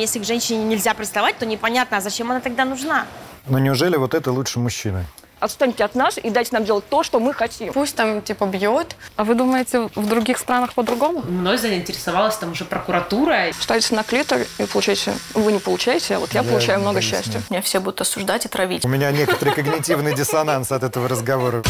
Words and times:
Если 0.00 0.18
к 0.18 0.24
женщине 0.24 0.64
нельзя 0.64 0.92
приставать, 0.92 1.38
то 1.38 1.46
непонятно, 1.46 1.98
а 1.98 2.00
зачем 2.00 2.28
она 2.32 2.40
тогда 2.40 2.64
нужна? 2.64 3.06
Но 3.46 3.60
неужели 3.60 3.94
вот 3.94 4.12
это 4.12 4.32
лучше 4.32 4.58
мужчины? 4.58 5.04
Отстаньте 5.38 5.84
от 5.84 5.94
нас 5.94 6.18
и 6.18 6.30
дайте 6.30 6.50
нам 6.50 6.64
делать 6.64 6.84
то, 6.88 7.04
что 7.04 7.20
мы 7.20 7.32
хотим. 7.32 7.72
Пусть 7.72 7.94
там 7.94 8.20
типа 8.20 8.46
бьет. 8.46 8.96
А 9.14 9.22
вы 9.22 9.36
думаете, 9.36 9.88
в 9.94 10.08
других 10.08 10.38
странах 10.38 10.74
по-другому? 10.74 11.22
Мной 11.22 11.58
заинтересовалась 11.58 12.36
там 12.36 12.50
уже 12.50 12.64
прокуратура. 12.64 13.52
Ставите 13.60 13.94
на 13.94 14.02
клитор 14.02 14.40
и 14.58 14.64
получаете... 14.64 15.14
Вы 15.34 15.52
не 15.52 15.60
получаете, 15.60 16.16
а 16.16 16.18
вот 16.18 16.34
я, 16.34 16.42
Я 16.42 16.48
получаю 16.48 16.80
много 16.80 17.00
счастья. 17.00 17.40
Меня 17.48 17.62
все 17.62 17.78
будут 17.78 18.00
осуждать 18.00 18.46
и 18.46 18.48
травить. 18.48 18.84
У 18.84 18.88
меня 18.88 19.12
некоторый 19.12 19.54
когнитивный 19.54 20.12
диссонанс 20.16 20.72
от 20.72 20.82
этого 20.82 21.06
разговора. 21.06 21.62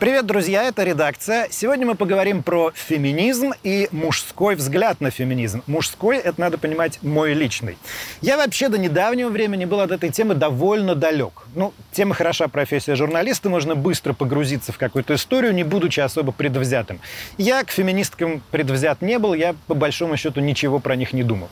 Привет, 0.00 0.24
друзья, 0.24 0.62
это 0.62 0.82
редакция. 0.82 1.48
Сегодня 1.50 1.86
мы 1.86 1.94
поговорим 1.94 2.42
про 2.42 2.72
феминизм 2.74 3.52
и 3.62 3.86
мужской 3.92 4.54
взгляд 4.54 4.98
на 5.02 5.10
феминизм. 5.10 5.62
Мужской, 5.66 6.16
это 6.16 6.40
надо 6.40 6.56
понимать, 6.56 6.98
мой 7.02 7.34
личный. 7.34 7.76
Я 8.22 8.38
вообще 8.38 8.70
до 8.70 8.78
недавнего 8.78 9.28
времени 9.28 9.66
был 9.66 9.78
от 9.80 9.90
этой 9.90 10.08
темы 10.08 10.34
довольно 10.34 10.94
далек. 10.94 11.42
Ну, 11.54 11.74
тема 11.92 12.14
хороша 12.14 12.48
профессия 12.48 12.94
журналиста, 12.94 13.50
можно 13.50 13.74
быстро 13.74 14.14
погрузиться 14.14 14.72
в 14.72 14.78
какую-то 14.78 15.16
историю, 15.16 15.52
не 15.52 15.64
будучи 15.64 16.00
особо 16.00 16.32
предвзятым. 16.32 16.98
Я 17.36 17.62
к 17.62 17.70
феминисткам 17.70 18.42
предвзят 18.50 19.02
не 19.02 19.18
был, 19.18 19.34
я 19.34 19.54
по 19.66 19.74
большому 19.74 20.16
счету 20.16 20.40
ничего 20.40 20.78
про 20.78 20.96
них 20.96 21.12
не 21.12 21.24
думал. 21.24 21.50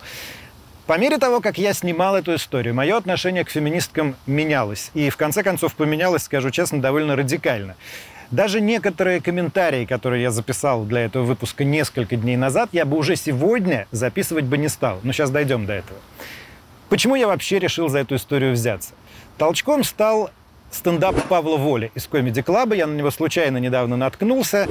По 0.87 0.97
мере 0.97 1.19
того, 1.19 1.43
как 1.43 1.59
я 1.59 1.75
снимал 1.75 2.17
эту 2.17 2.35
историю, 2.35 2.75
мое 2.75 2.97
отношение 2.97 3.45
к 3.45 3.51
феминисткам 3.51 4.17
менялось. 4.27 4.91
И 4.95 5.11
в 5.11 5.19
конце 5.19 5.43
концов 5.43 5.75
поменялось, 5.75 6.23
скажу 6.23 6.51
честно, 6.51 6.81
довольно 6.81 7.15
радикально. 7.15 7.77
Даже 8.31 8.61
некоторые 8.61 9.23
комментарии, 9.23 9.87
которые 9.87 10.23
я 10.23 10.31
записал 10.31 10.85
для 10.85 11.03
этого 11.03 11.25
выпуска 11.25 11.65
несколько 11.65 12.17
дней 12.17 12.37
назад, 12.37 12.69
я 12.73 12.85
бы 12.85 12.99
уже 12.99 13.17
сегодня 13.17 13.87
записывать 13.91 14.45
бы 14.45 14.59
не 14.59 14.69
стал. 14.69 15.01
Но 15.03 15.13
сейчас 15.13 15.31
дойдем 15.31 15.65
до 15.65 15.73
этого. 15.73 15.99
Почему 16.91 17.15
я 17.15 17.27
вообще 17.27 17.59
решил 17.59 17.89
за 17.89 18.01
эту 18.01 18.17
историю 18.17 18.53
взяться? 18.53 18.93
Толчком 19.39 19.83
стал 19.83 20.31
стендап 20.71 21.17
Павла 21.29 21.57
Воли 21.57 21.91
из 21.95 22.07
Club. 22.07 22.77
Я 22.77 22.87
на 22.87 22.95
него 22.95 23.11
случайно 23.11 23.57
недавно 23.57 23.97
наткнулся. 23.97 24.69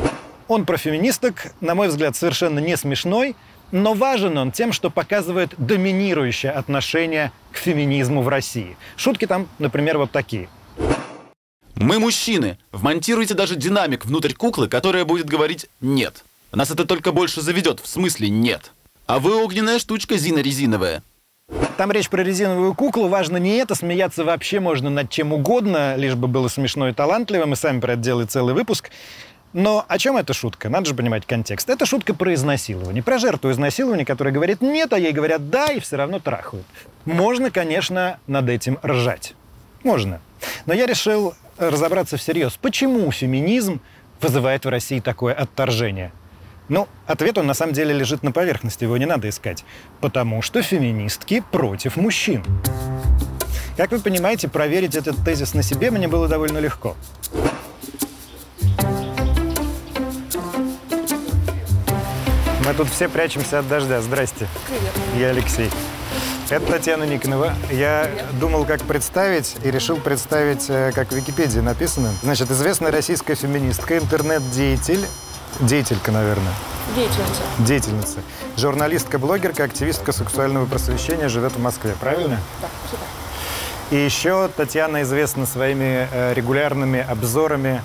Он 0.48 0.66
про 0.66 0.78
феминисток, 0.78 1.48
на 1.60 1.74
мой 1.74 1.88
взгляд, 1.88 2.16
совершенно 2.16 2.60
не 2.60 2.78
смешной, 2.78 3.36
но 3.72 3.96
важен 3.96 4.38
он 4.38 4.52
тем, 4.52 4.72
что 4.72 4.90
показывает 4.90 5.54
доминирующее 5.58 6.52
отношение 6.52 7.32
к 7.52 7.58
феминизму 7.58 8.22
в 8.22 8.28
России. 8.28 8.78
Шутки 8.96 9.26
там, 9.26 9.48
например, 9.58 9.98
вот 9.98 10.12
такие. 10.12 10.48
Мы 11.80 12.00
мужчины. 12.00 12.58
Вмонтируйте 12.72 13.36
даже 13.36 13.56
динамик 13.56 14.06
внутрь 14.06 14.34
куклы, 14.34 14.68
которая 14.68 15.06
будет 15.06 15.28
говорить 15.28 15.68
«нет». 15.80 16.24
Нас 16.52 16.72
это 16.72 16.86
только 16.86 17.12
больше 17.12 17.42
заведет, 17.42 17.80
в 17.80 17.88
смысле 17.88 18.30
«нет». 18.30 18.72
А 19.06 19.20
вы 19.20 19.36
огненная 19.36 19.78
штучка, 19.78 20.18
Зина 20.18 20.40
резиновая. 20.40 21.04
Там 21.78 21.92
речь 21.92 22.10
про 22.10 22.24
резиновую 22.24 22.74
куклу. 22.74 23.08
Важно 23.08 23.38
не 23.38 23.58
это. 23.58 23.76
Смеяться 23.76 24.24
вообще 24.26 24.60
можно 24.60 24.90
над 24.90 25.10
чем 25.12 25.32
угодно, 25.32 25.96
лишь 25.96 26.16
бы 26.16 26.28
было 26.28 26.48
смешно 26.48 26.90
и 26.90 26.94
талантливо. 26.94 27.46
Мы 27.46 27.56
сами 27.56 27.80
про 27.80 27.94
это 27.94 28.02
делали 28.02 28.26
целый 28.26 28.56
выпуск. 28.56 28.90
Но 29.54 29.86
о 29.88 29.98
чем 29.98 30.18
эта 30.18 30.34
шутка? 30.34 30.70
Надо 30.70 30.88
же 30.88 30.96
понимать 30.96 31.26
контекст. 31.26 31.70
Это 31.70 31.86
шутка 31.86 32.14
про 32.14 32.34
изнасилование. 32.34 33.02
Про 33.02 33.20
жертву 33.20 33.52
изнасилования, 33.52 34.04
которая 34.04 34.34
говорит 34.34 34.62
«нет», 34.62 34.92
а 34.92 35.00
ей 35.00 35.14
говорят 35.14 35.50
«да», 35.50 35.68
и 35.68 35.80
все 35.80 35.96
равно 35.96 36.20
трахают. 36.20 36.66
Можно, 37.06 37.50
конечно, 37.50 38.20
над 38.28 38.50
этим 38.50 38.78
ржать. 38.84 39.36
Можно. 39.84 40.20
Но 40.66 40.74
я 40.74 40.86
решил 40.86 41.34
разобраться 41.58 42.18
всерьез. 42.18 42.58
Почему 42.62 43.12
феминизм 43.12 43.82
вызывает 44.22 44.66
в 44.66 44.70
России 44.70 45.00
такое 45.00 45.34
отторжение? 45.34 46.12
Ну, 46.70 46.88
ответ 47.06 47.38
он 47.38 47.48
на 47.48 47.54
самом 47.54 47.74
деле 47.74 47.94
лежит 47.94 48.24
на 48.24 48.32
поверхности, 48.32 48.84
его 48.84 48.98
не 48.98 49.06
надо 49.06 49.30
искать. 49.30 49.64
Потому 50.02 50.42
что 50.42 50.62
феминистки 50.62 51.44
против 51.52 51.96
мужчин. 51.96 52.44
Как 53.78 53.92
вы 53.92 54.00
понимаете, 54.00 54.50
проверить 54.50 54.96
этот 54.96 55.24
тезис 55.24 55.54
на 55.54 55.64
себе 55.64 55.92
мне 55.92 56.08
было 56.08 56.28
довольно 56.28 56.58
легко. 56.58 56.96
Мы 62.66 62.74
тут 62.74 62.90
все 62.90 63.08
прячемся 63.08 63.60
от 63.60 63.70
дождя. 63.70 64.02
Здрасте. 64.02 64.48
Привет. 64.68 64.92
Я 65.18 65.30
Алексей. 65.30 65.70
Это 66.50 66.66
Татьяна 66.72 67.04
Никонова. 67.04 67.54
Я 67.70 68.10
думал, 68.40 68.64
как 68.66 68.82
представить, 68.84 69.58
и 69.64 69.70
решил 69.72 69.98
представить, 69.98 70.66
э, 70.70 70.92
как 70.96 71.10
в 71.10 71.12
Википедии 71.16 71.60
написано. 71.60 72.14
Значит, 72.24 72.50
известная 72.52 72.90
российская 72.92 73.36
феминистка, 73.36 73.98
интернет-деятель, 73.98 75.06
деятелька, 75.60 76.12
наверное, 76.14 76.54
Деятельница. 76.96 77.42
деятельница, 77.60 78.20
журналистка, 78.56 79.20
блогерка, 79.20 79.66
активистка 79.66 80.14
сексуального 80.14 80.66
просвещения, 80.66 81.28
живет 81.28 81.52
в 81.52 81.60
Москве. 81.60 81.94
Правильно? 82.00 82.40
Да. 82.62 82.68
И 83.92 83.98
еще 83.98 84.50
Татьяна 84.56 85.02
известна 85.02 85.46
своими 85.46 86.08
э, 86.12 86.34
регулярными 86.34 87.06
обзорами 87.10 87.82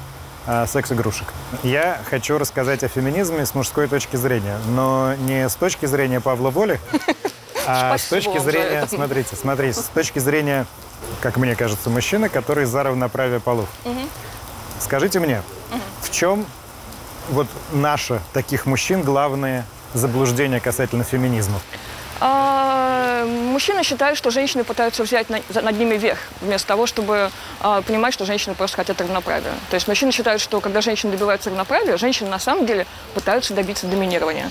э, 0.47 0.67
секс-игрушек. 0.69 1.27
Я 1.65 2.01
хочу 2.09 2.39
рассказать 2.39 2.85
о 2.85 2.89
феминизме 2.89 3.45
с 3.45 3.57
мужской 3.57 3.89
точки 3.89 4.15
зрения, 4.15 4.57
но 4.69 5.15
не 5.17 5.49
с 5.49 5.57
точки 5.57 5.87
зрения 5.87 6.21
Павла 6.21 6.51
Воли, 6.51 6.79
а 7.67 7.99
с 7.99 8.05
точки 8.05 8.39
зрения, 8.39 8.87
смотрите, 8.87 9.37
смотрите, 9.37 9.81
с 9.81 9.85
точки 9.85 10.19
зрения, 10.19 10.67
как 11.21 11.37
мне 11.37 11.55
кажется, 11.55 11.91
мужчины, 11.91 12.29
который 12.29 12.65
за 12.65 12.83
равноправие 12.83 13.41
полов. 13.41 13.69
Скажите 14.81 15.21
мне, 15.21 15.43
в 16.03 16.11
чем 16.11 16.45
вот 17.31 17.47
наше, 17.73 18.21
таких 18.33 18.67
мужчин, 18.67 19.03
главное 19.03 19.65
заблуждение 19.95 20.61
касательно 20.61 21.05
феминизма? 21.05 21.61
А, 22.21 22.52
мужчины 23.53 23.85
считают, 23.85 24.19
что 24.19 24.31
женщины 24.31 24.65
пытаются 24.65 25.03
взять 25.05 25.31
на- 25.31 25.41
над 25.63 25.79
ними 25.79 25.95
верх, 25.97 26.19
вместо 26.41 26.67
того, 26.67 26.87
чтобы 26.87 27.31
а, 27.61 27.83
понимать, 27.83 28.13
что 28.15 28.25
женщины 28.25 28.55
просто 28.57 28.77
хотят 28.79 29.01
равноправия. 29.01 29.53
То 29.71 29.75
есть 29.75 29.87
мужчины 29.87 30.11
считают, 30.11 30.43
что 30.43 30.61
когда 30.61 30.81
женщины 30.81 31.13
добиваются 31.13 31.51
равноправия, 31.51 31.97
женщины 31.97 32.29
на 32.29 32.39
самом 32.41 32.67
деле 32.67 32.87
пытаются 33.15 33.55
добиться 33.55 33.87
доминирования. 33.87 34.51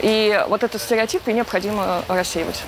И 0.00 0.44
вот 0.48 0.62
этот 0.62 0.82
стереотип 0.82 1.26
необходимо 1.28 2.02
рассеивать. 2.08 2.62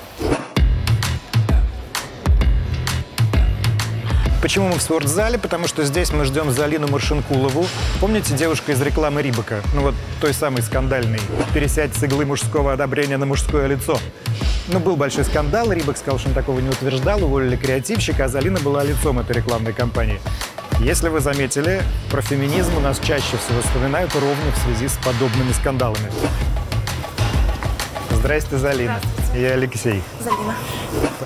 Почему 4.43 4.67
мы 4.67 4.79
в 4.79 4.83
спортзале? 4.83 5.39
Потому 5.39 5.69
что 5.69 5.85
здесь 5.85 6.11
мы 6.11 6.25
ждем 6.25 6.51
Залину 6.51 6.89
Маршинкулову. 6.89 7.65
Помните 8.01 8.35
девушка 8.35 8.73
из 8.73 8.83
рекламы 8.83 9.23
Рибака? 9.23 9.63
Ну 9.73 9.83
вот 9.83 9.95
той 10.21 10.35
самой 10.35 10.63
скандальной. 10.63 11.21
Пересядь 11.55 11.95
с 11.95 12.03
иглы 12.03 12.27
мужского 12.27 12.73
одобрения 12.73 13.19
на 13.19 13.25
мужское 13.25 13.69
лицо. 13.69 13.97
Ну, 14.67 14.81
был 14.81 14.97
большой 14.97 15.25
скандал, 15.25 15.71
Рибак 15.71 15.97
сказал, 15.97 16.19
что 16.19 16.29
он 16.29 16.35
такого 16.35 16.59
не 16.59 16.69
утверждал, 16.69 17.23
уволили 17.23 17.55
креативщика, 17.55 18.25
а 18.25 18.29
Залина 18.29 18.59
была 18.59 18.83
лицом 18.83 19.21
этой 19.21 19.37
рекламной 19.37 19.73
кампании. 19.73 20.21
Если 20.81 21.09
вы 21.09 21.21
заметили, 21.21 21.81
про 22.11 22.21
феминизм 22.21 22.77
у 22.77 22.81
нас 22.81 22.99
чаще 22.99 23.37
всего 23.37 23.61
вспоминают 23.63 24.13
ровно 24.15 24.53
в 24.57 24.59
связи 24.59 24.89
с 24.89 24.99
подобными 25.05 25.53
скандалами. 25.53 26.11
Здрасте, 28.11 28.59
Залина. 28.59 29.01
Я 29.37 29.53
Алексей. 29.53 30.03
Залина. 30.21 30.57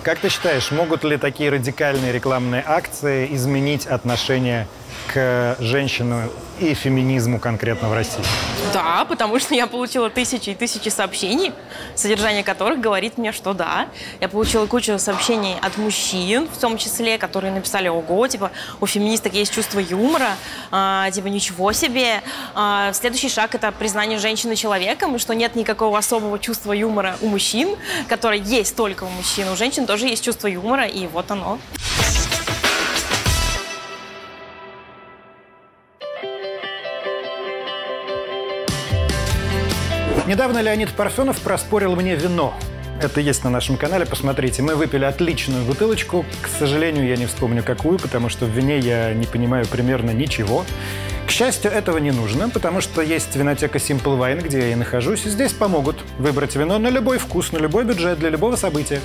Как 0.03 0.19
ты 0.21 0.28
считаешь, 0.28 0.71
могут 0.71 1.03
ли 1.03 1.16
такие 1.16 1.50
радикальные 1.50 2.12
рекламные 2.12 2.62
акции 2.65 3.34
изменить 3.34 3.87
отношение 3.87 4.69
к 5.12 5.56
женщину 5.60 6.30
и 6.58 6.74
феминизму 6.74 7.38
конкретно 7.38 7.88
в 7.88 7.94
России? 7.94 8.24
Да, 8.72 9.04
потому 9.04 9.38
что 9.38 9.54
я 9.54 9.66
получила 9.66 10.10
тысячи 10.10 10.50
и 10.50 10.54
тысячи 10.54 10.88
сообщений, 10.88 11.52
содержание 11.94 12.42
которых 12.42 12.80
говорит 12.80 13.18
мне, 13.18 13.32
что 13.32 13.52
да. 13.52 13.88
Я 14.20 14.28
получила 14.28 14.66
кучу 14.66 14.98
сообщений 14.98 15.56
от 15.60 15.76
мужчин, 15.76 16.48
в 16.48 16.58
том 16.58 16.78
числе, 16.78 17.18
которые 17.18 17.52
написали, 17.52 17.88
ого, 17.88 18.26
типа, 18.26 18.50
у 18.80 18.86
феминисток 18.86 19.34
есть 19.34 19.52
чувство 19.52 19.78
юмора, 19.78 20.30
а, 20.70 21.10
типа, 21.10 21.26
ничего 21.26 21.72
себе. 21.72 22.22
А, 22.54 22.92
следующий 22.92 23.28
шаг– 23.28 23.54
это 23.54 23.70
признание 23.72 24.18
женщины 24.18 24.56
человеком, 24.56 25.18
что 25.18 25.34
нет 25.34 25.56
никакого 25.56 25.98
особого 25.98 26.38
чувства 26.38 26.72
юмора 26.72 27.16
у 27.20 27.28
мужчин, 27.28 27.76
которое 28.08 28.40
есть 28.40 28.76
только 28.76 29.04
у 29.04 29.09
мужчин. 29.10 29.48
У 29.48 29.56
женщин 29.56 29.86
тоже 29.86 30.06
есть 30.06 30.24
чувство 30.24 30.47
юмора, 30.47 30.86
и 30.86 31.06
вот 31.06 31.30
оно. 31.30 31.59
Недавно 40.26 40.60
Леонид 40.60 40.90
Парфенов 40.90 41.38
проспорил 41.40 41.94
мне 41.94 42.16
вино. 42.16 42.52
Это 43.00 43.20
есть 43.20 43.44
на 43.44 43.50
нашем 43.50 43.76
канале, 43.76 44.06
посмотрите. 44.06 44.60
Мы 44.60 44.74
выпили 44.74 45.04
отличную 45.04 45.64
бутылочку. 45.64 46.26
К 46.42 46.48
сожалению, 46.48 47.06
я 47.06 47.16
не 47.16 47.26
вспомню 47.26 47.62
какую, 47.62 48.00
потому 48.00 48.28
что 48.28 48.44
в 48.44 48.48
вине 48.48 48.80
я 48.80 49.14
не 49.14 49.26
понимаю 49.26 49.66
примерно 49.66 50.10
ничего. 50.10 50.64
К 51.26 51.30
счастью, 51.30 51.72
этого 51.72 51.98
не 51.98 52.12
нужно, 52.12 52.48
потому 52.48 52.80
что 52.80 53.02
есть 53.02 53.34
винотека 53.34 53.78
Simple 53.78 54.16
Wine, 54.16 54.42
где 54.42 54.60
я 54.60 54.72
и 54.72 54.74
нахожусь, 54.76 55.26
и 55.26 55.28
здесь 55.28 55.52
помогут 55.52 55.96
выбрать 56.18 56.54
вино 56.54 56.78
на 56.78 56.88
любой 56.88 57.18
вкус, 57.18 57.50
на 57.50 57.58
любой 57.58 57.84
бюджет, 57.84 58.20
для 58.20 58.30
любого 58.30 58.54
события. 58.54 59.00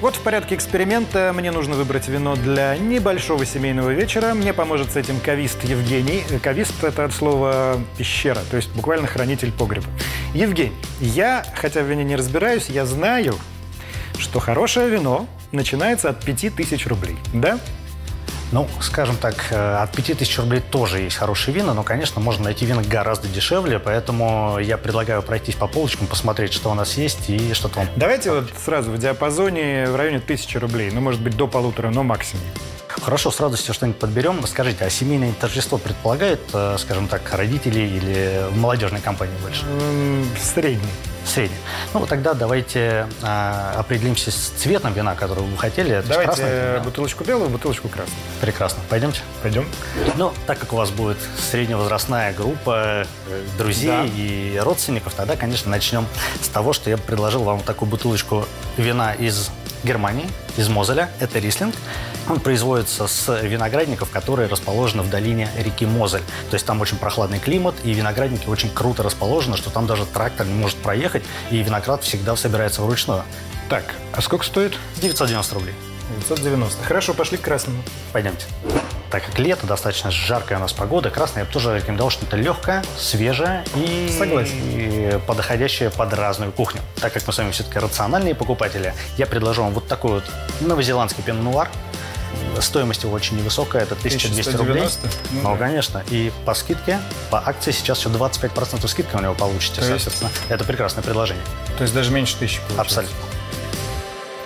Вот 0.00 0.16
в 0.16 0.20
порядке 0.20 0.54
эксперимента 0.54 1.32
мне 1.36 1.50
нужно 1.50 1.74
выбрать 1.74 2.08
вино 2.08 2.34
для 2.34 2.78
небольшого 2.78 3.44
семейного 3.44 3.90
вечера. 3.90 4.32
Мне 4.32 4.54
поможет 4.54 4.92
с 4.92 4.96
этим 4.96 5.20
кавист 5.20 5.64
Евгений. 5.64 6.24
Кавист– 6.42 6.72
это 6.82 7.04
от 7.04 7.12
слова 7.12 7.78
«пещера», 7.98 8.40
то 8.50 8.56
есть 8.56 8.74
буквально 8.74 9.06
хранитель 9.06 9.52
погреба. 9.52 9.86
Евгений, 10.32 10.72
я, 11.00 11.44
хотя 11.56 11.82
в 11.82 11.84
вине 11.84 12.04
не 12.04 12.16
разбираюсь, 12.16 12.70
я 12.70 12.86
знаю, 12.86 13.36
что 14.18 14.40
хорошее 14.40 14.88
вино 14.88 15.26
начинается 15.52 16.08
от 16.08 16.24
5000 16.24 16.86
рублей, 16.86 17.16
да? 17.34 17.58
Ну, 18.52 18.68
скажем 18.80 19.16
так, 19.16 19.34
э, 19.50 19.76
от 19.76 19.90
5000 19.92 20.38
рублей 20.38 20.60
тоже 20.60 21.00
есть 21.00 21.16
хорошие 21.16 21.54
вина, 21.54 21.74
но, 21.74 21.82
конечно, 21.82 22.20
можно 22.20 22.44
найти 22.44 22.64
вина 22.64 22.82
гораздо 22.82 23.26
дешевле, 23.26 23.78
поэтому 23.80 24.58
я 24.60 24.78
предлагаю 24.78 25.22
пройтись 25.22 25.56
по 25.56 25.66
полочкам, 25.66 26.06
посмотреть, 26.06 26.52
что 26.52 26.70
у 26.70 26.74
нас 26.74 26.96
есть 26.96 27.28
и 27.28 27.54
что-то 27.54 27.80
вам... 27.80 27.88
Давайте 27.96 28.30
вот 28.30 28.50
сразу 28.64 28.92
в 28.92 28.98
диапазоне 28.98 29.86
в 29.88 29.96
районе 29.96 30.18
1000 30.18 30.60
рублей, 30.60 30.90
ну, 30.92 31.00
может 31.00 31.20
быть, 31.20 31.36
до 31.36 31.48
полутора, 31.48 31.90
но 31.90 32.04
максимум. 32.04 32.44
Хорошо, 32.86 33.30
с 33.30 33.40
радостью 33.40 33.74
что-нибудь 33.74 33.98
подберем. 33.98 34.46
Скажите, 34.46 34.84
а 34.84 34.90
семейное 34.90 35.32
торжество 35.32 35.76
предполагает, 35.76 36.40
э, 36.52 36.76
скажем 36.78 37.08
так, 37.08 37.22
родителей 37.32 37.96
или 37.96 38.46
в 38.50 38.56
молодежной 38.56 39.00
компании 39.00 39.34
больше? 39.42 39.64
М, 39.66 40.24
Средний. 41.26 41.46
Средний. 41.46 41.56
Ну, 41.94 42.00
вот 42.00 42.08
тогда 42.08 42.34
давайте 42.34 43.06
а, 43.22 43.74
определимся 43.78 44.30
с 44.30 44.34
цветом 44.56 44.92
вина, 44.92 45.14
который 45.14 45.44
вы 45.44 45.56
хотели. 45.56 45.90
Это 45.96 46.08
Давайте 46.08 46.26
красное 46.28 46.50
э, 46.78 46.80
бутылочку 46.82 47.24
белую, 47.24 47.50
бутылочку 47.50 47.88
красную. 47.88 48.18
Прекрасно. 48.40 48.82
Пойдемте. 48.88 49.20
Пойдем. 49.42 49.66
Ну, 50.16 50.32
так 50.46 50.58
как 50.58 50.72
у 50.72 50.76
вас 50.76 50.90
будет 50.90 51.18
средневозрастная 51.50 52.32
группа 52.32 53.06
э, 53.28 53.42
друзей 53.58 53.88
Да. 53.88 54.04
и 54.16 54.58
родственников, 54.62 55.14
тогда, 55.14 55.36
конечно, 55.36 55.70
начнем 55.70 56.06
с 56.40 56.48
того, 56.48 56.72
что 56.72 56.90
я 56.90 56.96
предложил 56.96 57.42
вам 57.42 57.60
такую 57.60 57.88
бутылочку 57.90 58.46
вина 58.76 59.12
из 59.12 59.50
Германии, 59.86 60.28
из 60.56 60.68
Мозеля. 60.68 61.08
Это 61.20 61.38
рислинг. 61.38 61.74
Он 62.28 62.40
производится 62.40 63.06
с 63.06 63.40
виноградников, 63.42 64.10
которые 64.10 64.48
расположены 64.48 65.02
в 65.02 65.10
долине 65.10 65.48
реки 65.56 65.86
Мозель. 65.86 66.22
То 66.50 66.54
есть 66.54 66.66
там 66.66 66.80
очень 66.80 66.98
прохладный 66.98 67.38
климат, 67.38 67.74
и 67.84 67.94
виноградники 67.94 68.48
очень 68.48 68.70
круто 68.70 69.02
расположены, 69.02 69.56
что 69.56 69.70
там 69.70 69.86
даже 69.86 70.04
трактор 70.04 70.46
не 70.46 70.54
может 70.54 70.76
проехать, 70.78 71.22
и 71.50 71.62
виноград 71.62 72.02
всегда 72.02 72.36
собирается 72.36 72.82
вручную. 72.82 73.22
Так, 73.68 73.94
а 74.12 74.20
сколько 74.20 74.44
стоит? 74.44 74.76
990 75.00 75.54
рублей. 75.54 75.74
990. 76.20 76.84
Хорошо, 76.84 77.14
пошли 77.14 77.38
к 77.38 77.42
красному. 77.42 77.82
Пойдемте. 78.12 78.46
Так 79.10 79.24
как 79.24 79.38
лето, 79.38 79.66
достаточно 79.66 80.10
жаркая 80.10 80.58
у 80.58 80.60
нас 80.60 80.72
погода, 80.72 81.10
красное 81.10 81.42
я 81.42 81.46
бы 81.46 81.52
тоже 81.52 81.76
рекомендовал 81.76 82.10
что-то 82.10 82.36
легкое, 82.36 82.82
свежее 82.98 83.64
и 83.76 84.12
Согласен. 84.18 84.54
и 84.64 85.20
подходящее 85.26 85.90
под 85.90 86.12
разную 86.12 86.50
кухню. 86.50 86.80
Так 87.00 87.12
как 87.12 87.24
мы 87.26 87.32
с 87.32 87.38
вами 87.38 87.52
все-таки 87.52 87.78
рациональные 87.78 88.34
покупатели, 88.34 88.94
я 89.16 89.26
предложу 89.26 89.62
вам 89.62 89.72
вот 89.74 89.86
такой 89.86 90.10
вот 90.12 90.24
новозеландский 90.60 91.22
пен-нуар. 91.22 91.68
Стоимость 92.60 93.02
его 93.04 93.12
очень 93.14 93.36
невысокая, 93.36 93.82
это 93.82 93.94
1200 93.94 94.56
рублей. 94.56 94.82
1190? 94.82 95.08
Ну 95.32 95.40
Ну, 95.42 95.52
да. 95.52 95.56
конечно. 95.58 96.04
И 96.10 96.32
по 96.44 96.54
скидке, 96.54 96.98
по 97.30 97.38
акции 97.38 97.70
сейчас 97.70 97.98
еще 98.00 98.08
25% 98.08 98.86
скидка 98.88 99.16
у 99.16 99.20
него 99.20 99.34
получите, 99.34 99.80
То 99.80 99.86
есть- 99.92 100.04
соответственно. 100.04 100.30
Это 100.48 100.64
прекрасное 100.64 101.02
предложение. 101.02 101.44
То 101.78 101.82
есть 101.82 101.94
даже 101.94 102.10
меньше 102.10 102.36
тысячи 102.36 102.60
получается. 102.68 103.00
Абсолютно. 103.00 103.16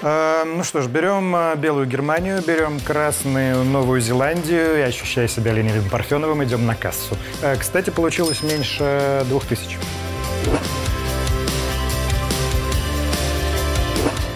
Э, 0.03 0.45
ну 0.45 0.65
что 0.65 0.81
ж, 0.83 0.89
берем 0.89 1.35
э, 1.37 1.57
белую 1.57 1.87
Германию, 1.87 2.43
берем 2.47 2.81
красную 2.81 3.65
Новую 3.65 4.01
Зеландию 4.01 4.79
и, 4.79 4.81
ощущая 4.81 5.29
себя 5.29 5.53
ленивым 5.53 5.89
Парфеновым, 5.91 6.43
идем 6.45 6.67
на 6.67 6.75
кассу. 6.75 7.17
Э, 7.43 7.57
кстати, 7.57 7.91
получилось 7.91 8.43
меньше 8.43 9.25
двух 9.29 9.45
тысяч. 9.45 9.79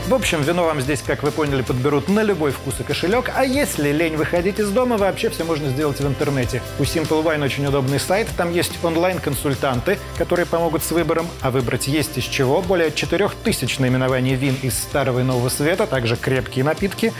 В 0.06 0.12
общем, 0.12 0.42
вино 0.42 0.64
вам 0.64 0.82
здесь, 0.82 1.00
как 1.00 1.22
вы 1.22 1.30
поняли, 1.30 1.62
подберут 1.62 2.10
на 2.10 2.22
любой 2.22 2.50
вкус 2.50 2.74
и 2.78 2.82
кошелек. 2.82 3.30
А 3.34 3.42
если 3.42 3.90
лень 3.90 4.16
выходить 4.16 4.58
из 4.58 4.68
дома, 4.68 4.98
вообще 4.98 5.30
все 5.30 5.44
можно 5.44 5.70
сделать 5.70 5.98
в 5.98 6.06
интернете. 6.06 6.60
У 6.78 6.82
Simple 6.82 7.24
Wine 7.24 7.42
очень 7.42 7.64
удобный 7.64 7.98
сайт. 7.98 8.28
Там 8.36 8.52
есть 8.52 8.72
онлайн-консультанты, 8.84 9.98
которые 10.18 10.44
помогут 10.44 10.84
с 10.84 10.90
выбором. 10.90 11.26
А 11.40 11.50
выбрать 11.50 11.86
есть 11.88 12.18
из 12.18 12.24
чего. 12.24 12.60
Более 12.60 12.92
4000 12.92 13.78
наименований 13.80 14.34
вин 14.34 14.56
из 14.60 14.74
старого 14.74 15.20
и 15.20 15.22
нового 15.22 15.48
света, 15.48 15.86
также 15.86 16.16
крепкие 16.16 16.66
напитки. 16.66 17.14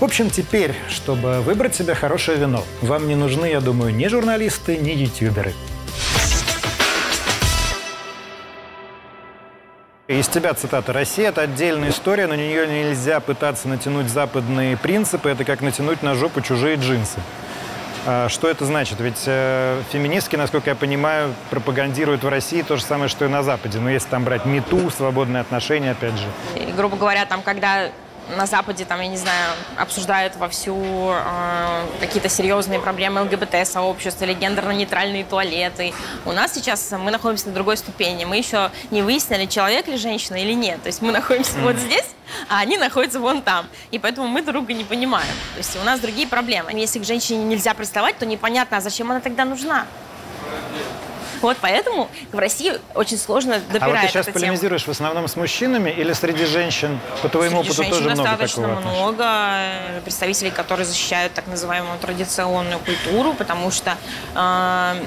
В 0.00 0.04
общем, 0.04 0.30
теперь, 0.30 0.74
чтобы 0.88 1.42
выбрать 1.42 1.74
себе 1.74 1.94
хорошее 1.94 2.38
вино, 2.38 2.64
вам 2.80 3.08
не 3.08 3.14
нужны, 3.14 3.44
я 3.44 3.60
думаю, 3.60 3.94
ни 3.94 4.06
журналисты, 4.06 4.78
ни 4.78 4.92
ютуберы. 4.92 5.52
Из 10.08 10.26
тебя 10.26 10.52
цитата. 10.52 10.92
«Россия– 10.92 11.28
это 11.30 11.42
отдельная 11.42 11.90
история, 11.90 12.26
на 12.26 12.34
нее 12.34 12.66
нельзя 12.66 13.20
пытаться 13.20 13.68
натянуть 13.68 14.08
западные 14.08 14.76
принципы. 14.76 15.30
Это 15.30 15.44
как 15.44 15.60
натянуть 15.60 16.02
на 16.02 16.16
жопу 16.16 16.40
чужие 16.40 16.74
джинсы». 16.74 17.20
А 18.04 18.28
Что 18.28 18.48
это 18.48 18.64
значит? 18.64 18.98
Ведь 18.98 19.22
э, 19.26 19.80
феминистки, 19.92 20.34
насколько 20.34 20.70
я 20.70 20.74
понимаю, 20.74 21.32
пропагандируют 21.50 22.24
в 22.24 22.28
России 22.28 22.62
то 22.62 22.76
же 22.76 22.82
самое, 22.82 23.08
что 23.08 23.24
и 23.26 23.28
на 23.28 23.44
Западе. 23.44 23.78
Но 23.78 23.88
если 23.88 24.08
там 24.08 24.24
брать 24.24 24.44
мету, 24.44 24.90
свободные 24.90 25.40
отношения, 25.40 25.92
опять 25.92 26.18
же. 26.18 26.26
И, 26.56 26.72
грубо 26.72 26.96
говоря, 26.96 27.24
там, 27.24 27.42
когда 27.42 27.90
на 28.36 28.46
Западе, 28.46 28.84
там, 28.84 29.00
я 29.00 29.08
не 29.08 29.16
знаю, 29.16 29.52
обсуждают 29.76 30.36
вовсю 30.36 30.76
э, 31.10 31.86
какие-то 32.00 32.28
серьезные 32.28 32.80
проблемы 32.80 33.22
ЛГБТ-сообщества 33.22 34.24
или 34.24 34.34
гендерно-нейтральные 34.34 35.24
туалеты. 35.24 35.92
У 36.24 36.32
нас 36.32 36.54
сейчас 36.54 36.90
мы 36.92 37.10
находимся 37.10 37.48
на 37.48 37.54
другой 37.54 37.76
ступени. 37.76 38.24
Мы 38.24 38.36
еще 38.36 38.70
не 38.90 39.02
выяснили, 39.02 39.46
человек 39.46 39.88
ли 39.88 39.96
женщина 39.96 40.36
или 40.36 40.52
нет. 40.52 40.82
То 40.82 40.88
есть 40.88 41.02
мы 41.02 41.12
находимся 41.12 41.58
вот 41.60 41.76
здесь, 41.76 42.06
а 42.48 42.60
они 42.60 42.78
находятся 42.78 43.20
вон 43.20 43.42
там. 43.42 43.66
И 43.90 43.98
поэтому 43.98 44.28
мы 44.28 44.42
друга 44.42 44.72
не 44.72 44.84
понимаем. 44.84 45.34
То 45.54 45.58
есть 45.58 45.76
у 45.80 45.84
нас 45.84 46.00
другие 46.00 46.26
проблемы. 46.26 46.72
Если 46.72 46.98
к 46.98 47.04
женщине 47.04 47.44
нельзя 47.44 47.74
приставать, 47.74 48.18
то 48.18 48.26
непонятно, 48.26 48.78
а 48.78 48.80
зачем 48.80 49.10
она 49.10 49.20
тогда 49.20 49.44
нужна? 49.44 49.86
Вот 51.42 51.56
поэтому 51.60 52.08
в 52.30 52.38
России 52.38 52.74
очень 52.94 53.18
сложно 53.18 53.58
допирать 53.58 53.82
А 53.82 53.88
вот 53.88 54.00
ты 54.00 54.08
сейчас 54.08 54.26
полемизируешь 54.26 54.84
в 54.84 54.88
основном 54.88 55.26
с 55.28 55.36
мужчинами 55.36 55.90
или 55.90 56.12
среди 56.12 56.46
женщин? 56.46 56.98
По 57.20 57.28
твоему 57.28 57.64
Среди 57.64 57.80
опыту 57.80 57.90
тоже 57.90 58.02
много 58.10 58.22
достаточно 58.22 58.68
такого 58.68 58.94
много 58.94 59.24
э, 59.26 60.00
представителей, 60.04 60.50
которые 60.50 60.86
защищают 60.86 61.34
так 61.34 61.46
называемую 61.48 61.98
традиционную 61.98 62.78
культуру, 62.78 63.34
потому 63.34 63.70
что 63.70 63.96
э, 64.34 65.04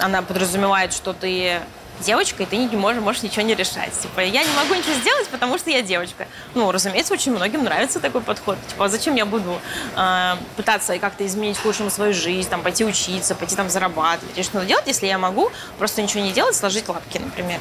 она 0.00 0.22
подразумевает, 0.22 0.92
что 0.92 1.12
ты 1.12 1.60
девочка, 2.02 2.42
и 2.42 2.46
ты 2.46 2.56
не 2.56 2.76
можешь, 2.76 3.02
можешь 3.02 3.22
ничего 3.22 3.42
не 3.42 3.54
решать. 3.54 3.92
Типа, 4.00 4.20
я 4.20 4.42
не 4.42 4.52
могу 4.54 4.74
ничего 4.74 4.94
сделать, 4.94 5.28
потому 5.28 5.58
что 5.58 5.70
я 5.70 5.82
девочка. 5.82 6.26
Ну, 6.54 6.70
разумеется, 6.70 7.14
очень 7.14 7.32
многим 7.34 7.64
нравится 7.64 8.00
такой 8.00 8.20
подход. 8.20 8.58
Типа, 8.68 8.84
а 8.86 8.88
зачем 8.88 9.14
я 9.14 9.24
буду 9.24 9.58
э, 9.96 10.36
пытаться 10.56 10.98
как-то 10.98 11.24
изменить 11.26 11.58
к 11.58 11.64
лучшему 11.64 11.90
свою 11.90 12.12
жизнь, 12.12 12.48
там, 12.48 12.62
пойти 12.62 12.84
учиться, 12.84 13.34
пойти 13.34 13.56
там 13.56 13.70
зарабатывать, 13.70 14.36
и 14.36 14.42
что 14.42 14.56
надо 14.56 14.66
делать, 14.66 14.86
если 14.86 15.06
я 15.06 15.18
могу 15.18 15.50
просто 15.78 16.02
ничего 16.02 16.22
не 16.22 16.32
делать, 16.32 16.54
сложить 16.56 16.88
лапки, 16.88 17.18
например. 17.18 17.60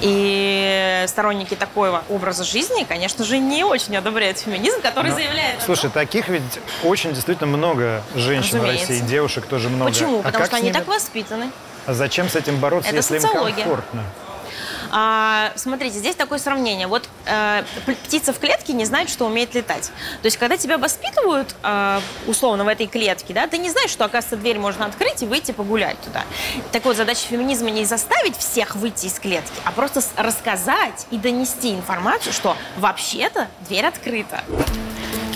И 0.00 1.04
сторонники 1.08 1.54
такого 1.54 2.02
образа 2.08 2.44
жизни, 2.44 2.84
конечно 2.84 3.24
же, 3.24 3.38
не 3.38 3.64
очень 3.64 3.96
одобряют 3.96 4.38
феминизм, 4.38 4.80
который 4.80 5.10
заявляет... 5.12 5.56
о 5.62 5.66
том- 5.66 5.74
Слушай, 5.76 5.90
таких 5.90 6.28
ведь 6.28 6.42
очень 6.82 7.12
действительно 7.14 7.46
много 7.56 8.02
женщин 8.14 8.56
Разумеется. 8.58 8.86
в 8.86 8.90
России, 8.90 9.00
девушек 9.06 9.46
тоже 9.46 9.68
много. 9.68 9.90
Почему? 9.90 10.20
А 10.20 10.22
Потому 10.24 10.44
что 10.46 10.56
они 10.56 10.64
ними- 10.66 10.74
так 10.74 10.86
воспитаны. 10.86 11.50
А 11.86 11.92
зачем 11.94 12.28
с 12.28 12.36
этим 12.36 12.58
бороться, 12.58 12.88
Это 12.88 12.96
если 12.98 13.16
им 13.16 13.22
социология. 13.22 13.64
комфортно? 13.64 14.04
А, 14.96 15.50
смотрите, 15.56 15.98
здесь 15.98 16.14
такое 16.14 16.38
сравнение. 16.38 16.86
Вот 16.86 17.08
э, 17.26 17.64
птица 18.04 18.32
в 18.32 18.38
клетке 18.38 18.72
не 18.72 18.84
знает, 18.84 19.10
что 19.10 19.26
умеет 19.26 19.52
летать. 19.54 19.86
То 20.22 20.26
есть, 20.26 20.36
когда 20.36 20.56
тебя 20.56 20.78
воспитывают, 20.78 21.56
э, 21.64 22.00
условно, 22.28 22.64
в 22.64 22.68
этой 22.68 22.86
клетке, 22.86 23.34
да, 23.34 23.48
ты 23.48 23.58
не 23.58 23.70
знаешь, 23.70 23.90
что, 23.90 24.04
оказывается, 24.04 24.36
дверь 24.36 24.58
можно 24.60 24.86
открыть 24.86 25.20
и 25.22 25.26
выйти 25.26 25.50
погулять 25.50 26.00
туда. 26.00 26.22
Так 26.70 26.84
вот, 26.84 26.96
задача 26.96 27.26
феминизма 27.26 27.70
не 27.70 27.84
заставить 27.84 28.36
всех 28.36 28.76
выйти 28.76 29.06
из 29.06 29.18
клетки, 29.18 29.60
а 29.64 29.72
просто 29.72 30.00
рассказать 30.16 31.06
и 31.10 31.18
донести 31.18 31.74
информацию, 31.74 32.32
что 32.32 32.56
вообще-то 32.76 33.48
дверь 33.68 33.86
открыта. 33.86 34.44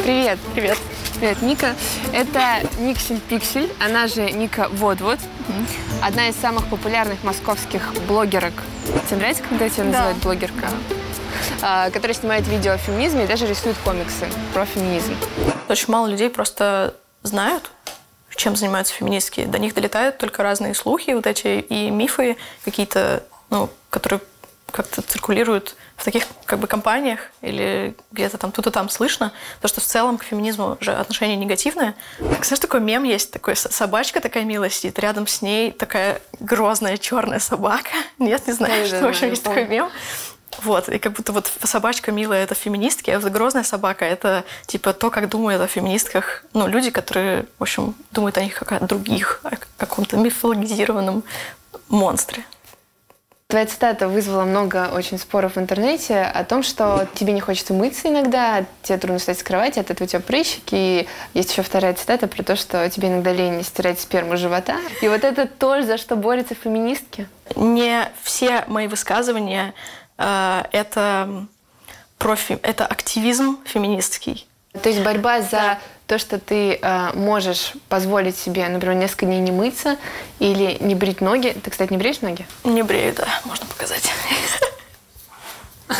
Привет. 0.02 0.38
Привет. 0.54 0.78
Привет, 1.18 1.42
Ника. 1.42 1.74
Это 2.12 2.62
Никсель 2.78 3.20
Пиксель, 3.20 3.70
она 3.80 4.06
же 4.06 4.30
Ника 4.30 4.68
Водвод. 4.70 5.18
Одна 6.02 6.28
из 6.28 6.36
самых 6.36 6.68
популярных 6.68 7.24
московских 7.24 7.92
блогерок. 8.06 8.52
Тебе 9.08 9.16
нравится, 9.16 9.42
когда 9.42 9.68
тебя 9.68 9.84
называют 9.84 10.18
блогерка? 10.18 10.68
А, 11.62 11.90
которая 11.90 12.14
снимает 12.14 12.46
видео 12.46 12.72
о 12.72 12.78
феминизме 12.78 13.24
и 13.24 13.26
даже 13.26 13.46
рисует 13.46 13.76
комиксы 13.78 14.28
про 14.54 14.64
феминизм. 14.64 15.16
Очень 15.68 15.90
мало 15.90 16.06
людей 16.06 16.30
просто 16.30 16.94
знают, 17.22 17.70
чем 18.36 18.54
занимаются 18.54 18.94
феминистки. 18.94 19.44
До 19.44 19.58
них 19.58 19.74
долетают 19.74 20.18
только 20.18 20.42
разные 20.42 20.74
слухи, 20.74 21.10
вот 21.10 21.26
эти 21.26 21.60
и 21.60 21.90
мифы 21.90 22.36
какие-то, 22.64 23.24
ну, 23.50 23.68
которые 23.90 24.20
как-то 24.72 25.02
циркулирует 25.02 25.76
в 25.96 26.04
таких 26.04 26.24
как 26.44 26.58
бы 26.58 26.66
компаниях 26.66 27.20
или 27.40 27.96
где-то 28.12 28.38
там 28.38 28.52
тут 28.52 28.66
и 28.66 28.70
там 28.70 28.88
слышно, 28.88 29.32
то 29.60 29.68
что 29.68 29.80
в 29.80 29.84
целом 29.84 30.18
к 30.18 30.24
феминизму 30.24 30.76
же 30.80 30.92
отношение 30.92 31.36
негативное. 31.36 31.94
Так, 32.18 32.44
знаешь, 32.44 32.60
такой 32.60 32.80
мем 32.80 33.04
есть, 33.04 33.30
такой 33.30 33.56
собачка 33.56 34.20
такая 34.20 34.44
милая 34.44 34.70
сидит, 34.70 34.98
рядом 34.98 35.26
с 35.26 35.42
ней 35.42 35.72
такая 35.72 36.20
грозная 36.40 36.96
черная 36.96 37.40
собака. 37.40 37.90
Нет, 38.18 38.46
не 38.46 38.52
знаю, 38.52 38.86
что, 38.86 39.00
в 39.00 39.06
общем, 39.06 39.30
есть 39.30 39.42
такой 39.42 39.66
мем. 39.66 39.90
Вот, 40.62 40.88
и 40.88 40.98
как 40.98 41.12
будто 41.12 41.32
вот 41.32 41.50
собачка 41.62 42.10
милая– 42.10 42.42
это 42.44 42.54
феминистки, 42.54 43.10
а 43.10 43.20
вот 43.20 43.30
грозная 43.30 43.62
собака– 43.62 44.04
это 44.06 44.44
типа 44.66 44.92
то, 44.92 45.10
как 45.10 45.28
думают 45.28 45.62
о 45.62 45.66
феминистках, 45.68 46.44
ну, 46.52 46.66
люди, 46.66 46.90
которые, 46.90 47.46
в 47.58 47.62
общем, 47.62 47.94
думают 48.10 48.38
о 48.38 48.42
них 48.42 48.54
как 48.54 48.72
о 48.72 48.80
других, 48.80 49.40
о 49.44 49.56
каком-то 49.76 50.16
мифологизированном 50.16 51.22
монстре. 51.88 52.44
Твоя 53.50 53.64
цитата 53.64 54.08
вызвала 54.08 54.44
много 54.44 54.90
очень 54.92 55.16
споров 55.16 55.56
в 55.56 55.58
интернете 55.58 56.20
о 56.20 56.44
том, 56.44 56.62
что 56.62 57.08
тебе 57.14 57.32
не 57.32 57.40
хочется 57.40 57.72
мыться 57.72 58.08
иногда, 58.08 58.66
тебе 58.82 58.98
трудно 58.98 59.18
встать 59.18 59.38
с 59.38 59.42
кровати, 59.42 59.78
от 59.78 59.90
этого 59.90 60.04
у 60.04 60.06
тебя 60.06 60.20
прыщики. 60.20 60.74
И 60.74 61.08
есть 61.32 61.52
еще 61.52 61.62
вторая 61.62 61.94
цитата 61.94 62.28
про 62.28 62.42
то, 62.42 62.56
что 62.56 62.90
тебе 62.90 63.08
иногда 63.08 63.32
лень 63.32 63.64
стирать 63.64 64.00
сперму 64.00 64.36
живота. 64.36 64.76
И 65.00 65.08
вот 65.08 65.24
это 65.24 65.46
то, 65.46 65.80
за 65.80 65.96
что 65.96 66.14
борются 66.16 66.54
феминистки. 66.54 67.26
Не 67.56 68.12
все 68.22 68.64
мои 68.66 68.86
высказывания 68.86 69.72
э, 70.18 70.64
это, 70.72 71.46
профи, 72.18 72.58
это 72.62 72.84
активизм 72.84 73.60
феминистский. 73.64 74.46
То 74.78 74.88
есть 74.88 75.02
борьба 75.02 75.42
за 75.42 75.50
да. 75.50 75.78
то, 76.06 76.18
что 76.18 76.38
ты 76.38 76.78
э, 76.80 77.10
можешь 77.14 77.74
позволить 77.88 78.36
себе, 78.36 78.68
например, 78.68 78.96
несколько 78.96 79.26
дней 79.26 79.40
не 79.40 79.52
мыться 79.52 79.96
или 80.38 80.76
не 80.80 80.94
брить 80.94 81.20
ноги. 81.20 81.56
Ты, 81.62 81.70
кстати, 81.70 81.92
не 81.92 81.98
бреешь 81.98 82.20
ноги? 82.20 82.46
Не 82.64 82.82
брею, 82.82 83.14
да, 83.14 83.26
можно 83.44 83.66
показать. 83.66 84.10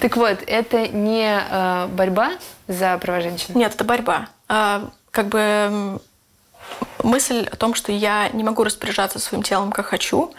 Так 0.00 0.16
вот, 0.16 0.38
это 0.48 0.88
не 0.88 1.40
э, 1.48 1.86
борьба 1.86 2.32
за 2.66 2.98
права 2.98 3.20
женщин? 3.20 3.54
Нет, 3.54 3.72
это 3.76 3.84
борьба. 3.84 4.26
А, 4.48 4.90
как 5.12 5.28
бы 5.28 6.00
мысль 7.04 7.48
о 7.50 7.56
том, 7.56 7.74
что 7.74 7.92
я 7.92 8.28
не 8.30 8.42
могу 8.42 8.64
распоряжаться 8.64 9.18
своим 9.18 9.42
телом, 9.42 9.70
как 9.70 9.86
хочу, 9.86 10.34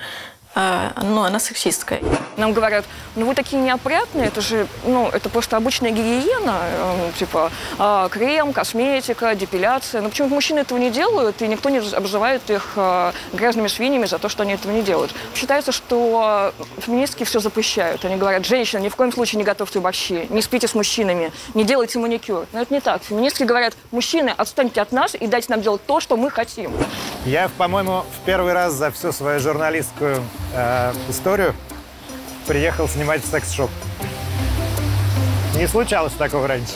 а, 0.56 0.94
ну, 1.02 1.24
она 1.24 1.40
сексистская. 1.40 2.02
Нам 2.38 2.54
говорят, 2.54 2.86
ну 3.16 3.26
вы 3.26 3.34
такие 3.34 3.62
неопрятные, 3.62 4.28
это 4.28 4.42
же, 4.42 4.68
ну, 4.86 5.10
это 5.10 5.30
просто 5.30 5.58
обычная 5.58 5.92
гигиена, 5.92 6.60
э, 6.64 7.12
типа 7.18 7.52
э, 7.80 8.08
крем, 8.12 8.54
косметика, 8.54 9.34
депиляция. 9.34 10.02
Но 10.02 10.10
почему 10.10 10.30
мужчины 10.30 10.60
этого 10.60 10.78
не 10.78 10.92
делают, 10.92 11.42
и 11.42 11.48
никто 11.48 11.70
не 11.70 11.80
обзывает 11.80 12.48
их 12.50 12.74
э, 12.76 13.12
грязными 13.34 13.68
свиньями 13.68 14.06
за 14.06 14.20
то, 14.20 14.30
что 14.30 14.44
они 14.44 14.54
этого 14.54 14.72
не 14.72 14.84
делают. 14.84 15.12
Считается, 15.36 15.72
что 15.72 16.54
феминистки 16.80 17.24
все 17.24 17.40
запрещают. 17.40 18.06
Они 18.06 18.16
говорят, 18.16 18.46
женщина, 18.46 18.80
ни 18.80 18.90
в 18.90 18.96
коем 18.96 19.12
случае 19.12 19.40
не 19.40 19.44
готовьте 19.44 19.80
борщи, 19.80 20.28
не 20.30 20.42
спите 20.42 20.68
с 20.68 20.76
мужчинами, 20.76 21.32
не 21.56 21.64
делайте 21.64 21.98
маникюр. 21.98 22.46
Но 22.54 22.62
это 22.62 22.74
не 22.74 22.80
так. 22.80 23.04
Феминистки 23.04 23.44
говорят, 23.44 23.76
мужчины, 23.92 24.34
отстаньте 24.36 24.82
от 24.82 24.92
нас 24.92 25.16
и 25.16 25.26
дайте 25.26 25.48
нам 25.50 25.62
делать 25.62 25.82
то, 25.86 26.00
что 26.00 26.16
мы 26.16 26.30
хотим. 26.30 26.72
Я, 27.26 27.50
по-моему, 27.58 28.04
в 28.22 28.26
первый 28.26 28.54
раз 28.54 28.74
за 28.74 28.92
всю 28.92 29.12
свою 29.12 29.40
журналистскую 29.40 30.24
э, 30.54 30.94
историю 31.10 31.54
приехал 32.48 32.88
снимать 32.88 33.24
секс-шоп. 33.26 33.70
Не 35.56 35.68
случалось 35.68 36.14
такого 36.14 36.48
раньше. 36.48 36.76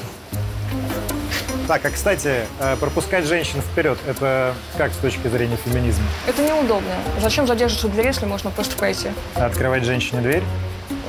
Так, 1.68 1.84
а 1.84 1.90
кстати, 1.90 2.46
э, 2.60 2.78
пропускать 2.78 3.26
женщин 3.26 3.62
вперед, 3.62 3.98
это 4.08 4.54
как 4.78 4.94
с 4.94 4.98
точки 4.98 5.28
зрения 5.28 5.58
феминизма? 5.58 6.06
Это 6.26 6.42
неудобно. 6.42 6.96
Зачем 7.22 7.46
задерживаться 7.46 7.90
в 7.90 7.92
двери, 7.92 8.08
если 8.08 8.26
можно 8.26 8.52
просто 8.52 8.78
пройти? 8.78 9.10
А 9.36 9.48
открывать 9.48 9.84
женщине 9.84 10.22
дверь? 10.22 10.44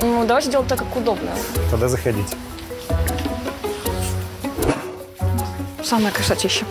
Ну, 0.01 0.25
давайте 0.25 0.51
делать 0.51 0.67
так, 0.67 0.79
как 0.79 0.95
удобно. 0.97 1.31
Тогда 1.71 1.87
заходите. 1.87 2.35
Самая 5.83 6.11
красотища. 6.11 6.65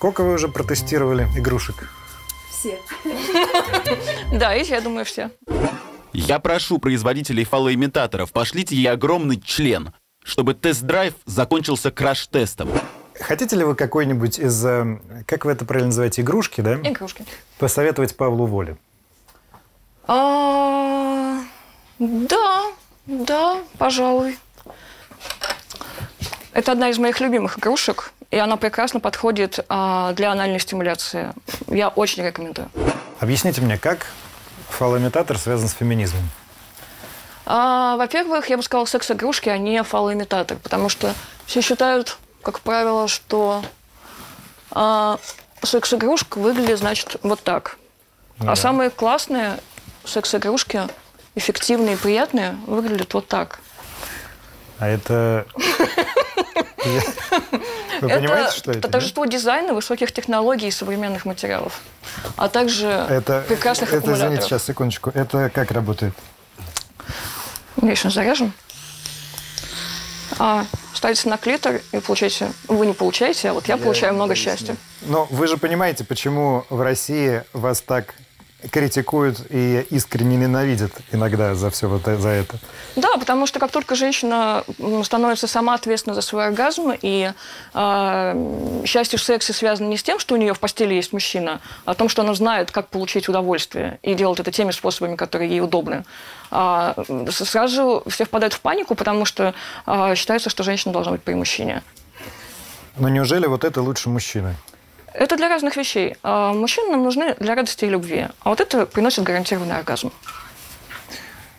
Сколько 0.00 0.22
вы 0.22 0.32
уже 0.32 0.48
протестировали 0.48 1.28
игрушек? 1.36 1.90
Все. 2.50 2.78
Да, 4.32 4.54
эти, 4.54 4.70
я 4.70 4.80
думаю, 4.80 5.04
все. 5.04 5.30
Я 6.14 6.38
прошу 6.38 6.78
производителей 6.78 7.44
фалоимитаторов, 7.44 8.32
пошлите 8.32 8.74
ей 8.74 8.86
огромный 8.86 9.38
член, 9.38 9.92
чтобы 10.24 10.54
тест-драйв 10.54 11.12
закончился 11.26 11.90
краш-тестом. 11.90 12.70
Хотите 13.20 13.56
ли 13.56 13.64
вы 13.64 13.74
какой-нибудь 13.74 14.38
из, 14.38 14.64
э, 14.64 15.00
как 15.26 15.44
вы 15.44 15.52
это 15.52 15.66
правильно 15.66 15.88
называете, 15.88 16.22
игрушки, 16.22 16.62
да? 16.62 16.76
Игрушки. 16.76 17.26
Посоветовать 17.58 18.16
Павлу 18.16 18.46
Воле? 18.46 18.78
А, 20.06 21.42
да, 21.98 22.62
да, 23.04 23.58
пожалуй. 23.76 24.38
Это 26.54 26.72
одна 26.72 26.88
из 26.88 26.96
моих 26.96 27.20
любимых 27.20 27.58
игрушек 27.58 28.14
и 28.30 28.38
она 28.38 28.56
прекрасно 28.56 29.00
подходит 29.00 29.64
а, 29.68 30.12
для 30.12 30.30
анальной 30.30 30.60
стимуляции. 30.60 31.32
Я 31.68 31.88
очень 31.88 32.24
рекомендую. 32.24 32.70
Объясните 33.18 33.60
мне, 33.60 33.76
как 33.76 34.06
фалоимитатор 34.68 35.36
связан 35.36 35.68
с 35.68 35.72
феминизмом? 35.72 36.22
А, 37.44 37.96
во-первых, 37.96 38.48
я 38.48 38.56
бы 38.56 38.62
сказала, 38.62 38.86
секс-игрушки, 38.86 39.48
а 39.48 39.58
не 39.58 39.82
фалоимитатор, 39.82 40.56
потому 40.58 40.88
что 40.88 41.14
все 41.46 41.60
считают, 41.60 42.18
как 42.42 42.60
правило, 42.60 43.08
что 43.08 43.64
а, 44.70 45.18
секс-игрушка 45.62 46.38
выглядит, 46.38 46.78
значит, 46.78 47.16
вот 47.22 47.42
так. 47.42 47.78
А 48.38 48.44
да. 48.44 48.52
А 48.52 48.56
самые 48.56 48.90
классные 48.90 49.58
секс-игрушки, 50.04 50.82
эффективные 51.34 51.94
и 51.94 51.98
приятные, 51.98 52.52
выглядят 52.66 53.12
вот 53.14 53.26
так. 53.26 53.58
А 54.78 54.86
это 54.86 55.46
Вы 58.00 58.10
это 58.10 58.20
понимаете, 58.20 58.56
что 58.56 58.70
это? 58.72 58.88
торжество 58.88 59.24
нет? 59.24 59.32
дизайна, 59.32 59.74
высоких 59.74 60.12
технологий 60.12 60.68
и 60.68 60.70
современных 60.70 61.24
материалов, 61.24 61.80
а 62.36 62.48
также 62.48 62.86
это, 62.86 63.44
прекрасных 63.46 63.92
это. 63.92 64.12
Извините, 64.12 64.42
сейчас, 64.42 64.64
секундочку. 64.64 65.10
Это 65.14 65.50
как 65.50 65.70
работает? 65.70 66.14
Конечно, 67.78 68.10
заряжен. 68.10 68.52
А, 70.38 70.64
ставите 70.94 71.28
на 71.28 71.36
клитор 71.36 71.80
и 71.92 71.98
получаете... 71.98 72.52
Вы 72.68 72.86
не 72.86 72.94
получаете, 72.94 73.50
а 73.50 73.52
вот 73.52 73.68
я, 73.68 73.74
я 73.74 73.82
получаю 73.82 74.14
много 74.14 74.34
счастья. 74.34 74.76
Но 75.02 75.26
вы 75.30 75.46
же 75.46 75.56
понимаете, 75.56 76.04
почему 76.04 76.64
в 76.70 76.80
России 76.80 77.42
вас 77.52 77.80
так 77.80 78.14
критикуют 78.70 79.40
и 79.50 79.86
искренне 79.90 80.36
ненавидят 80.36 80.92
иногда 81.12 81.54
за 81.54 81.70
все 81.70 81.88
вот 81.88 82.02
за 82.04 82.28
это. 82.28 82.58
Да, 82.96 83.16
потому 83.16 83.46
что 83.46 83.58
как 83.58 83.70
только 83.70 83.94
женщина 83.94 84.64
становится 85.02 85.46
сама 85.46 85.74
ответственна 85.74 86.14
за 86.14 86.22
свой 86.22 86.46
оргазм, 86.46 86.92
и 87.00 87.32
э, 87.74 88.82
счастье 88.84 89.18
в 89.18 89.22
сексе 89.22 89.52
связано 89.52 89.88
не 89.88 89.96
с 89.96 90.02
тем, 90.02 90.18
что 90.18 90.34
у 90.34 90.38
нее 90.38 90.54
в 90.54 90.60
постели 90.60 90.94
есть 90.94 91.12
мужчина, 91.12 91.60
а 91.84 91.92
о 91.92 91.94
том, 91.94 92.08
что 92.08 92.22
она 92.22 92.34
знает, 92.34 92.70
как 92.70 92.88
получить 92.88 93.28
удовольствие, 93.28 93.98
и 94.02 94.14
делает 94.14 94.40
это 94.40 94.50
теми 94.50 94.70
способами, 94.70 95.16
которые 95.16 95.50
ей 95.50 95.60
удобны, 95.60 96.04
а, 96.50 96.94
сразу 97.30 98.02
все 98.08 98.24
впадают 98.24 98.54
в 98.54 98.60
панику, 98.60 98.94
потому 98.94 99.24
что 99.24 99.54
а, 99.86 100.14
считается, 100.14 100.50
что 100.50 100.62
женщина 100.62 100.92
должна 100.92 101.12
быть 101.12 101.22
при 101.22 101.34
мужчине. 101.34 101.82
Но 102.96 103.08
неужели 103.08 103.46
вот 103.46 103.64
это 103.64 103.82
лучше 103.82 104.10
мужчины? 104.10 104.54
Это 105.14 105.36
для 105.36 105.48
разных 105.48 105.76
вещей. 105.76 106.16
А 106.22 106.52
мужчины 106.52 106.92
нам 106.92 107.02
нужны 107.02 107.34
для 107.38 107.54
радости 107.54 107.84
и 107.84 107.88
любви. 107.88 108.28
А 108.42 108.50
вот 108.50 108.60
это 108.60 108.86
приносит 108.86 109.24
гарантированный 109.24 109.76
оргазм. 109.76 110.12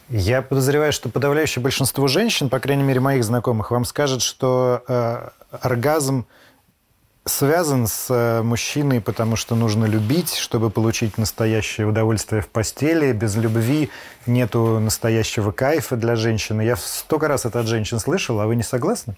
Я 0.10 0.42
подозреваю, 0.42 0.92
что 0.92 1.08
подавляющее 1.10 1.64
большинство 1.64 2.08
женщин, 2.08 2.50
по 2.50 2.60
крайней 2.60 2.84
мере 2.84 3.00
моих 3.00 3.24
знакомых, 3.24 3.72
вам 3.72 3.86
скажет, 3.86 4.22
что 4.22 4.84
э, 4.88 5.30
оргазм 5.62 6.26
связан 7.26 7.88
с 7.88 8.08
э, 8.10 8.42
мужчиной, 8.42 9.00
потому 9.00 9.36
что 9.36 9.56
нужно 9.56 9.86
любить, 9.86 10.36
чтобы 10.36 10.70
получить 10.70 11.18
настоящее 11.18 11.88
удовольствие 11.88 12.42
в 12.42 12.50
постели. 12.50 13.14
Без 13.14 13.36
любви 13.36 13.90
нету 14.26 14.80
настоящего 14.80 15.52
кайфа 15.52 15.96
для 15.96 16.16
женщины. 16.16 16.62
Я 16.62 16.76
столько 16.76 17.28
раз 17.28 17.46
это 17.46 17.60
от 17.60 17.68
женщин 17.68 18.00
слышал, 18.00 18.40
а 18.42 18.48
вы 18.48 18.56
не 18.56 18.64
согласны? 18.64 19.16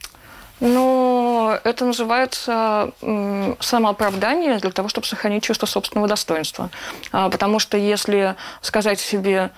Ну, 0.59 1.12
это 1.63 1.85
называется 1.85 2.91
самооправдание 3.59 4.57
для 4.57 4.71
того, 4.71 4.89
чтобы 4.89 5.07
сохранить 5.07 5.43
чувство 5.43 5.65
собственного 5.65 6.07
достоинства. 6.07 6.69
А, 7.12 7.29
потому 7.29 7.59
что 7.59 7.77
если 7.77 8.35
сказать 8.62 9.00
себе, 9.00 9.51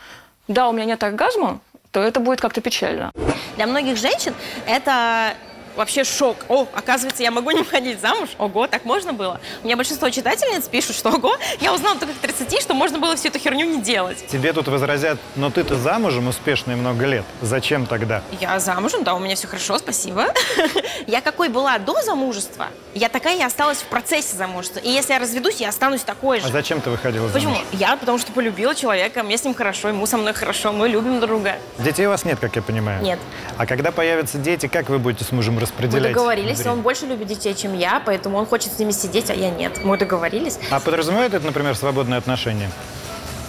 да, 0.48 0.70
у 0.70 0.72
меня 0.72 0.86
нет 0.86 1.04
оргазма, 1.04 1.60
то 1.92 2.02
это 2.02 2.20
будет 2.20 2.42
как-то 2.42 2.62
печально. 2.62 3.12
Для 3.56 3.68
многих 3.68 3.98
женщин 3.98 4.34
это 4.68 5.34
вообще 5.76 6.04
шок. 6.04 6.38
О, 6.50 6.68
оказывается, 6.74 7.24
я 7.24 7.32
могу 7.32 7.52
не 7.52 7.60
выходить 7.60 8.00
замуж. 8.02 8.30
Ого, 8.38 8.68
так 8.68 8.86
можно 8.86 9.14
было. 9.14 9.40
У 9.64 9.66
меня 9.66 9.76
большинство 9.76 10.10
читательниц 10.10 10.68
пишут, 10.68 10.96
что 10.96 11.10
ого, 11.10 11.36
я 11.60 11.74
узнала 11.74 11.98
только 11.98 12.14
к 12.14 12.18
30, 12.18 12.62
что 12.62 12.74
можно 12.74 13.00
было 13.00 13.16
всю 13.16 13.30
эту 13.30 13.40
херню 13.40 13.66
не 13.66 13.82
делать. 13.82 14.26
Тебе 14.28 14.54
тут 14.54 14.68
возразят, 14.68 15.20
но 15.36 15.50
ты-то 15.50 15.76
замужем 15.76 16.28
успешно 16.28 16.72
и 16.72 16.76
много 16.76 17.06
лет. 17.06 17.26
Зачем 17.42 17.86
тогда? 17.86 18.22
Я 18.40 18.60
замужем, 18.60 19.04
да, 19.04 19.14
у 19.16 19.20
меня 19.20 19.36
все 19.36 19.48
хорошо, 19.48 19.78
спасибо. 19.78 20.28
Я 21.08 21.22
какой 21.22 21.50
была 21.50 21.78
до 21.78 22.02
замужества, 22.02 22.68
я 22.94 23.10
такая 23.10 23.38
и 23.38 23.44
осталась 23.44 23.80
в 23.80 23.86
процессе 23.86 24.36
замужества. 24.36 24.80
И 24.80 24.90
если 24.90 25.14
я 25.14 25.20
разведусь, 25.20 25.58
я 25.58 25.70
останусь 25.70 26.02
такой 26.02 26.40
же. 26.40 26.48
А 26.48 26.50
зачем 26.50 26.82
ты 26.82 26.90
выходила 26.90 27.28
Почему? 27.28 27.54
замуж? 27.54 27.68
Я 27.74 27.96
потому 27.98 28.18
что 28.18 28.32
полюбила 28.32 28.74
человека, 28.74 29.24
мне 29.24 29.38
с 29.38 29.44
ним 29.44 29.54
хорошо, 29.54 29.90
ему 29.90 30.06
со 30.06 30.18
мной 30.18 30.34
хорошо, 30.34 30.72
мы 30.72 30.88
любим 30.88 31.20
друг 31.20 31.36
друга. 31.36 31.58
Детей 31.80 32.06
у 32.06 32.10
вас 32.10 32.24
нет, 32.24 32.40
как 32.40 32.56
я 32.56 32.62
понимаю? 32.62 33.02
Нет. 33.04 33.20
А 33.58 33.66
когда 33.66 33.92
появятся 33.92 34.38
дети, 34.38 34.68
как 34.68 34.90
вы 34.90 35.00
будете 35.00 35.26
с 35.26 35.32
мужем 35.32 35.60
Мы 35.72 35.82
распределять? 35.84 36.14
договорились, 36.14 36.58
время? 36.60 36.74
он 36.74 36.82
больше 36.82 37.06
любит 37.06 37.28
детей, 37.28 37.54
чем 37.56 37.78
я, 37.78 38.02
поэтому 38.06 38.38
он 38.38 38.46
хочет 38.46 38.74
с 38.74 38.80
ними 38.80 38.92
сидеть, 38.92 39.30
а 39.30 39.34
я 39.34 39.50
нет. 39.50 39.84
Мы 39.84 39.98
договорились. 39.98 40.58
А 40.72 40.80
подразумевает 40.80 41.34
это, 41.34 41.46
например, 41.46 41.76
свободные 41.76 42.18
отношения? 42.18 42.70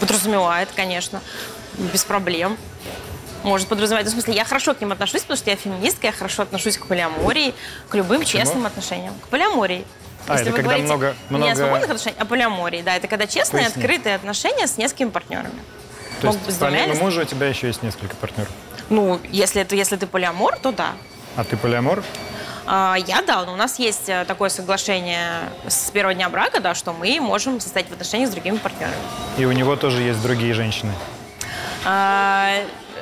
Подразумевает, 0.00 0.68
конечно, 0.74 1.20
без 1.92 2.04
проблем. 2.04 2.56
Может 3.42 3.68
подразумевать. 3.68 4.04
Ну, 4.06 4.10
в 4.10 4.14
смысле, 4.14 4.34
я 4.34 4.44
хорошо 4.44 4.74
к 4.74 4.80
ним 4.80 4.92
отношусь, 4.92 5.22
потому 5.22 5.36
что 5.36 5.50
я 5.50 5.56
феминистка, 5.56 6.08
я 6.08 6.12
хорошо 6.12 6.42
отношусь 6.42 6.78
к 6.78 6.86
полиамории, 6.86 7.54
к 7.88 7.94
любым 7.94 8.24
честным 8.24 8.66
отношениям. 8.66 9.14
К 9.22 9.28
полиамории. 9.28 9.84
А, 10.26 10.34
это 10.34 10.50
вы 10.50 10.56
когда 10.56 10.62
говорите 10.62 10.86
много- 10.86 11.14
Не 11.30 11.36
много- 11.36 11.52
о 11.52 11.56
свободных 11.56 11.90
отношениях, 11.90 12.20
а 12.20 12.24
полиамории. 12.24 12.82
Да, 12.82 12.96
это 12.96 13.06
когда 13.06 13.26
честные, 13.28 13.64
Поясни. 13.64 13.82
открытые 13.82 14.16
отношения 14.16 14.66
с 14.66 14.76
несколькими 14.76 15.10
партнерами. 15.10 15.54
То 16.20 16.28
быть 16.28 16.40
есть 16.46 16.58
помимо 16.58 16.94
мужа 16.94 17.20
у 17.20 17.24
тебя 17.24 17.46
еще 17.46 17.68
есть 17.68 17.82
несколько 17.84 18.16
партнеров. 18.16 18.50
Ну, 18.88 19.20
если, 19.30 19.62
это, 19.62 19.76
если 19.76 19.96
ты 19.96 20.06
полиамор, 20.06 20.58
то 20.58 20.72
да. 20.72 20.92
А 21.36 21.44
ты 21.44 21.56
полиамор? 21.56 22.02
А, 22.66 22.96
Я, 23.06 23.22
да, 23.22 23.44
но 23.44 23.52
у 23.52 23.56
нас 23.56 23.78
есть 23.78 24.08
э, 24.08 24.24
такое 24.26 24.48
соглашение 24.48 25.50
с 25.68 25.90
первого 25.90 26.14
дня 26.14 26.28
брака, 26.28 26.60
да, 26.60 26.74
что 26.74 26.92
мы 26.92 27.20
можем 27.20 27.60
состоять 27.60 27.88
в 27.88 27.92
отношениях 27.92 28.28
с 28.30 28.32
другими 28.32 28.56
партнерами. 28.56 28.96
И 29.38 29.44
у 29.44 29.52
него 29.52 29.76
тоже 29.76 30.02
есть 30.02 30.20
другие 30.22 30.52
женщины. 30.54 30.92
А, 31.84 32.50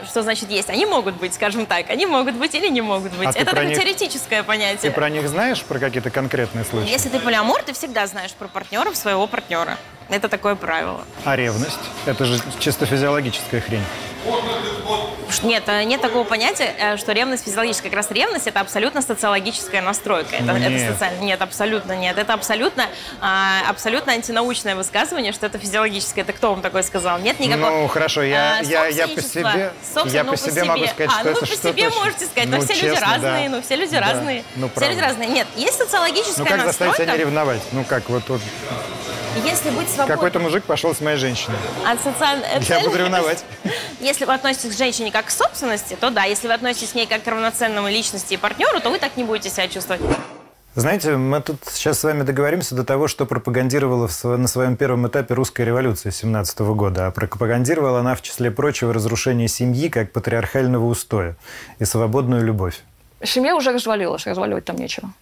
Что 0.07 0.23
значит 0.23 0.51
есть? 0.51 0.69
Они 0.69 0.85
могут 0.85 1.15
быть, 1.17 1.33
скажем 1.33 1.65
так. 1.65 1.89
Они 1.89 2.05
могут 2.05 2.35
быть 2.35 2.55
или 2.55 2.69
не 2.69 2.83
могут 2.83 3.13
быть. 3.15 3.27
А 3.29 3.33
ты 3.33 3.39
Это 3.39 3.53
такое 3.53 3.67
них- 3.69 3.79
теоретическое 3.79 4.43
Ты 4.43 4.47
понятие. 4.47 4.91
про 4.93 5.09
них 5.09 5.27
знаешь, 5.29 5.63
про 5.63 5.79
какие-то 5.79 6.11
конкретные 6.11 6.67
случаи? 6.67 6.91
Если 6.91 7.09
ты 7.09 7.19
полиамор, 7.19 7.63
ты 7.63 7.73
всегда 7.73 8.07
знаешь 8.07 8.33
про 8.33 8.49
партнеров 8.49 8.97
своего 8.97 9.27
партнера. 9.27 9.79
Это 10.11 10.29
такое 10.29 10.57
правило. 10.57 11.01
А 11.25 11.37
ревность? 11.37 11.79
Это 12.05 12.27
же 12.27 12.39
чисто 12.59 12.85
физиологическая 12.85 13.63
хрень. 13.63 13.85
Нет, 15.43 15.65
э, 15.67 15.83
нет 15.85 16.01
такого 16.01 16.25
понятия, 16.25 16.75
э, 16.79 16.97
что 16.97 17.13
ревность 17.13 17.45
физиологическая. 17.45 17.91
Как 17.91 17.97
раз 17.97 18.11
ревность 18.11 18.47
это 18.47 18.61
абсолютно 18.61 19.03
социологическая 19.03 19.83
настройка. 19.83 20.37
Это, 20.37 20.45
Ну, 20.45 20.57
это 20.57 20.69
нет. 20.69 20.93
социально. 20.93 21.21
Нет, 21.21 21.43
абсолютно 21.43 21.93
нет. 21.97 22.17
Это 22.19 22.35
абсолютно, 22.35 22.87
а, 23.21 23.61
абсолютно 23.69 24.13
антинаучное 24.13 24.75
высказывание, 24.77 25.33
что 25.33 25.47
это 25.47 25.59
физиологическое. 25.59 26.25
Это 26.25 26.33
кто 26.33 26.51
вам 26.51 26.63
такое 26.63 26.83
сказал? 26.83 27.19
Нет 27.19 27.41
никакого. 27.41 27.71
Ну, 27.71 27.89
хорошо, 27.89 28.23
я- 28.23 28.59
а, 28.61 28.63
я- 28.63 28.87
я 28.87 29.09
по 29.09 29.21
себе- 29.21 29.73
я 30.07 30.25
ну, 30.25 30.31
по 30.33 30.37
себе 30.37 30.65
могу 30.65 30.87
сказать, 30.87 31.11
а, 31.11 31.21
что 31.21 31.25
ну, 31.25 31.31
это 31.31 31.35
вы 31.35 31.41
по 31.41 31.47
что-то 31.47 31.69
себе 31.69 31.91
можете 31.91 32.27
сказать. 32.27 32.49
ну, 32.49 32.57
но 32.57 32.63
все 32.63 32.75
люди 32.75 32.91
честно, 32.95 33.07
разные, 33.07 33.49
да. 33.49 33.57
ну 33.57 33.63
все 33.63 33.77
люди 33.77 33.93
Да. 33.93 34.01
разные. 34.01 34.45
Ну, 34.57 34.71
все 34.77 34.89
люди 34.89 35.01
разные. 35.01 35.29
Нет, 35.29 35.47
есть 35.57 35.79
социологическая 35.79 36.39
Ну 36.45 36.47
как 36.47 36.65
заставить 36.65 36.91
настройка. 36.91 37.03
себя 37.03 37.13
не 37.13 37.19
ревновать? 37.21 37.61
Ну 37.73 37.85
как, 37.85 38.09
вот, 38.09 38.23
вот 38.29 38.41
Если 39.43 39.71
быть 39.71 39.89
свободным 39.89 40.17
какой-то 40.17 40.39
мужик 40.39 40.65
пошел 40.65 40.95
с 40.95 41.01
моей 41.01 41.17
женщиной. 41.17 41.57
от 41.87 42.01
социальной... 42.01 42.47
Я 42.61 42.81
буду 42.81 42.97
ревновать. 42.97 43.45
Если 44.01 44.25
вы 44.25 44.35
относитесь 44.35 44.75
к 44.75 44.79
женщине 44.79 45.11
как 45.11 45.27
к 45.27 45.31
собственности, 45.31 45.97
то 46.01 46.11
да. 46.11 46.25
Если 46.25 46.47
вы 46.47 46.55
относитесь 46.55 46.93
к 46.93 46.95
ней 46.95 47.07
как 47.07 47.23
к 47.23 47.27
равноценному 47.27 47.89
личности 47.89 48.35
и 48.35 48.37
партнеру, 48.37 48.81
то 48.81 48.91
вы 48.91 48.99
так 48.99 49.17
не 49.17 49.25
будете 49.25 49.51
себя 49.51 49.67
чувствовать. 49.69 50.03
Знаете, 50.77 51.17
мы 51.17 51.41
тут 51.41 51.59
сейчас 51.71 52.01
с 52.01 52.05
вами 52.05 52.23
договоримся 52.23 52.75
до 52.75 52.85
того, 52.85 53.07
что 53.07 53.27
пропагандировала 53.27 54.09
на 54.25 54.49
своем 54.49 54.77
первом 54.77 55.07
этапе 55.07 55.35
русская 55.35 55.65
революция 55.65 56.11
17 56.11 56.59
года. 56.61 57.07
А 57.07 57.11
пропагандировала 57.13 58.01
она, 58.01 58.17
в 58.17 58.23
числе 58.23 58.51
прочего, 58.51 58.93
разрушение 58.93 59.47
семьи 59.47 59.89
как 59.89 60.11
патриархального 60.11 60.85
устоя 60.87 61.37
и 61.79 61.85
свободную 61.85 62.45
любовь. 62.45 62.81
Семья 63.23 63.55
уже 63.55 63.73
развалилась, 63.73 64.27
разваливать 64.27 64.65
там 64.65 64.77
нечего. 64.77 65.13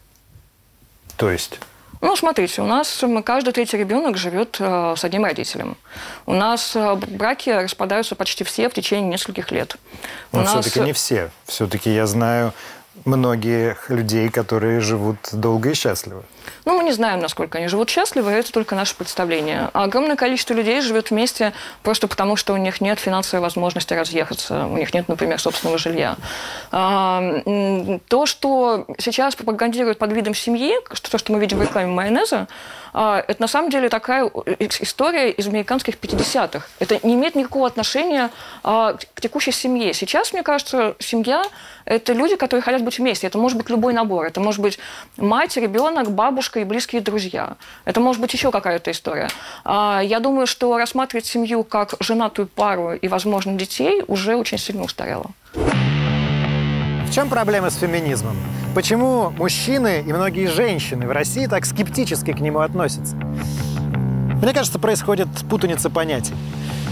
То 1.17 1.31
есть... 1.31 1.61
Ну, 2.03 2.17
смотрите, 2.17 2.61
у 2.63 2.67
нас 2.67 3.03
каждый 3.25 3.53
третий 3.53 3.77
ребенок 3.77 4.17
живет 4.17 4.57
э, 4.59 4.95
с 4.97 5.05
одним 5.05 5.25
родителем. 5.25 5.77
У 6.27 6.35
нас 6.35 6.75
э, 6.75 6.97
браки 6.97 7.49
распадаются 7.49 8.17
почти 8.17 8.43
все 8.43 8.69
в 8.69 8.75
течение 8.75 9.09
нескольких 9.09 9.53
лет. 9.53 9.77
У 10.33 10.39
Но 10.39 10.43
нас, 10.43 10.51
все-таки 10.51 10.81
не 10.81 10.93
все. 10.93 11.31
Все-таки 11.47 11.95
я 11.95 12.07
знаю 12.07 12.53
многих 13.05 13.91
людей, 13.91 14.29
которые 14.29 14.81
живут 14.81 15.17
долго 15.33 15.71
и 15.71 15.75
счастливо. 15.75 16.25
Ну, 16.65 16.77
мы 16.77 16.85
не 16.85 16.93
знаем, 16.93 17.21
насколько 17.21 17.59
они 17.59 17.69
живут 17.69 17.91
счастливо, 17.91 18.31
это 18.31 18.53
только 18.53 18.75
наше 18.75 18.95
представление. 18.95 19.71
А 19.73 19.85
огромное 19.85 20.17
количество 20.17 20.55
людей 20.55 20.81
живет 20.81 21.11
вместе 21.11 21.53
просто 21.83 22.07
потому, 22.07 22.37
что 22.37 22.53
у 22.53 22.57
них 22.57 22.81
нет 22.81 22.99
финансовой 22.99 23.43
возможности 23.43 23.95
разъехаться, 23.95 24.67
у 24.67 24.77
них 24.77 24.95
нет, 24.95 25.09
например, 25.09 25.41
собственного 25.41 25.79
жилья. 25.79 26.17
А, 26.71 28.01
то, 28.09 28.27
что 28.27 28.87
сейчас 28.99 29.35
пропагандируют 29.35 29.99
под 29.99 30.13
видом 30.13 30.35
семьи, 30.35 30.75
то, 31.11 31.19
что 31.19 31.33
мы 31.33 31.41
видим 31.41 31.59
в 31.59 31.63
рекламе 31.63 31.89
майонеза, 31.89 32.47
это 32.93 33.41
на 33.41 33.49
самом 33.49 33.71
деле 33.71 33.89
такая 33.89 34.31
история 34.81 35.31
из 35.31 35.47
американских 35.47 35.95
50-х. 35.95 36.67
Это 36.79 37.07
не 37.07 37.15
имеет 37.15 37.35
никакого 37.35 37.67
отношения 37.67 38.31
а, 38.63 38.95
к 39.15 39.21
текущей 39.21 39.53
семье. 39.53 39.95
Сейчас, 39.95 40.33
мне 40.33 40.43
кажется, 40.43 40.95
семья– 40.99 41.43
это 41.85 42.13
люди, 42.13 42.37
которые 42.37 42.63
хотят 42.63 42.83
быть 42.83 42.99
вместе. 42.99 43.27
Это 43.27 43.39
может 43.39 43.57
быть 43.57 43.71
любой 43.71 43.93
набор. 43.95 44.27
Это 44.27 44.41
может 44.41 44.61
быть 44.61 44.79
мать, 45.17 45.57
ребенок, 45.57 46.11
бабушка 46.11 46.61
и 46.61 46.65
близкие 46.65 47.01
друзья. 47.01 47.57
Это 47.85 48.01
может 48.01 48.21
быть 48.21 48.33
еще 48.33 48.51
какая-то 48.51 48.91
история. 48.91 49.29
А, 49.65 50.01
Я 50.03 50.21
думаю, 50.21 50.47
что 50.47 50.77
рассматривать 50.77 51.27
семью 51.27 51.65
как 51.65 51.95
женатую 52.01 52.47
пару 52.47 52.93
и, 52.93 53.09
возможно, 53.09 53.53
детей 53.55 54.03
уже 54.07 54.37
очень 54.37 54.59
сильно 54.59 54.83
устарело. 54.83 55.31
В 57.13 57.15
чем 57.15 57.29
проблема 57.29 57.69
с 57.69 57.77
феминизмом? 57.77 58.39
Почему 58.75 59.29
мужчины 59.33 60.01
и 60.01 60.11
многие 60.15 60.47
женщины 60.47 61.07
в 61.07 61.11
России 61.11 61.45
так 61.45 61.67
скептически 61.67 62.33
к 62.33 62.41
нему 62.41 62.61
относятся? 62.61 63.17
Мне 63.17 64.55
кажется, 64.55 64.79
происходит 64.79 65.29
путаница 65.51 65.91
понятий. 65.91 66.33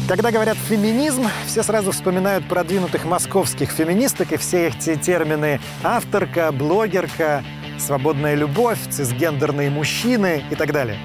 Когда 0.08 0.30
говорят 0.30 0.58
«феминизм», 0.58 1.26
все 1.46 1.62
сразу 1.62 1.92
вспоминают 1.92 2.46
продвинутых 2.46 3.06
московских 3.06 3.70
феминисток 3.70 4.32
и 4.32 4.36
все 4.36 4.66
эти 4.66 4.94
термины 4.96 5.58
«авторка», 5.82 6.52
«блогерка», 6.52 7.42
«свободная 7.78 8.34
любовь», 8.34 8.78
«цисгендерные 8.90 9.70
мужчины» 9.70 10.44
и 10.50 10.54
так 10.54 10.74
далее. 10.74 10.98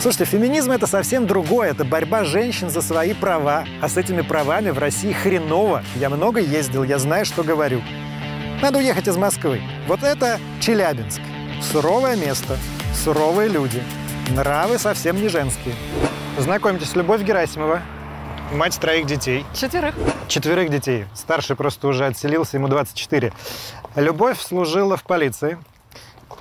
Слушайте, 0.00 0.24
феминизм— 0.24 0.70
это 0.72 0.86
совсем 0.86 1.26
другое. 1.26 1.72
Это 1.72 1.84
борьба 1.84 2.24
женщин 2.24 2.70
за 2.70 2.80
свои 2.80 3.12
права. 3.12 3.66
А 3.82 3.88
с 3.90 3.98
этими 3.98 4.22
правами 4.22 4.70
в 4.70 4.78
России 4.78 5.12
хреново. 5.12 5.82
Я 5.96 6.08
много 6.08 6.40
ездил, 6.40 6.84
я 6.84 6.98
знаю, 6.98 7.26
что 7.26 7.42
говорю. 7.42 7.82
Надо 8.62 8.78
уехать 8.78 9.08
из 9.08 9.16
Москвы. 9.16 9.60
Вот 9.88 10.04
это 10.04 10.38
Челябинск. 10.60 11.20
Суровое 11.72 12.14
место, 12.14 12.56
суровые 12.94 13.48
люди. 13.48 13.82
Нравы 14.30 14.78
совсем 14.78 15.20
не 15.20 15.26
женские. 15.26 15.74
Знакомьтесь, 16.38 16.94
Любовь 16.94 17.22
Герасимова. 17.22 17.82
Мать 18.52 18.78
троих 18.78 19.06
детей. 19.06 19.44
Четверых. 19.52 19.96
Четверых 20.28 20.70
детей. 20.70 21.06
Старший 21.12 21.56
просто 21.56 21.88
уже 21.88 22.06
отселился, 22.06 22.56
ему 22.56 22.68
24. 22.68 23.32
Любовь 23.96 24.40
служила 24.40 24.96
в 24.96 25.02
полиции. 25.02 25.58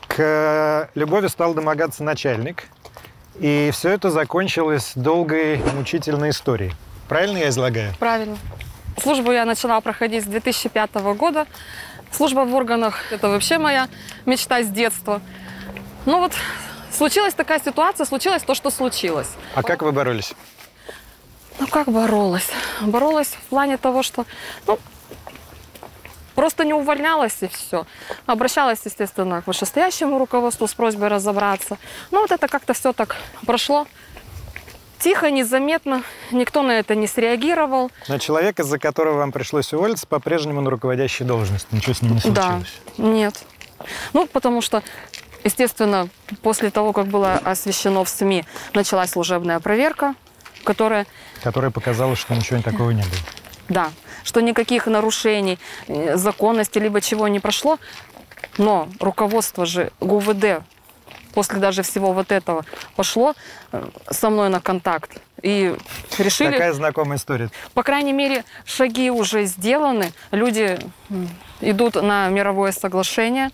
К 0.08 0.92
Любови 0.94 1.26
стал 1.26 1.56
домогаться 1.56 2.04
начальник. 2.04 2.66
И 3.40 3.72
все 3.74 3.90
это 3.90 4.12
закончилось 4.12 4.92
долгой, 4.94 5.58
мучительной 5.74 6.30
историей. 6.30 6.74
Правильно 7.08 7.40
я 7.40 7.50
излагаю? 7.50 7.96
Правильно. 7.98 8.38
Службу 9.02 9.32
я 9.32 9.46
начала 9.46 9.82
проходить 9.82 10.24
с 10.24 10.28
2005 10.28 10.94
года. 11.18 11.48
Служба 12.12 12.41
в 12.41 12.54
органах– 12.54 12.95
это 13.12 13.30
вообще 13.30 13.58
моя 13.58 13.88
мечта 14.26 14.62
с 14.62 14.67
детства. 14.67 15.21
Ну 16.06 16.19
вот, 16.19 16.34
случилась 16.91 17.34
такая 17.34 17.60
ситуация, 17.60 18.06
случилось 18.06 18.43
то, 18.43 18.54
что 18.56 18.69
случилось. 18.69 19.30
А 19.56 19.63
как 19.63 19.82
вы 19.82 19.91
боролись? 19.91 20.34
Ну 21.60 21.67
как 21.67 21.88
боролась? 21.88 22.50
Боролась 22.82 23.30
в 23.30 23.50
плане 23.50 23.78
того, 23.78 24.04
что 24.04 24.26
ну, 24.67 24.80
просто 26.36 26.65
не 26.65 26.74
увольнялась 26.74 27.38
и 27.41 27.47
все. 27.47 27.86
Обращалась, 28.26 28.80
естественно, 28.84 29.41
к 29.41 29.47
вышестоящему 29.47 30.17
руководству 30.17 30.67
с 30.67 30.74
просьбой 30.74 31.08
разобраться. 31.08 31.78
Ну 32.10 32.21
вот 32.21 32.32
это 32.32 32.47
как-то 32.47 32.74
все 32.74 32.93
так 32.93 33.15
прошло. 33.45 33.88
Тихо, 35.02 35.32
незаметно, 35.32 36.04
никто 36.32 36.62
на 36.62 36.78
это 36.80 36.94
не 36.96 37.08
среагировал. 37.08 37.92
Но 38.08 38.18
человек, 38.20 38.60
из-за 38.60 38.78
которого 38.78 39.18
вам 39.18 39.32
пришлось 39.32 39.74
уволиться, 39.74 40.06
по-прежнему 40.06 40.62
на 40.62 40.70
руководящей 40.70 41.26
должности. 41.26 41.68
Ничего 41.72 41.94
с 41.94 42.02
ним 42.02 42.14
не 42.14 42.20
случилось. 42.20 42.68
Да, 42.98 43.04
нет. 43.04 43.44
Ну, 44.14 44.28
потому 44.28 44.62
что, 44.62 44.84
естественно, 45.44 46.08
после 46.44 46.70
того, 46.70 46.94
как 46.94 47.08
было 47.08 47.34
освещено 47.44 48.04
в 48.04 48.10
СМИ, 48.10 48.46
началась 48.76 49.10
служебная 49.10 49.60
проверка, 49.60 50.14
которая, 50.64 51.08
Которая 51.44 51.72
показала, 51.72 52.16
что 52.16 52.36
ничего 52.36 52.62
такого 52.62 52.92
не 52.92 53.02
было. 53.02 53.12
да, 53.70 53.92
что 54.24 54.40
никаких 54.42 54.86
нарушений, 54.86 55.58
э, 55.88 56.16
законности, 56.16 56.78
либо 56.78 57.02
чего 57.02 57.28
не 57.28 57.40
прошло. 57.40 57.80
Но 58.60 58.88
руководство 59.00 59.66
же 59.66 59.92
ГУВД 60.00 60.62
после 61.34 61.60
даже 61.60 61.84
всего 61.84 62.13
вот 62.13 62.32
этого 62.32 62.65
пошло 62.96 63.34
э, 63.72 63.84
со 64.10 64.30
мной 64.30 64.50
на 64.50 64.60
контакт. 64.62 65.22
И 65.41 65.76
решили, 66.20 66.52
Такая 66.52 66.74
знакомая 66.74 67.17
история. 67.17 67.50
по 67.74 67.82
крайней 67.84 68.13
мере, 68.13 68.44
шаги 68.65 69.10
уже 69.10 69.46
сделаны. 69.46 70.12
Люди 70.32 70.78
идут 71.62 71.96
на 71.96 72.30
мировое 72.30 72.72
соглашение. 72.72 73.50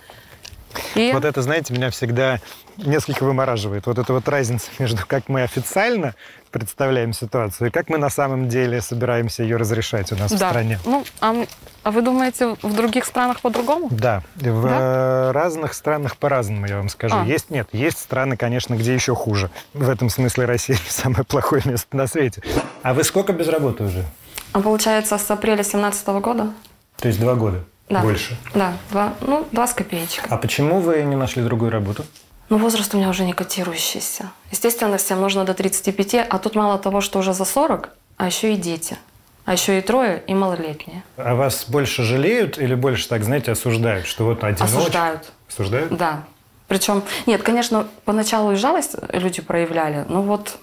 И 0.95 1.11
Вот 1.13 1.23
это, 1.23 1.41
знаете, 1.41 1.73
меня 1.73 1.89
всегда 1.91 2.39
несколько 2.77 3.23
вымораживает. 3.23 3.85
Вот 3.85 3.97
эта 3.97 4.13
вот 4.13 4.27
разница 4.27 4.69
между 4.79 5.05
как 5.05 5.29
мы 5.29 5.43
официально 5.43 6.15
представляем 6.51 7.13
ситуацию 7.13 7.67
и 7.67 7.71
как 7.71 7.89
мы 7.89 7.97
на 7.97 8.09
самом 8.09 8.47
деле 8.47 8.81
собираемся 8.81 9.43
ее 9.43 9.57
разрешать 9.57 10.11
у 10.11 10.15
нас 10.15 10.31
в 10.31 10.37
да. 10.37 10.49
стране. 10.49 10.79
Ну, 10.85 11.03
а, 11.19 11.45
а 11.83 11.91
вы 11.91 12.01
думаете, 12.01 12.55
в 12.61 12.73
других 12.73 13.05
странах 13.05 13.41
по-другому? 13.41 13.89
Да, 13.91 14.23
в 14.35 14.65
э, 14.65 15.31
разных 15.31 15.73
странах 15.73 16.17
по-разному, 16.17 16.65
я 16.67 16.77
вам 16.77 16.89
скажу. 16.89 17.15
А. 17.17 17.25
Есть, 17.25 17.49
нет, 17.49 17.67
есть 17.73 17.99
страны, 17.99 18.37
конечно, 18.37 18.75
где 18.75 18.93
еще 18.93 19.13
хуже. 19.13 19.49
В 19.73 19.89
этом 19.89 20.09
смысле 20.09 20.45
Россия 20.45 20.77
самое 20.87 21.23
плохое 21.23 21.61
место 21.65 21.95
на 21.95 22.07
свете. 22.07 22.41
А 22.81 22.93
вы 22.93 23.03
сколько 23.03 23.33
без 23.33 23.47
работы 23.49 23.83
уже? 23.83 24.05
А 24.53 24.61
получается, 24.61 25.17
с 25.17 25.29
апреля 25.29 25.57
2017 25.57 26.07
года? 26.07 26.53
То 26.97 27.07
есть 27.07 27.19
два 27.19 27.35
года? 27.35 27.63
Да. 27.89 28.01
Больше. 28.01 28.35
Да, 28.53 28.73
два, 28.91 29.13
ну, 29.21 29.47
два 29.51 29.65
с 29.67 29.73
копеечкой. 29.73 30.25
А 30.29 30.37
почему 30.37 30.79
вы 30.79 31.03
не 31.03 31.15
нашли 31.15 31.43
другую 31.43 31.71
работу? 31.71 32.03
Ну, 32.49 32.57
возраст 32.57 32.93
у 32.93 32.97
меня 32.97 33.09
уже 33.09 33.25
не 33.25 33.33
котирующийся. 33.33 34.31
Естественно, 34.51 34.97
всем 34.97 35.19
нужно 35.19 35.43
до 35.43 35.53
35, 35.53 36.27
а 36.29 36.39
тут 36.39 36.55
мало 36.55 36.77
того, 36.79 37.01
что 37.01 37.19
уже 37.19 37.33
за 37.33 37.43
40, 37.43 37.89
а 38.17 38.25
еще 38.25 38.53
и 38.53 38.57
дети. 38.57 38.97
А 39.43 39.53
еще 39.53 39.77
и 39.77 39.81
трое, 39.81 40.23
и 40.27 40.33
малолетние. 40.33 41.03
А 41.17 41.35
вас 41.35 41.65
больше 41.67 42.03
жалеют 42.03 42.57
или 42.57 42.75
больше, 42.75 43.07
так 43.07 43.23
знаете, 43.23 43.51
осуждают? 43.51 44.05
Что 44.05 44.25
вот 44.25 44.43
одиночка? 44.43 44.77
Осуждают. 44.77 45.31
Осуждают? 45.49 45.95
Да. 45.95 46.23
Причем, 46.67 47.03
нет, 47.25 47.43
конечно, 47.43 47.87
поначалу 48.03 48.51
и 48.51 48.55
жалость 48.55 48.95
люди 49.13 49.41
проявляли, 49.41 50.05
но 50.09 50.21
вот 50.21 50.57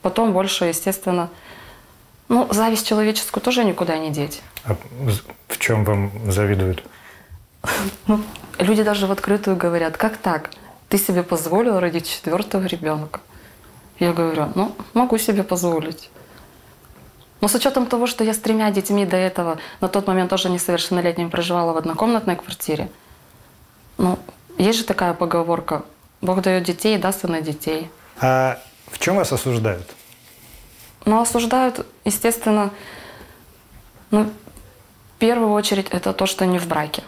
потом 0.00 0.32
больше, 0.32 0.64
естественно, 0.66 1.28
ну, 2.28 2.48
зависть 2.50 2.86
человеческую 2.86 3.42
тоже 3.42 3.64
никуда 3.64 3.98
не 3.98 4.10
деть. 4.10 4.40
А 4.64 4.76
в 5.48 5.58
чем 5.58 5.84
вам 5.84 6.10
завидуют? 6.30 6.82
Ну, 8.06 8.22
люди 8.58 8.82
даже 8.82 9.06
в 9.06 9.12
открытую 9.12 9.56
говорят, 9.56 9.96
как 9.96 10.16
так? 10.18 10.50
Ты 10.88 10.98
себе 10.98 11.22
позволил 11.22 11.80
родить 11.80 12.08
четвертого 12.08 12.66
ребенка? 12.66 13.20
Я 13.98 14.12
говорю, 14.12 14.52
ну, 14.54 14.74
могу 14.92 15.18
себе 15.18 15.42
позволить. 15.42 16.10
Но 17.40 17.48
с 17.48 17.54
учетом 17.54 17.86
того, 17.86 18.06
что 18.06 18.24
я 18.24 18.32
с 18.32 18.38
тремя 18.38 18.70
детьми 18.70 19.04
до 19.04 19.16
этого, 19.16 19.58
на 19.80 19.88
тот 19.88 20.06
момент 20.06 20.30
тоже 20.30 20.48
несовершеннолетним 20.48 21.30
проживала 21.30 21.72
в 21.72 21.76
однокомнатной 21.76 22.36
квартире, 22.36 22.90
ну, 23.98 24.18
есть 24.58 24.78
же 24.78 24.84
такая 24.84 25.14
поговорка, 25.14 25.84
Бог 26.20 26.40
дает 26.42 26.64
детей 26.64 26.96
и 26.96 26.98
даст 26.98 27.24
и 27.24 27.26
на 27.26 27.40
детей. 27.40 27.90
А 28.20 28.58
в 28.86 28.98
чем 28.98 29.16
вас 29.16 29.32
осуждают? 29.32 29.88
Но 31.04 31.20
осуждают, 31.20 31.86
естественно, 32.04 32.70
ну, 34.10 34.24
в 34.24 35.18
первую 35.18 35.52
очередь 35.52 35.88
это 35.90 36.12
то, 36.12 36.26
что 36.26 36.46
не 36.46 36.58
в 36.58 36.66
браке. 36.66 37.02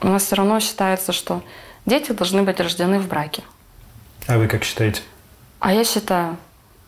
У 0.00 0.08
нас 0.08 0.24
все 0.24 0.36
равно 0.36 0.58
считается, 0.58 1.12
что 1.12 1.42
дети 1.86 2.12
должны 2.12 2.42
быть 2.42 2.58
рождены 2.60 2.98
в 2.98 3.08
браке. 3.08 3.42
А 4.26 4.38
вы 4.38 4.48
как 4.48 4.64
считаете? 4.64 5.02
А 5.60 5.72
я 5.72 5.84
считаю, 5.84 6.36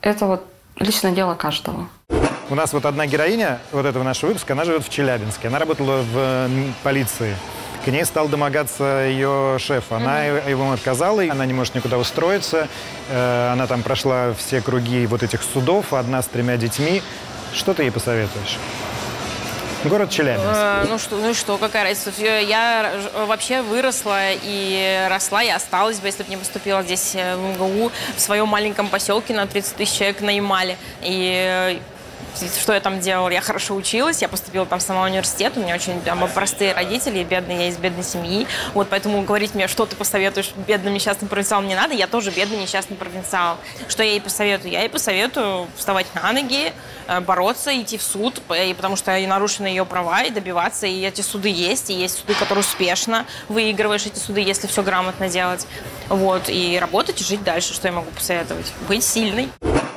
это 0.01 0.27
вот 0.27 0.47
личное 0.79 1.13
дело 1.13 1.35
каждого. 1.35 1.89
У 2.51 2.55
нас 2.55 2.73
вот 2.73 2.85
одна 2.85 3.07
героиня 3.07 3.59
вот 3.73 3.87
этого 3.87 4.03
нашего 4.03 4.29
выпуска, 4.29 4.53
она 4.53 4.65
живет 4.65 4.85
в 4.85 4.91
Челябинске. 4.91 5.49
Она 5.49 5.59
работала 5.59 6.03
в 6.03 6.49
полиции. 6.83 7.35
К 7.85 7.89
ней 7.89 8.05
стал 8.05 8.29
домогаться 8.29 9.07
ее 9.07 9.57
шеф. 9.59 9.93
Она 9.93 10.25
его- 10.25 10.49
ему 10.49 10.73
отказала, 10.73 11.21
и 11.21 11.29
она 11.29 11.45
не 11.47 11.53
может 11.53 11.75
никуда 11.75 11.99
устроиться. 11.99 12.69
Э, 13.11 13.51
Она 13.53 13.67
там 13.67 13.83
прошла 13.83 14.33
все 14.35 14.61
круги 14.63 15.07
вот 15.07 15.23
этих 15.23 15.43
судов, 15.43 15.93
одна 15.93 16.23
с 16.23 16.27
тремя 16.27 16.57
детьми. 16.57 17.03
Что 17.53 17.75
ты 17.75 17.83
ей 17.85 17.91
посоветуешь? 17.91 18.59
Город 19.85 20.11
Челябинск. 20.11 20.47
Э, 20.47 20.87
Ну 20.89 20.99
что, 20.99 21.17
ну 21.17 21.35
что, 21.35 21.59
какая 21.59 21.85
разница? 21.85 22.11
Я 22.23 22.93
вообще 23.27 23.63
выросла 23.63 24.33
и 24.33 25.07
росла, 25.11 25.43
и 25.43 25.51
осталась 25.51 26.01
бы, 26.01 26.09
если 26.09 26.23
бы 26.23 26.31
не 26.31 26.37
поступила 26.37 26.83
здесь 26.83 27.13
э, 27.15 27.37
в 27.37 27.41
МГУ, 27.41 27.91
в 28.17 28.21
своем 28.21 28.49
маленьком 28.49 28.89
поселке 28.89 29.35
на 29.35 29.47
30 29.47 29.77
тысяч 29.77 29.99
человек 29.99 30.21
на 30.21 30.31
Ямале. 30.35 30.77
И 31.03 31.33
э, 31.37 31.79
что 32.37 32.73
я 32.73 32.81
там 32.81 33.01
делала? 33.01 33.29
Я 33.29 33.41
хорошо 33.41 33.75
училась, 33.75 34.23
я 34.23 34.29
поступила 34.29 34.67
там 34.67 34.79
в 34.79 34.83
самый 34.83 35.11
университет, 35.11 35.55
у 35.57 35.61
меня 35.61 35.75
очень 35.75 36.01
там, 36.03 36.29
простые 36.33 36.73
родители, 36.73 37.23
бедные, 37.25 37.59
я 37.59 37.69
из 37.69 37.77
бедной 37.77 38.05
семьи. 38.05 38.47
Вот 38.75 38.89
поэтому 38.91 39.23
говорить 39.23 39.55
мне, 39.55 39.69
что 39.69 39.87
ты 39.87 39.97
посоветуешь 39.97 40.53
бедным 40.67 40.95
несчастным 40.95 41.29
провинциалам 41.29 41.67
не 41.67 41.75
надо, 41.75 41.95
я 41.95 42.07
тоже 42.07 42.31
бедный 42.31 42.59
несчастный 42.59 42.97
провинциал. 42.97 43.57
Что 43.89 44.03
я 44.03 44.11
ей 44.11 44.21
посоветую? 44.21 44.73
Я 44.73 44.81
ей 44.81 44.89
посоветую 44.89 45.69
вставать 45.77 46.07
на 46.15 46.33
ноги, 46.33 46.73
э, 47.07 47.21
бороться, 47.21 47.75
идти 47.81 47.99
в 47.99 48.03
суд, 48.03 48.41
и 48.51 48.75
потому 48.75 48.97
что 48.97 49.17
нарушены 49.27 49.67
ее 49.67 49.85
права, 49.85 50.23
и 50.23 50.31
добиваться, 50.31 50.87
и 50.87 51.03
эти 51.03 51.21
суды 51.21 51.49
есть, 51.49 51.91
и 51.91 51.95
есть 51.95 52.19
суды, 52.19 52.35
которые 52.35 52.61
успешно 52.61 53.27
выигрываешь 53.49 54.07
эти 54.07 54.19
суды, 54.19 54.41
если 54.41 54.67
все 54.67 54.83
грамотно 54.83 55.29
делать. 55.29 55.67
Вот, 56.09 56.49
и 56.49 56.79
работать, 56.79 57.21
и 57.21 57.25
жить 57.25 57.43
дальше, 57.43 57.75
что 57.75 57.89
я 57.89 57.95
могу 57.95 58.11
посоветовать? 58.11 58.73
Быть 58.89 59.05
сильной. 59.05 59.49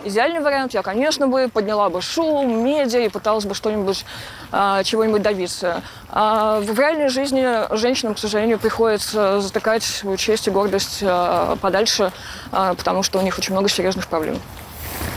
Идеальный 0.07 0.39
вариант, 0.39 0.73
я, 0.73 0.83
конечно, 0.83 1.27
бы 1.27 1.49
подняла 1.49 1.89
бы 1.89 2.01
шум, 2.01 2.63
медиа 2.63 3.01
и 3.01 3.09
пыталась 3.09 3.43
бы 3.43 3.53
что-нибудь, 3.53 4.05
а, 4.53 4.81
чего-нибудь 4.83 5.21
добиться. 5.21 5.81
А 6.09 6.61
в 6.61 6.79
реальной 6.79 7.09
жизни 7.09 7.45
женщинам, 7.75 8.15
к 8.15 8.19
сожалению, 8.19 8.57
приходится 8.57 9.41
затыкать 9.41 9.83
свою 9.83 10.15
честь 10.15 10.47
и 10.47 10.51
гордость 10.51 10.99
а, 11.03 11.57
подальше, 11.57 12.13
а, 12.53 12.73
потому 12.73 13.03
что 13.03 13.19
у 13.19 13.21
них 13.21 13.37
очень 13.37 13.51
много 13.51 13.67
серьезных 13.67 14.07
проблем. 14.07 14.39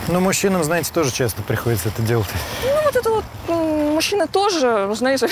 Ну, 0.08 0.18
мужчинам, 0.18 0.64
знаете, 0.64 0.90
тоже 0.92 1.12
часто 1.12 1.42
приходится 1.42 1.88
это 1.88 2.02
делать. 2.02 2.26
Ну, 2.64 2.82
вот 2.84 2.96
это 2.96 3.10
вот 3.10 3.24
мужчины 3.48 4.26
тоже, 4.26 4.90
знаете, 4.94 5.28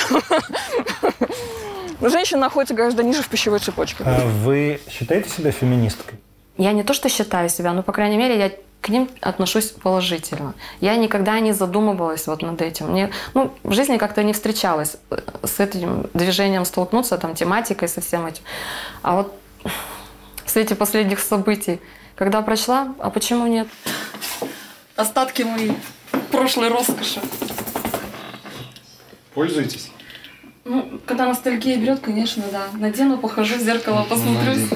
женщина 2.00 2.40
находится 2.42 2.74
гораздо 2.74 3.02
ниже 3.02 3.22
в 3.22 3.28
пищевой 3.28 3.58
цепочке. 3.58 4.04
А 4.06 4.24
вы 4.44 4.80
считаете 4.88 5.30
себя 5.30 5.50
феминисткой? 5.50 6.20
Я 6.58 6.72
не 6.72 6.84
то 6.84 6.94
что 6.94 7.08
считаю 7.08 7.48
себя, 7.48 7.72
но, 7.72 7.82
по 7.82 7.92
крайней 7.92 8.18
мере, 8.18 8.38
я 8.38 8.50
к 8.80 8.88
ним 8.90 9.08
отношусь 9.20 9.66
положительно. 9.66 10.54
Я 10.80 10.96
никогда 10.96 11.40
не 11.40 11.52
задумывалась 11.52 12.26
вот 12.26 12.42
над 12.42 12.62
этим. 12.62 12.90
Мне, 12.92 13.10
ну, 13.34 13.52
в 13.62 13.72
жизни 13.72 13.96
как-то 13.96 14.22
не 14.22 14.32
встречалась 14.32 14.96
э, 15.10 15.18
с 15.42 15.60
этим 15.60 16.08
движением 16.14 16.64
столкнуться, 16.64 17.18
там, 17.18 17.34
тематикой, 17.34 17.88
со 17.88 18.00
всем 18.00 18.26
этим. 18.26 18.42
А 19.02 19.16
вот 19.16 19.38
в 20.44 20.50
свете 20.50 20.74
последних 20.74 21.18
событий, 21.20 21.80
когда 22.14 22.40
прочла, 22.42 22.94
а 22.98 23.10
почему 23.10 23.46
нет? 23.46 23.68
Остатки 24.96 25.42
моей 25.42 25.76
прошлой 26.30 26.68
роскоши. 26.68 27.20
Пользуйтесь. 29.34 29.90
Ну, 30.64 31.00
когда 31.06 31.26
ностальгия 31.26 31.76
берет, 31.78 32.00
конечно, 32.00 32.42
да. 32.52 32.68
Надену, 32.74 33.18
похожу 33.18 33.56
в 33.56 33.60
зеркало, 33.60 34.06
посмотрюсь. 34.08 34.68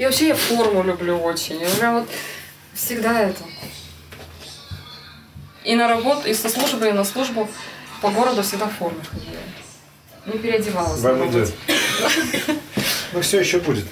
И 0.00 0.04
вообще 0.06 0.28
я 0.28 0.34
форму 0.34 0.82
люблю 0.82 1.18
очень. 1.18 1.60
Я 1.60 1.68
прям 1.78 1.96
вот 1.96 2.08
всегда 2.72 3.20
это. 3.20 3.44
И 5.62 5.76
на 5.76 5.88
работу, 5.88 6.26
и 6.26 6.32
со 6.32 6.48
службы, 6.48 6.88
и 6.88 6.92
на 6.92 7.04
службу 7.04 7.46
по 8.00 8.08
городу 8.08 8.42
всегда 8.42 8.64
в 8.64 8.72
форме 8.72 9.00
ходила. 9.04 9.36
Не 10.24 10.38
переодевалась. 10.38 11.00
Вам 11.02 11.28
идет. 11.28 11.52
Ну, 13.12 13.20
все 13.20 13.40
еще 13.40 13.58
будет. 13.58 13.84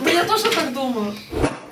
Ну, 0.00 0.08
я 0.08 0.24
тоже 0.24 0.50
так 0.50 0.74
думаю. 0.74 1.14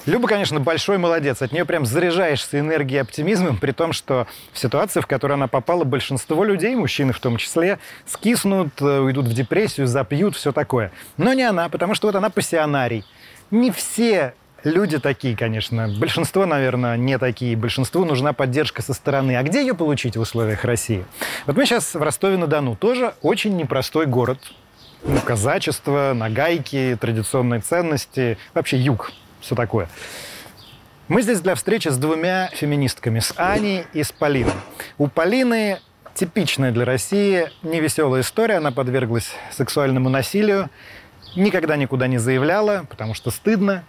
Люба, 0.07 0.26
конечно, 0.26 0.59
большой 0.59 0.96
молодец. 0.96 1.42
От 1.42 1.52
нее 1.52 1.64
прям 1.64 1.85
заряжаешься 1.85 2.61
энергией 2.61 2.98
и 2.98 3.02
оптимизмом, 3.02 3.59
при 3.59 3.72
том, 3.72 3.92
что 3.92 4.26
в 4.52 4.59
ситуации, 4.59 5.00
в 5.00 5.07
которую 5.07 5.35
она 5.35 5.48
попала, 5.48 5.85
большинство 5.85 6.44
людей, 6.44 6.74
мужчины 6.76 7.12
в 7.12 7.20
том 7.20 7.37
числе, 7.37 7.78
скиснут, 8.07 8.81
э, 8.81 9.00
уйдут 9.00 9.26
в 9.26 9.35
депрессию, 9.35 9.87
запьют, 9.87 10.35
все 10.35 10.50
такое. 10.50 10.92
Но 11.18 11.35
не 11.35 11.42
она, 11.42 11.68
потому 11.68 11.94
что 11.94 12.07
вот 12.07 12.16
она 12.16 12.31
пассионарий. 12.31 13.05
Не 13.52 13.70
все 13.70 14.32
люди 14.64 14.98
такие, 14.98 15.36
конечно. 15.36 15.86
Большинство, 15.98 16.46
наверное, 16.46 16.96
не 16.96 17.18
такие. 17.18 17.54
Большинству 17.54 18.06
нужна 18.06 18.32
поддержка 18.32 18.80
со 18.80 18.94
стороны. 18.94 19.36
А 19.36 19.42
где 19.42 19.60
ее 19.60 19.74
получить 19.74 20.16
в 20.16 20.20
условиях 20.20 20.64
России? 20.64 21.04
Вот 21.46 21.54
мы 21.56 21.66
сейчас 21.66 21.94
в 21.94 22.00
Ростове-на-Дону. 22.02 22.76
Тоже 22.76 23.12
очень 23.20 23.54
непростой 23.56 24.06
город. 24.06 24.38
Ну, 25.04 25.20
казачество, 25.20 26.12
нагайки, 26.14 26.96
традиционные 26.98 27.60
ценности. 27.60 28.38
Вообще 28.54 28.78
юг 28.78 29.12
все 29.40 29.54
такое. 29.54 29.86
Мы 31.08 31.20
здесь 31.20 31.40
для 31.40 31.54
встречи 31.54 31.88
с 31.88 31.98
двумя 31.98 32.48
феминистками, 32.54 33.18
с 33.18 33.34
Аней 33.36 33.84
и 33.92 34.02
с 34.02 34.12
Полиной. 34.12 34.54
У 34.96 35.08
Полины 35.08 35.78
типичная 36.14 36.72
для 36.72 36.86
России 36.86 37.50
невеселая 37.62 38.22
история. 38.22 38.56
Она 38.56 38.70
подверглась 38.70 39.32
сексуальному 39.50 40.08
насилию, 40.08 40.70
никогда 41.37 41.77
никуда 41.77 42.07
не 42.07 42.18
заявляла, 42.18 42.87
потому 42.88 43.14
что 43.14 43.31
стыдно. 43.31 43.85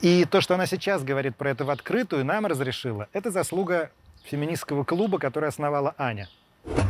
И 0.00 0.24
то, 0.24 0.40
что 0.40 0.54
она 0.54 0.66
сейчас 0.66 1.04
говорит 1.04 1.36
про 1.36 1.50
это 1.50 1.64
в 1.64 1.70
открытую, 1.70 2.24
нам 2.24 2.46
разрешила, 2.46 3.08
это 3.12 3.30
заслуга 3.30 3.90
феминистского 4.24 4.84
клуба, 4.84 5.18
который 5.18 5.48
основала 5.48 5.94
Аня. 5.96 6.28
Добро 6.64 6.86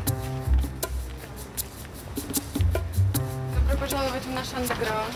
пожаловать 3.79 4.25
в 4.25 4.31
наш 4.35 4.53
андеграунд. 4.55 5.15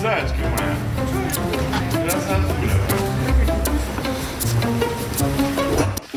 Зайчка 0.00 0.36
моя. 0.36 0.76
Красотуля. 2.04 2.55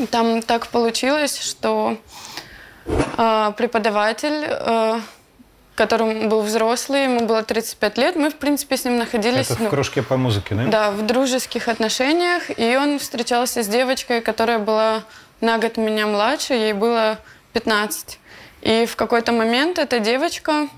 Там 0.06 0.42
так 0.42 0.66
получилось, 0.68 1.38
что 1.38 1.96
э, 2.86 3.52
преподаватель, 3.56 4.46
э, 4.48 5.00
которым 5.74 6.28
был 6.28 6.42
взрослый, 6.42 7.04
ему 7.04 7.26
было 7.26 7.42
35 7.42 7.98
лет, 7.98 8.16
мы, 8.16 8.30
в 8.30 8.36
принципе, 8.36 8.76
с 8.76 8.84
ним 8.84 8.98
находились... 8.98 9.50
Это 9.50 9.54
в 9.54 9.60
ну, 9.60 9.68
кружке 9.70 10.02
по 10.02 10.16
музыке, 10.16 10.54
да? 10.54 10.64
Да, 10.66 10.90
в 10.90 11.06
дружеских 11.06 11.68
отношениях. 11.68 12.42
И 12.58 12.76
он 12.76 12.98
встречался 12.98 13.62
с 13.62 13.66
девочкой, 13.66 14.20
которая 14.20 14.58
была 14.58 15.04
на 15.40 15.58
год 15.58 15.76
меня 15.76 16.06
младше, 16.06 16.54
ей 16.54 16.72
было 16.72 17.18
15. 17.52 18.18
И 18.62 18.86
в 18.86 18.96
какой-то 18.96 19.32
момент 19.32 19.78
эта 19.78 19.98
девочка 20.00 20.68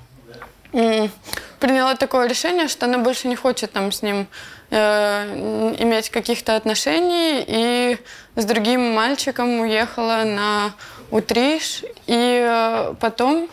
приняла 0.71 1.95
такое 1.97 2.27
решение, 2.29 2.69
что 2.69 2.87
она 2.87 2.99
больше 2.99 3.29
не 3.29 3.37
хочет 3.37 3.73
там 3.73 3.93
с 3.93 4.03
ним 4.03 4.27
э, 4.71 5.75
иметь 5.79 6.11
каких-то 6.11 6.57
отношений, 6.57 7.45
и 7.47 7.99
с 8.37 8.45
другим 8.45 8.95
мальчиком 8.95 9.61
уехала 9.61 10.25
на 10.25 10.73
Утриш. 11.11 11.83
И 12.07 12.45
э, 12.45 12.95
потом 13.01 13.49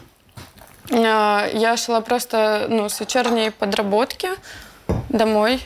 э, 0.89 0.96
я 1.54 1.78
шла 1.78 2.02
просто 2.02 2.68
ну, 2.70 2.89
с 2.89 3.00
вечерней 3.00 3.52
подработки 3.52 4.30
домой. 5.10 5.62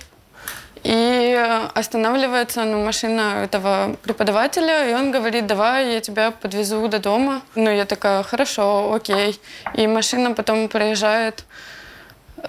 И 0.83 1.69
останавливается 1.73 2.65
ну, 2.65 2.83
машина 2.83 3.43
этого 3.45 3.95
преподавателя, 4.03 4.89
и 4.89 4.93
он 4.93 5.11
говорит, 5.11 5.47
давай 5.47 5.93
я 5.93 6.01
тебя 6.01 6.31
подвезу 6.31 6.85
до 6.89 6.99
дома. 6.99 7.41
Ну, 7.55 7.69
я 7.69 7.85
такая, 7.85 8.21
хорошо, 8.23 8.93
окей. 8.93 9.39
И 9.75 9.87
машина 9.87 10.33
потом 10.33 10.67
проезжает 10.67 11.45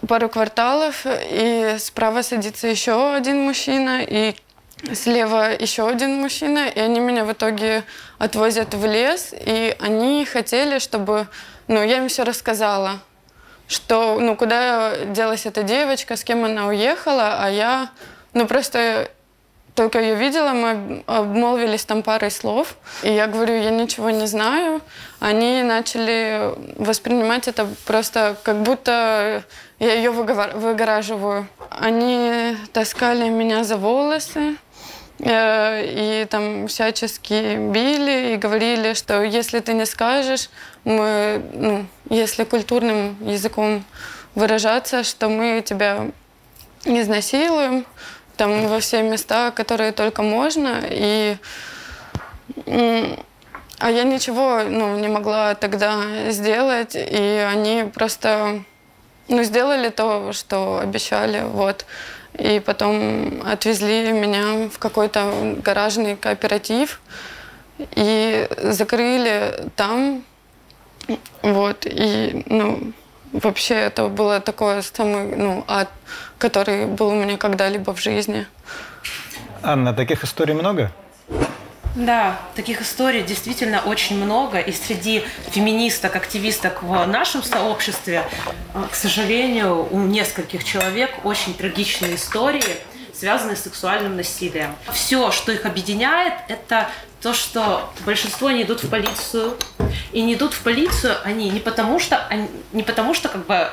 пару 0.08 0.28
кварталов, 0.28 1.06
и 1.06 1.76
справа 1.78 2.22
садится 2.22 2.66
еще 2.66 3.14
один 3.14 3.42
мужчина, 3.42 4.02
и 4.02 4.34
слева 4.92 5.52
еще 5.52 5.88
один 5.88 6.20
мужчина, 6.20 6.68
и 6.68 6.78
они 6.78 7.00
меня 7.00 7.24
в 7.24 7.32
итоге 7.32 7.84
отвозят 8.18 8.74
в 8.74 8.84
лес, 8.84 9.32
и 9.32 9.74
они 9.80 10.24
хотели, 10.24 10.78
чтобы, 10.78 11.26
ну, 11.68 11.82
я 11.82 11.98
им 11.98 12.08
все 12.08 12.24
рассказала, 12.24 13.00
что, 13.66 14.18
ну, 14.20 14.36
куда 14.36 15.04
делась 15.06 15.46
эта 15.46 15.62
девочка, 15.62 16.16
с 16.16 16.24
кем 16.24 16.44
она 16.44 16.66
уехала, 16.66 17.38
а 17.40 17.50
я, 17.50 17.90
ну, 18.34 18.46
просто 18.46 19.10
только 19.74 20.00
ее 20.00 20.14
видела, 20.14 20.50
мы 20.50 21.02
обмолвились 21.06 21.84
там 21.84 22.02
парой 22.02 22.30
слов, 22.30 22.76
и 23.02 23.12
я 23.12 23.26
говорю, 23.26 23.54
я 23.54 23.70
ничего 23.70 24.10
не 24.10 24.26
знаю. 24.26 24.80
Они 25.18 25.64
начали 25.64 26.52
воспринимать 26.76 27.48
это 27.48 27.66
просто 27.84 28.36
как 28.44 28.62
будто 28.62 29.42
я 29.80 29.94
ее 29.94 30.12
выговор- 30.12 30.56
выгораживаю. 30.56 31.48
Они 31.70 32.56
таскали 32.72 33.28
меня 33.28 33.64
за 33.64 33.76
волосы, 33.76 34.56
и 35.18 36.26
там 36.28 36.66
всячески 36.66 37.56
били 37.70 38.34
и 38.34 38.36
говорили, 38.36 38.94
что 38.94 39.22
если 39.22 39.60
ты 39.60 39.72
не 39.72 39.86
скажешь, 39.86 40.50
мы, 40.84 41.42
ну, 41.52 41.86
если 42.10 42.44
культурным 42.44 43.16
языком 43.20 43.84
выражаться, 44.34 45.04
что 45.04 45.28
мы 45.28 45.62
тебя 45.64 46.10
изнасилуем, 46.84 47.86
там 48.36 48.66
во 48.66 48.80
все 48.80 49.02
места, 49.02 49.50
которые 49.52 49.92
только 49.92 50.22
можно, 50.22 50.80
и 50.90 51.36
а 52.66 53.90
я 53.90 54.04
ничего 54.04 54.62
ну, 54.62 54.98
не 54.98 55.08
могла 55.08 55.54
тогда 55.54 56.30
сделать, 56.30 56.94
и 56.96 57.46
они 57.48 57.84
просто 57.92 58.62
ну, 59.28 59.42
сделали 59.42 59.88
то, 59.88 60.32
что 60.32 60.78
обещали, 60.78 61.42
вот. 61.44 61.86
И 62.38 62.60
потом 62.60 63.42
отвезли 63.46 64.12
меня 64.12 64.68
в 64.68 64.78
какой-то 64.78 65.56
гаражный 65.62 66.16
кооператив 66.16 67.00
и 67.78 68.48
закрыли 68.58 69.70
там, 69.76 70.24
вот. 71.42 71.86
И, 71.86 72.42
ну, 72.46 72.92
вообще 73.32 73.74
это 73.74 74.08
было 74.08 74.40
такое 74.40 74.82
самый, 74.82 75.36
ну, 75.36 75.64
ад, 75.68 75.88
который 76.38 76.86
был 76.86 77.08
у 77.08 77.14
меня 77.14 77.36
когда-либо 77.36 77.94
в 77.94 78.00
жизни. 78.00 78.46
Анна, 79.62 79.94
таких 79.94 80.24
историй 80.24 80.54
много? 80.54 80.92
Да, 81.94 82.40
таких 82.56 82.82
историй 82.82 83.22
действительно 83.22 83.80
очень 83.80 84.16
много. 84.16 84.58
И 84.58 84.72
среди 84.72 85.22
феминисток, 85.50 86.16
активисток 86.16 86.82
в 86.82 87.06
нашем 87.06 87.42
сообществе, 87.42 88.24
э, 88.74 88.84
к 88.90 88.94
сожалению, 88.94 89.86
у 89.90 90.00
нескольких 90.00 90.64
человек 90.64 91.24
очень 91.24 91.54
трагичные 91.54 92.16
истории, 92.16 92.64
связанные 93.12 93.56
с 93.56 93.62
сексуальным 93.62 94.16
насилием. 94.16 94.74
Все, 94.92 95.30
что 95.30 95.52
их 95.52 95.66
объединяет, 95.66 96.34
это 96.48 96.90
то, 97.22 97.32
что 97.32 97.92
большинство 98.04 98.50
не 98.50 98.64
идут 98.64 98.82
в 98.82 98.90
полицию. 98.90 99.56
И 100.12 100.20
не 100.22 100.34
идут 100.34 100.52
в 100.52 100.62
полицию 100.62 101.16
они 101.24 101.48
не 101.48 101.60
потому, 101.60 102.00
что, 102.00 102.26
они, 102.26 102.48
не 102.72 102.82
потому, 102.82 103.14
что 103.14 103.28
как 103.28 103.46
бы 103.46 103.70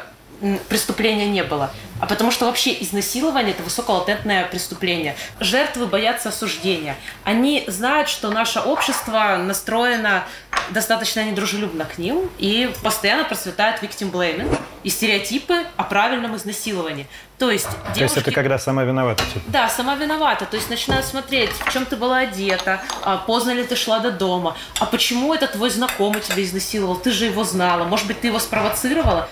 преступления 0.70 1.28
не 1.28 1.44
было, 1.44 1.72
а 2.02 2.08
потому 2.08 2.32
что 2.32 2.46
вообще 2.46 2.74
изнасилование– 2.82 3.54
это 3.54 3.64
высоколатентное 3.64 4.46
преступление. 4.46 5.16
Жертвы 5.40 5.86
боятся 5.86 6.30
осуждения. 6.30 6.96
Они 7.24 7.64
знают, 7.68 8.10
что 8.10 8.30
наше 8.32 8.60
общество 8.60 9.38
настроено 9.38 10.26
достаточно 10.72 11.24
недружелюбно 11.24 11.86
к 11.86 11.98
ним, 11.98 12.30
и 12.40 12.74
постоянно 12.84 13.24
процветает 13.24 13.82
victim 13.84 14.12
blaming 14.12 14.58
и 14.84 14.90
стереотипы 14.90 15.66
о 15.78 15.84
правильном 15.84 16.36
изнасиловании. 16.36 17.08
То 17.38 17.52
есть 17.52 17.68
девушки... 17.68 17.98
То 17.98 18.04
есть 18.04 18.18
это 18.18 18.32
когда 18.32 18.58
сама 18.58 18.84
виновата? 18.84 19.24
типа? 19.26 19.46
Да, 19.48 19.70
сама 19.70 19.96
виновата. 19.96 20.46
То 20.46 20.58
есть 20.58 20.70
начинают 20.70 21.06
смотреть, 21.06 21.52
в 21.52 21.72
чем 21.72 21.86
ты 21.86 21.96
была 21.96 22.20
одета, 22.20 22.82
а, 23.04 23.18
поздно 23.18 23.52
ли 23.52 23.64
ты 23.64 23.76
шла 23.76 24.00
до 24.00 24.12
дома, 24.12 24.56
а 24.80 24.86
почему 24.86 25.34
это 25.34 25.48
твой 25.48 25.70
знакомый 25.70 26.22
тебя 26.22 26.44
изнасиловал, 26.44 26.96
ты 26.96 27.12
же 27.12 27.26
его 27.26 27.44
знала, 27.44 27.84
может 27.84 28.08
быть, 28.08 28.22
ты 28.22 28.28
его 28.28 28.40
спровоцировала. 28.40 29.30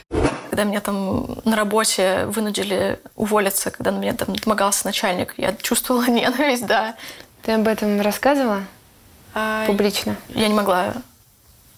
Когда 0.59 0.71
меня 0.71 0.81
там 0.81 1.37
на 1.45 1.55
работе 1.55 2.25
вынудили 2.25 2.99
уволиться, 3.15 3.71
когда 3.71 3.91
на 3.91 3.97
меня 3.97 4.13
там 4.13 4.35
домогался 4.35 4.85
начальник, 4.85 5.33
я 5.37 5.53
чувствовала 5.53 6.03
ненависть, 6.09 6.65
да. 6.65 6.97
Ты 7.43 7.53
об 7.53 7.65
этом 7.65 8.01
рассказывала 8.01 8.63
А 9.33 9.65
публично? 9.67 10.17
Я 10.27 10.49
не 10.49 10.53
могла 10.53 10.95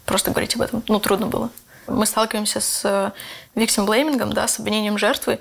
просто 0.07 0.31
говорить 0.31 0.55
об 0.55 0.63
этом. 0.63 0.81
Ну, 0.87 0.99
трудно 0.99 1.27
было. 1.27 1.51
Мы 1.85 2.07
сталкиваемся 2.07 2.59
с 2.59 2.81
э, 2.83 3.11
victim-блеймингом, 3.53 4.33
да, 4.33 4.47
с 4.47 4.57
обвинением 4.57 4.97
жертвы, 4.97 5.39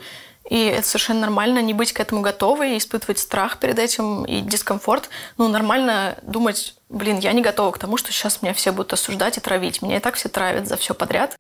и 0.50 0.64
это 0.64 0.86
совершенно 0.86 1.20
нормально 1.20 1.62
не 1.62 1.72
быть 1.72 1.92
к 1.92 2.00
этому 2.00 2.20
готовой, 2.20 2.76
испытывать 2.76 3.20
страх 3.20 3.58
перед 3.58 3.78
этим 3.78 4.24
и 4.24 4.40
дискомфорт. 4.40 5.08
Ну, 5.38 5.48
нормально 5.48 6.16
думать, 6.22 6.74
блин, 6.88 7.18
я 7.20 7.32
не 7.32 7.40
готова 7.40 7.70
к 7.70 7.78
тому, 7.78 7.96
что 7.96 8.12
сейчас 8.12 8.42
меня 8.42 8.52
все 8.52 8.72
будут 8.72 8.92
осуждать 8.92 9.38
и 9.38 9.40
травить. 9.40 9.80
Меня 9.80 9.98
и 9.98 10.00
так 10.00 10.16
все 10.16 10.28
травят 10.28 10.66
за 10.66 10.76
все 10.76 10.92
подряд. 10.92 11.36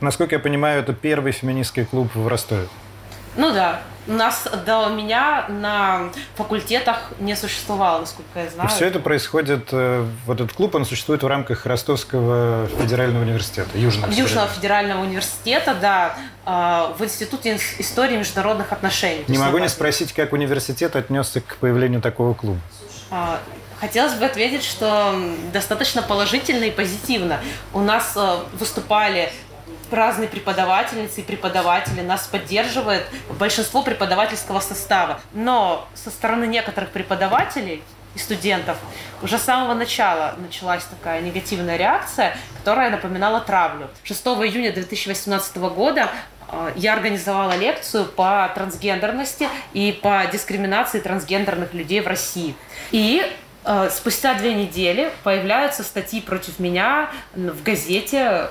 Насколько 0.00 0.36
я 0.36 0.38
понимаю, 0.38 0.80
это 0.80 0.94
первый 0.94 1.32
феминистский 1.32 1.84
клуб 1.84 2.08
в 2.14 2.26
Ростове. 2.26 2.66
Ну 3.36 3.52
да, 3.52 3.82
нас 4.06 4.46
до 4.66 4.88
меня 4.88 5.46
на 5.48 6.10
факультетах 6.36 7.10
не 7.20 7.34
существовало, 7.36 8.00
насколько 8.00 8.40
я 8.40 8.50
знаю. 8.50 8.68
все 8.68 8.86
это 8.86 8.98
происходит, 9.00 9.68
э, 9.72 10.06
вот 10.26 10.40
этот 10.40 10.52
клуб, 10.54 10.74
он 10.74 10.84
существует 10.84 11.22
в 11.22 11.26
рамках 11.26 11.66
Ростовского 11.66 12.66
федерального 12.80 13.22
университета, 13.22 13.76
Южного. 13.78 14.10
Южного 14.12 14.48
федерального. 14.48 15.02
университета, 15.02 15.74
да, 15.74 16.16
э, 16.46 16.94
в 16.98 17.02
Институте 17.04 17.54
ис- 17.54 17.76
истории 17.78 18.16
международных 18.16 18.72
отношений. 18.72 19.24
Не 19.28 19.38
могу 19.38 19.58
не 19.58 19.68
спросить, 19.68 20.12
как 20.12 20.32
университет 20.32 20.96
отнесся 20.96 21.40
к 21.40 21.56
появлению 21.56 22.00
такого 22.00 22.34
клуба. 22.34 22.60
А, 23.10 23.38
Хотелось 23.80 24.14
бы 24.14 24.24
ответить, 24.24 24.64
что 24.64 25.14
достаточно 25.52 26.00
положительно 26.00 26.64
и 26.64 26.70
позитивно. 26.70 27.40
У 27.74 27.80
нас 27.80 28.14
э, 28.16 28.36
выступали 28.58 29.30
разные 29.92 30.28
преподавательницы 30.28 31.20
и 31.20 31.24
преподаватели, 31.24 32.00
нас 32.00 32.26
поддерживает 32.26 33.06
большинство 33.38 33.82
преподавательского 33.82 34.60
состава. 34.60 35.20
Но 35.32 35.88
со 35.94 36.10
стороны 36.10 36.46
некоторых 36.46 36.90
преподавателей 36.90 37.82
и 38.14 38.18
студентов 38.18 38.78
уже 39.22 39.38
с 39.38 39.42
самого 39.42 39.74
начала 39.74 40.34
началась 40.38 40.84
такая 40.84 41.20
негативная 41.20 41.76
реакция, 41.76 42.36
которая 42.58 42.90
напоминала 42.90 43.40
травлю. 43.40 43.88
6 44.04 44.24
июня 44.26 44.72
2018 44.72 45.56
года 45.56 46.10
э, 46.48 46.72
я 46.76 46.94
организовала 46.94 47.56
лекцию 47.56 48.06
по 48.06 48.50
трансгендерности 48.54 49.48
и 49.72 49.92
по 49.92 50.24
дискриминации 50.30 51.00
трансгендерных 51.00 51.74
людей 51.74 52.00
в 52.00 52.06
России. 52.06 52.54
И 52.92 53.22
э, 53.64 53.90
спустя 53.90 54.34
две 54.34 54.54
недели 54.54 55.10
появляются 55.24 55.82
статьи 55.82 56.20
против 56.20 56.58
меня 56.58 57.10
в 57.34 57.62
газете 57.62 58.50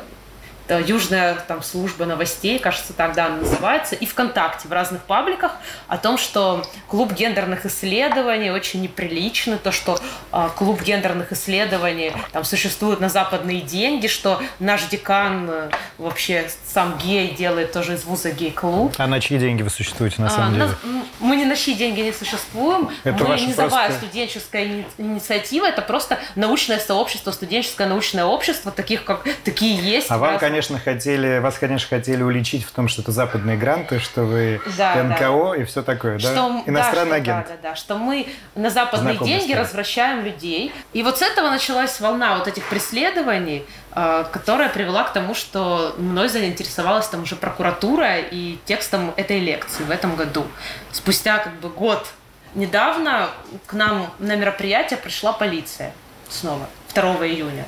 э, 0.67 0.82
Южная 0.86 1.36
там, 1.47 1.62
служба 1.63 2.06
новостей, 2.06 2.60
кажется, 2.60 2.93
тогда 2.93 3.28
она 3.28 3.38
называется, 3.38 3.95
и 3.95 4.06
ВКонтакте 4.06 4.67
в 4.67 4.71
разных 4.71 5.04
пабликах 5.04 5.54
о 5.88 5.97
том, 5.97 6.17
что 6.17 6.63
клуб 6.88 7.13
гендерных 7.13 7.65
исследований 7.65 8.52
очень 8.52 8.82
неприлично, 8.82 9.58
то, 9.58 9.71
что 9.71 9.99
э, 10.32 10.49
клуб 10.56 10.82
гендерных 10.82 11.32
исследований 11.32 12.12
там 12.32 12.43
существует 12.43 12.99
на 12.99 13.10
западные 13.10 13.62
деньги, 13.62 14.08
что 14.08 14.41
наш 14.60 14.84
декан 14.88 15.49
э, 15.49 15.69
вообще 15.97 16.49
сам 16.65 16.97
гей 16.97 17.30
делает 17.36 17.71
тоже 17.71 17.95
из 17.95 18.04
вуза 18.06 18.32
гей-клуб. 18.32 18.93
А 18.97 19.08
на 19.08 19.19
чьи 19.19 19.38
деньги 19.38 19.62
вы 19.63 19.69
существуете 19.69 20.21
на 20.21 20.28
А, 20.28 20.30
самом 20.30 20.54
деле? 20.54 20.65
нас- 20.65 20.76
м, 20.84 21.06
мы 21.19 21.36
ни 21.36 21.45
на 21.45 21.56
чьи 21.56 21.73
деньги 21.73 22.02
не 22.02 22.12
существуем. 22.13 22.89
Это 23.04 23.23
мы 23.23 23.36
низовая 23.39 23.88
просто- 23.89 24.06
студенческая 24.06 24.65
ини- 24.65 24.86
инициатива. 24.97 25.65
Это 25.65 25.82
просто 25.82 26.19
научное 26.36 26.80
сообщество, 26.80 27.32
студенческое 27.32 27.88
научное 27.88 28.26
общество, 28.26 28.71
таких 28.71 29.04
как 29.04 29.23
такие 29.43 29.76
есть. 29.76 30.08
А 30.10 30.17
вам, 30.17 30.38
конечно, 30.54 30.78
хотели, 30.78 31.39
вас, 31.39 31.58
конечно, 31.58 31.88
хотели 31.89 32.22
уличить 32.22 32.63
в 32.63 32.72
том, 32.72 32.88
что 32.88 33.02
это 33.02 33.12
западные 33.12 33.58
гранты, 33.58 33.98
что 33.98 34.22
вы 34.22 34.62
Да, 34.78 35.04
НКО 35.04 35.54
и 35.54 35.63
все 35.63 35.82
такое, 35.82 36.20
да? 36.20 36.32
Что, 36.32 36.62
Иностранный 36.68 37.20
да, 37.20 37.24
что- 37.24 37.32
агент. 37.32 37.48
Да, 37.48 37.54
да, 37.56 37.70
да, 37.70 37.76
что 37.76 37.98
мы 37.98 38.28
на 38.54 38.70
западные 38.70 39.16
Знакомый 39.16 39.39
деньги 39.39 39.54
развращаем 39.54 40.24
людей. 40.24 40.72
И 40.94 41.02
вот 41.02 41.18
с 41.18 41.22
этого 41.24 41.50
началась 41.50 42.00
волна 42.00 42.38
вот 42.38 42.48
этих 42.48 42.70
преследований, 42.70 43.66
э, 43.96 44.26
которая 44.32 44.70
привела 44.70 45.06
к 45.06 45.13
тому, 45.13 45.34
что 45.34 45.96
мной 45.98 46.30
заинтересовалась 46.30 47.08
там 47.08 47.24
уже 47.24 47.36
прокуратура 47.36 48.20
и 48.20 48.60
текстом 48.66 49.12
этой 49.18 49.39
лекции 49.39 49.84
в 49.84 49.89
этом 49.89 50.16
году. 50.16 50.46
Спустя 50.92 51.39
как 51.39 51.54
бы 51.62 51.70
год 51.70 52.08
недавно 52.54 53.30
к 53.66 53.74
нам 53.74 54.13
на 54.20 54.36
мероприятие 54.36 54.98
пришла 54.98 55.34
полиция 55.34 55.94
снова, 56.30 56.68
2 56.94 57.26
июня. 57.28 57.66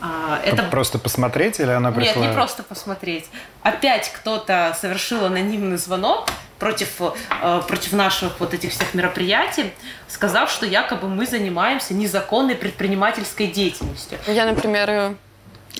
А, 0.00 0.40
Это 0.44 0.62
Просто 0.64 0.98
посмотреть 0.98 1.60
или 1.60 1.70
она 1.70 1.92
пришла? 1.92 2.22
нет, 2.22 2.30
не 2.30 2.34
просто 2.34 2.62
посмотреть. 2.62 3.26
Опять 3.62 4.10
кто-то 4.12 4.76
совершил 4.80 5.24
анонимный 5.24 5.76
звонок 5.76 6.28
против, 6.58 7.00
э, 7.00 7.62
против 7.66 7.92
наших 7.92 8.40
вот 8.40 8.54
этих 8.54 8.70
всех 8.72 8.94
мероприятий, 8.94 9.72
сказав, 10.08 10.50
что 10.50 10.66
якобы 10.66 11.08
мы 11.08 11.26
занимаемся 11.26 11.94
незаконной 11.94 12.54
предпринимательской 12.54 13.46
деятельностью. 13.46 14.18
Я, 14.26 14.46
например, 14.46 15.16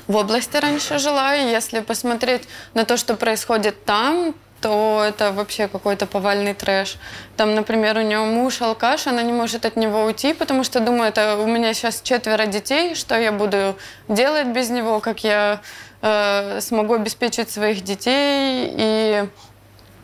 в 0.07 0.17
области 0.17 0.57
раньше 0.57 0.99
жила, 0.99 1.35
и 1.35 1.51
если 1.51 1.81
посмотреть 1.81 2.43
на 2.75 2.85
то, 2.85 2.97
что 2.97 3.15
происходит 3.15 3.85
там, 3.85 4.35
то 4.61 5.05
это 5.07 5.33
вообще 5.33 5.69
какой-то 5.69 6.07
повальный 6.07 6.55
трэш. 6.55 6.97
Там, 7.37 7.55
например, 7.55 7.97
у 7.97 8.03
нее 8.03 8.21
муж 8.21 8.61
алкаш, 8.63 9.07
она 9.07 9.23
не 9.23 9.33
может 9.33 9.65
от 9.65 9.77
него 9.77 10.05
уйти, 10.05 10.35
потому 10.35 10.65
что 10.65 10.81
думает, 10.81 11.19
«А 11.19 11.37
у 11.37 11.47
меня 11.47 11.73
сейчас 11.75 12.01
четверо 12.03 12.47
детей, 12.47 12.95
что 12.95 13.19
я 13.19 13.33
буду 13.33 13.77
делать 14.09 14.49
без 14.49 14.71
него, 14.71 15.01
как 15.01 15.25
я 15.25 15.61
э, 16.03 16.61
смогу 16.61 16.95
обеспечить 16.95 17.51
своих 17.51 17.83
детей, 17.83 18.71
и 18.77 19.29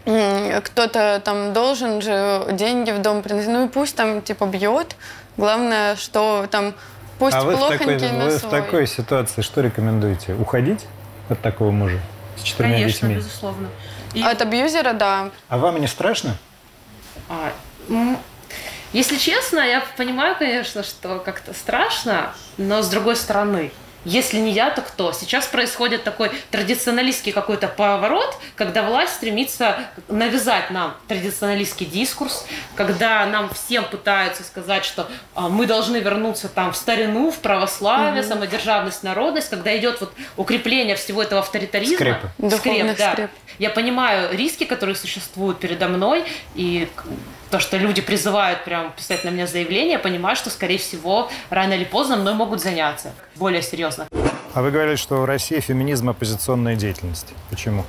м, 0.06 0.62
кто-то 0.62 1.20
там 1.24 1.52
должен 1.52 2.00
же 2.00 2.46
деньги 2.52 2.90
в 2.92 3.02
дом 3.02 3.22
приносить. 3.22 3.48
Ну 3.48 3.66
и 3.66 3.68
пусть 3.68 3.96
там 3.96 4.22
типа 4.22 4.46
бьет, 4.46 4.96
главное, 5.36 5.96
что 5.96 6.46
там 6.50 6.74
пусть 7.18 7.34
а 7.36 7.42
вы 7.42 7.56
в, 7.56 7.60
такой, 7.60 7.78
плохонький, 7.78 8.08
вы 8.08 8.30
в 8.38 8.42
такой 8.42 8.86
ситуации 8.86 9.42
что 9.42 9.60
рекомендуете? 9.60 10.34
Уходить 10.34 10.86
от 11.28 11.40
такого 11.40 11.70
мужа 11.70 11.98
с 12.36 12.42
четырьмя 12.42 12.74
Конечно, 12.74 13.08
детьми? 13.08 13.14
безусловно. 13.22 13.68
И, 14.16 14.22
От 14.22 14.40
абьюзера, 14.40 14.94
да. 14.94 15.30
А 15.48 15.58
вам 15.58 15.78
не 15.80 15.86
страшно? 15.86 16.36
а, 17.28 17.52
м, 17.90 18.18
если 18.92 19.16
честно, 19.16 19.58
я 19.60 19.82
понимаю, 19.96 20.36
конечно, 20.38 20.82
что 20.82 21.18
как-то 21.18 21.52
страшно, 21.52 22.32
но 22.56 22.80
с 22.82 22.88
другой 22.88 23.16
стороны, 23.16 23.72
если 24.06 24.38
не 24.38 24.52
я, 24.52 24.70
то 24.70 24.82
кто? 24.82 25.12
Сейчас 25.12 25.46
происходит 25.46 26.04
такой 26.04 26.30
традиционалистский 26.52 27.32
какой-то 27.32 27.66
поворот, 27.66 28.38
когда 28.54 28.82
власть 28.82 29.14
стремится 29.14 29.80
навязать 30.08 30.70
нам 30.70 30.94
традиционалистский 31.08 31.86
дискурс, 31.86 32.46
когда 32.76 33.26
нам 33.26 33.50
всем 33.52 33.84
пытаются 33.84 34.44
сказать, 34.44 34.84
что 34.84 35.08
а, 35.34 35.48
мы 35.48 35.66
должны 35.66 35.96
вернуться 35.96 36.48
там 36.48 36.72
в 36.72 36.76
старину, 36.76 37.30
в 37.32 37.38
православие, 37.40 38.22
Мгм. 38.22 38.28
самодержавность, 38.30 39.02
народность, 39.02 39.50
когда 39.50 39.76
идет 39.76 40.00
вот 40.00 40.12
укрепление 40.36 40.94
всего 40.94 41.22
этого 41.22 41.40
авторитаризма. 41.40 41.96
Скрепы. 41.96 42.30
Духовных 42.38 42.96
да. 42.96 43.12
скреп. 43.12 43.30
Я 43.58 43.70
понимаю 43.70 44.36
риски, 44.36 44.64
которые 44.64 44.94
существуют 44.94 45.58
передо 45.58 45.88
мной, 45.88 46.24
и 46.54 46.88
то, 47.50 47.60
что 47.60 47.76
люди 47.76 48.00
призывают 48.00 48.64
прям 48.64 48.92
писать 48.92 49.24
на 49.24 49.30
меня 49.30 49.46
заявление, 49.46 49.92
я 49.92 49.98
понимаю, 49.98 50.36
что, 50.36 50.50
скорее 50.50 50.78
всего, 50.78 51.30
рано 51.50 51.74
или 51.74 51.84
поздно 51.84 52.16
мной 52.16 52.34
могут 52.34 52.60
заняться 52.60 53.12
более 53.36 53.62
серьезно. 53.62 54.06
А 54.54 54.62
вы 54.62 54.70
говорили, 54.70 54.96
что 54.96 55.16
в 55.16 55.24
России 55.24 55.60
феминизм– 55.60 56.08
оппозиционная 56.10 56.76
деятельность. 56.76 57.28
Почему? 57.50 57.84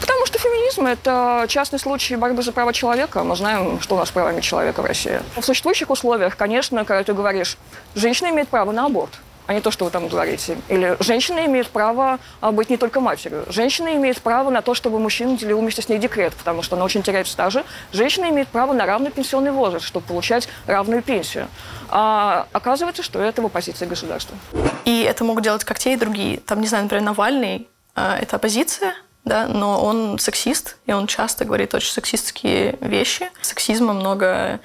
Потому 0.00 0.26
что 0.26 0.38
феминизм– 0.38 0.86
это 0.86 1.46
частный 1.48 1.78
случай 1.78 2.16
борьбы 2.16 2.42
за 2.42 2.52
права 2.52 2.72
человека. 2.72 3.24
Мы 3.24 3.36
знаем, 3.36 3.80
что 3.80 3.96
у 3.96 3.98
нас 3.98 4.08
с 4.08 4.12
правами 4.12 4.40
человека 4.40 4.82
в 4.82 4.86
России. 4.86 5.20
В 5.36 5.42
существующих 5.42 5.90
условиях, 5.90 6.36
конечно, 6.36 6.84
когда 6.84 7.02
ты 7.02 7.12
говоришь, 7.12 7.56
женщина 7.94 8.28
имеет 8.28 8.48
право 8.48 8.72
на 8.72 8.86
аборт, 8.86 9.12
а 9.46 9.54
не 9.54 9.60
то, 9.60 9.70
что 9.70 9.84
вы 9.84 9.90
там 9.90 10.08
говорите. 10.08 10.56
Или 10.68 10.96
женщина 11.00 11.44
имеет 11.46 11.68
право 11.68 12.18
а, 12.40 12.52
быть 12.52 12.70
не 12.70 12.76
только 12.76 13.00
матерью. 13.00 13.44
Женщина 13.48 13.94
имеет 13.94 14.20
право 14.20 14.50
на 14.50 14.62
то, 14.62 14.74
чтобы 14.74 14.98
мужчина 14.98 15.36
делил 15.36 15.60
вместе 15.60 15.82
с 15.82 15.88
ней 15.88 15.98
декрет, 15.98 16.34
потому 16.34 16.62
что 16.62 16.76
она 16.76 16.84
очень 16.84 17.02
теряет 17.02 17.26
в 17.26 17.30
стаже. 17.30 17.64
Женщина 17.92 18.30
имеет 18.30 18.48
право 18.48 18.72
на 18.72 18.86
равный 18.86 19.10
пенсионный 19.10 19.52
возраст, 19.52 19.84
чтобы 19.84 20.06
получать 20.06 20.48
равную 20.66 21.02
пенсию. 21.02 21.48
А 21.90 22.46
оказывается, 22.52 23.02
что 23.02 23.20
это 23.20 23.42
в 23.42 23.46
оппозиции 23.46 23.86
государства. 23.86 24.36
И 24.84 25.02
это 25.02 25.24
могут 25.24 25.44
делать 25.44 25.64
как 25.64 25.78
те 25.78 25.92
и 25.92 25.96
другие. 25.96 26.38
Там, 26.40 26.60
не 26.60 26.66
знаю, 26.66 26.84
например, 26.84 27.04
Навальный 27.04 27.68
э, 27.96 28.18
это 28.22 28.36
оппозиция, 28.36 28.94
да, 29.24 29.46
но 29.46 29.82
он 29.82 30.18
сексист, 30.18 30.76
и 30.86 30.92
он 30.92 31.06
часто 31.06 31.44
говорит 31.44 31.74
очень 31.74 31.92
сексистские 31.92 32.76
вещи. 32.80 33.30
Сексизма 33.40 33.92
много 33.92 34.60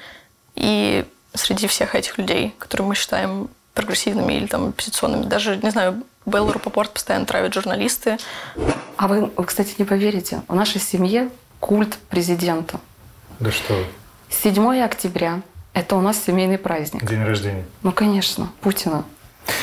и 0.56 1.06
среди 1.34 1.68
всех 1.68 1.96
этих 1.96 2.18
людей, 2.18 2.54
которые 2.60 2.88
мы 2.88 2.96
считаем 2.96 3.50
прогрессивными 3.74 4.34
или 4.34 4.46
там 4.46 4.70
оппозиционными. 4.70 5.26
Даже, 5.26 5.58
не 5.58 5.70
знаю, 5.70 6.04
Белла 6.26 6.54
Рупопорт 6.54 6.94
постоянно 6.94 7.26
травят 7.26 7.54
журналисты. 7.54 8.18
А 8.98 9.08
вы, 9.08 9.32
вы, 9.36 9.44
кстати, 9.46 9.76
не 9.78 9.86
поверите, 9.86 10.42
в 10.48 10.56
нашей 10.56 10.82
семье 10.82 11.30
культ 11.60 11.98
президента. 12.10 12.80
Да 13.40 13.52
что 13.52 13.74
вы. 13.74 13.86
7 14.30 14.84
октября– 14.84 15.42
это 15.74 15.96
у 15.96 16.02
нас 16.02 16.22
семейный 16.24 16.58
праздник. 16.58 17.06
День 17.06 17.24
рождения. 17.24 17.66
Ну, 17.84 17.92
конечно, 17.92 18.52
Путина. 18.62 19.06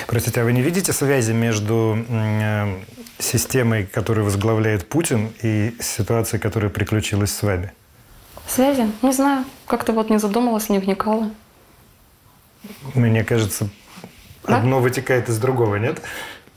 Простите, 0.06 0.40
а 0.40 0.44
вы 0.44 0.52
не 0.52 0.62
видите 0.62 0.92
связи 0.92 1.32
между 1.32 2.04
э, 2.08 2.80
системой, 3.18 3.86
которую 3.86 4.24
возглавляет 4.24 4.88
Путин, 4.88 5.32
и 5.42 5.76
ситуацией, 5.80 6.40
которая 6.40 6.70
приключилась 6.70 7.32
с 7.32 7.42
вами? 7.42 7.72
Связи? 8.48 8.90
Не 9.02 9.12
знаю. 9.12 9.44
Как-то 9.66 9.92
вот 9.92 10.10
не 10.10 10.18
задумалась, 10.18 10.68
не 10.68 10.78
вникала. 10.78 11.30
Мне 12.94 13.24
кажется, 13.24 13.68
Да? 14.46 14.58
одно 14.58 14.80
вытекает 14.80 15.28
из 15.28 15.38
другого, 15.38 15.76
нет? 15.76 16.00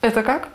Это 0.01 0.23
как? 0.23 0.49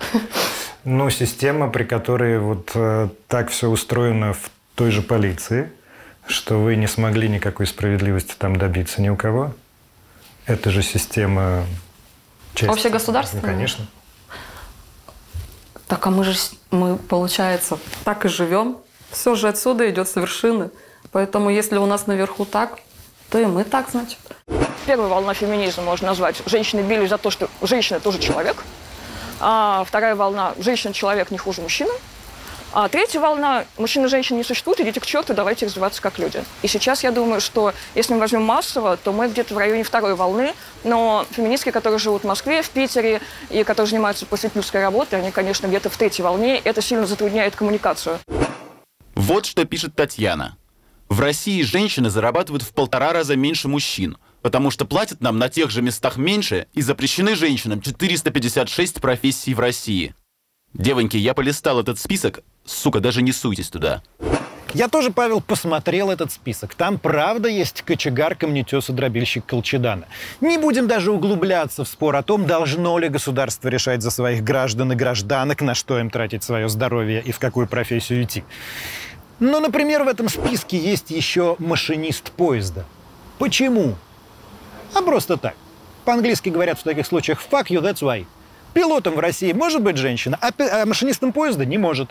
Ну, 0.85 1.11
система, 1.11 1.69
при 1.71 1.85
которой 1.85 2.39
вот 2.39 2.71
э, 2.75 3.09
так 3.29 3.51
все 3.51 3.69
устроено 3.69 4.33
в 4.35 4.51
той 4.75 4.91
же 4.91 5.03
полиции, 5.03 5.71
что 6.27 6.59
вы 6.61 6.77
не 6.77 6.87
смогли 6.87 7.29
никакой 7.29 7.67
справедливости 7.67 8.35
там 8.39 8.57
добиться 8.57 9.01
ни 9.03 9.09
у 9.09 9.17
кого. 9.17 9.53
Это 10.47 10.71
же 10.71 10.83
система... 10.83 11.65
части- 12.55 12.73
Общегосударственная? 12.73 13.43
Ну, 13.45 13.49
конечно. 13.53 13.87
Так, 15.87 16.07
а 16.07 16.11
мы 16.11 16.25
же, 16.25 16.37
мы, 16.71 16.97
получается, 16.97 17.79
так 18.05 18.25
и 18.25 18.29
живем. 18.29 18.79
Все 19.11 19.35
же 19.35 19.49
отсюда 19.49 19.89
идет 19.91 20.09
с 20.09 20.17
вершины. 20.17 20.71
Поэтому 21.13 21.51
если 21.51 21.77
у 21.79 21.87
нас 21.87 22.07
наверху 22.07 22.45
так, 22.45 22.79
то 23.31 23.39
и 23.39 23.47
мы 23.47 23.65
так, 23.65 23.91
значит. 23.91 24.19
Первая 24.87 25.09
волна 25.09 25.33
феминизма 25.33 25.83
можно 25.83 26.09
назвать 26.09 26.43
«женщины 26.47 26.81
били 26.81 27.07
за 27.07 27.17
то, 27.17 27.31
что 27.31 27.49
женщина 27.63 28.01
тоже 28.01 28.19
человек». 28.19 28.65
А 29.41 29.85
вторая 29.87 30.15
волна 30.15 30.55
«женщина-человек 30.59 31.31
не 31.31 31.39
хуже 31.39 31.63
мужчины». 31.63 31.91
А 32.77 32.89
третья 32.89 33.21
волна 33.21 33.65
«мужчин 33.79 34.05
и 34.05 34.09
женщин 34.09 34.37
не 34.37 34.45
существует, 34.45 34.81
идите 34.81 35.01
к 35.01 35.07
черту, 35.07 35.33
давайте 35.33 35.65
развиваться 35.65 36.03
как 36.03 36.19
люди». 36.19 36.45
И 36.63 36.69
сейчас 36.69 37.03
я 37.03 37.13
думаю, 37.13 37.41
что 37.41 37.73
если 37.95 38.13
мы 38.13 38.21
возьмем 38.21 38.43
массово, 38.43 38.97
то 38.97 39.13
мы 39.13 39.29
где-то 39.29 39.55
в 39.55 39.59
районе 39.59 39.85
второй 39.85 40.17
волны, 40.17 40.53
но 40.83 41.25
феминистки, 41.31 41.71
которые 41.71 41.99
живут 41.99 42.23
в 42.23 42.27
Москве, 42.27 42.63
в 42.63 42.71
Питере 42.71 43.23
и 43.49 43.65
которые 43.65 43.91
занимаются 43.91 44.27
просветительской 44.27 44.83
работой, 44.83 45.21
они, 45.21 45.31
конечно, 45.31 45.67
где-то 45.67 45.89
в 45.89 45.97
третьей 45.97 46.25
волне, 46.25 46.59
это 46.59 46.83
сильно 46.83 47.07
затрудняет 47.07 47.55
коммуникацию. 47.55 48.19
Вот 49.15 49.47
что 49.47 49.65
пишет 49.65 49.95
Татьяна. 49.95 50.57
В 51.09 51.21
России 51.21 51.63
женщины 51.63 52.11
зарабатывают 52.11 52.65
в 52.65 52.73
полтора 52.73 53.13
раза 53.13 53.37
меньше 53.37 53.69
мужчин, 53.69 54.19
потому 54.45 54.71
что 54.71 54.85
платят 54.85 55.23
нам 55.23 55.39
на 55.39 55.49
тех 55.49 55.71
же 55.71 55.81
местах 55.81 56.19
меньше 56.19 56.67
и 56.75 56.83
запрещены 56.83 57.35
женщинам 57.35 57.81
456 57.81 59.01
профессий 59.01 59.55
в 59.55 59.59
России. 59.59 60.15
Девоньки, 60.75 61.17
я 61.17 61.33
полистал 61.33 61.81
этот 61.81 61.99
список. 61.99 62.41
Сука, 62.67 63.01
даже 63.01 63.23
не 63.23 63.33
суйтесь 63.33 63.71
туда. 63.71 64.03
Я 64.75 64.89
тоже, 64.89 65.13
Павел, 65.13 65.41
посмотрел 65.41 66.11
этот 66.11 66.31
список. 66.31 66.75
Там, 66.75 66.99
правда, 66.99 67.49
есть 67.49 67.81
кочегар, 67.81 68.35
камнетес 68.35 68.91
и 68.91 68.93
дробильщик 68.93 69.47
Колчедана. 69.47 70.05
Не 70.43 70.59
будем 70.59 70.89
даже 70.89 71.11
углубляться 71.11 71.85
в 71.85 71.89
спор 71.89 72.15
о 72.17 72.23
том, 72.23 72.47
должно 72.47 72.99
ли 72.99 73.09
государство 73.09 73.69
решать 73.69 74.03
за 74.03 74.11
своих 74.11 74.45
граждан 74.45 74.93
и 74.93 74.95
гражданок, 74.95 75.63
на 75.63 75.75
что 75.75 75.99
им 75.99 76.11
тратить 76.11 76.43
свое 76.43 76.69
здоровье 76.69 77.23
и 77.23 77.33
в 77.33 77.39
какую 77.39 77.67
профессию 77.67 78.23
идти. 78.23 78.45
Но, 79.41 79.61
например, 79.61 80.05
в 80.05 80.09
этом 80.09 80.29
списке 80.29 80.77
есть 80.77 81.11
еще 81.11 81.57
машинист 81.59 82.31
поезда. 82.33 82.85
Почему? 83.39 83.95
А 84.95 85.03
просто 85.03 85.37
так. 85.37 85.55
По-английски 86.05 86.49
говорят 86.51 86.79
в 86.79 86.83
таких 86.83 87.07
случаях 87.07 87.43
«fuck 87.51 87.67
you, 87.67 87.81
that's 87.81 88.03
why». 88.03 88.27
Пилотом 88.75 89.15
в 89.15 89.21
России 89.21 89.53
может 89.53 89.83
быть 89.83 89.97
женщина, 89.97 90.39
а, 90.41 90.51
а 90.59 90.87
машинистом 90.87 91.33
поезда 91.33 91.65
не 91.65 91.79
может. 91.79 92.11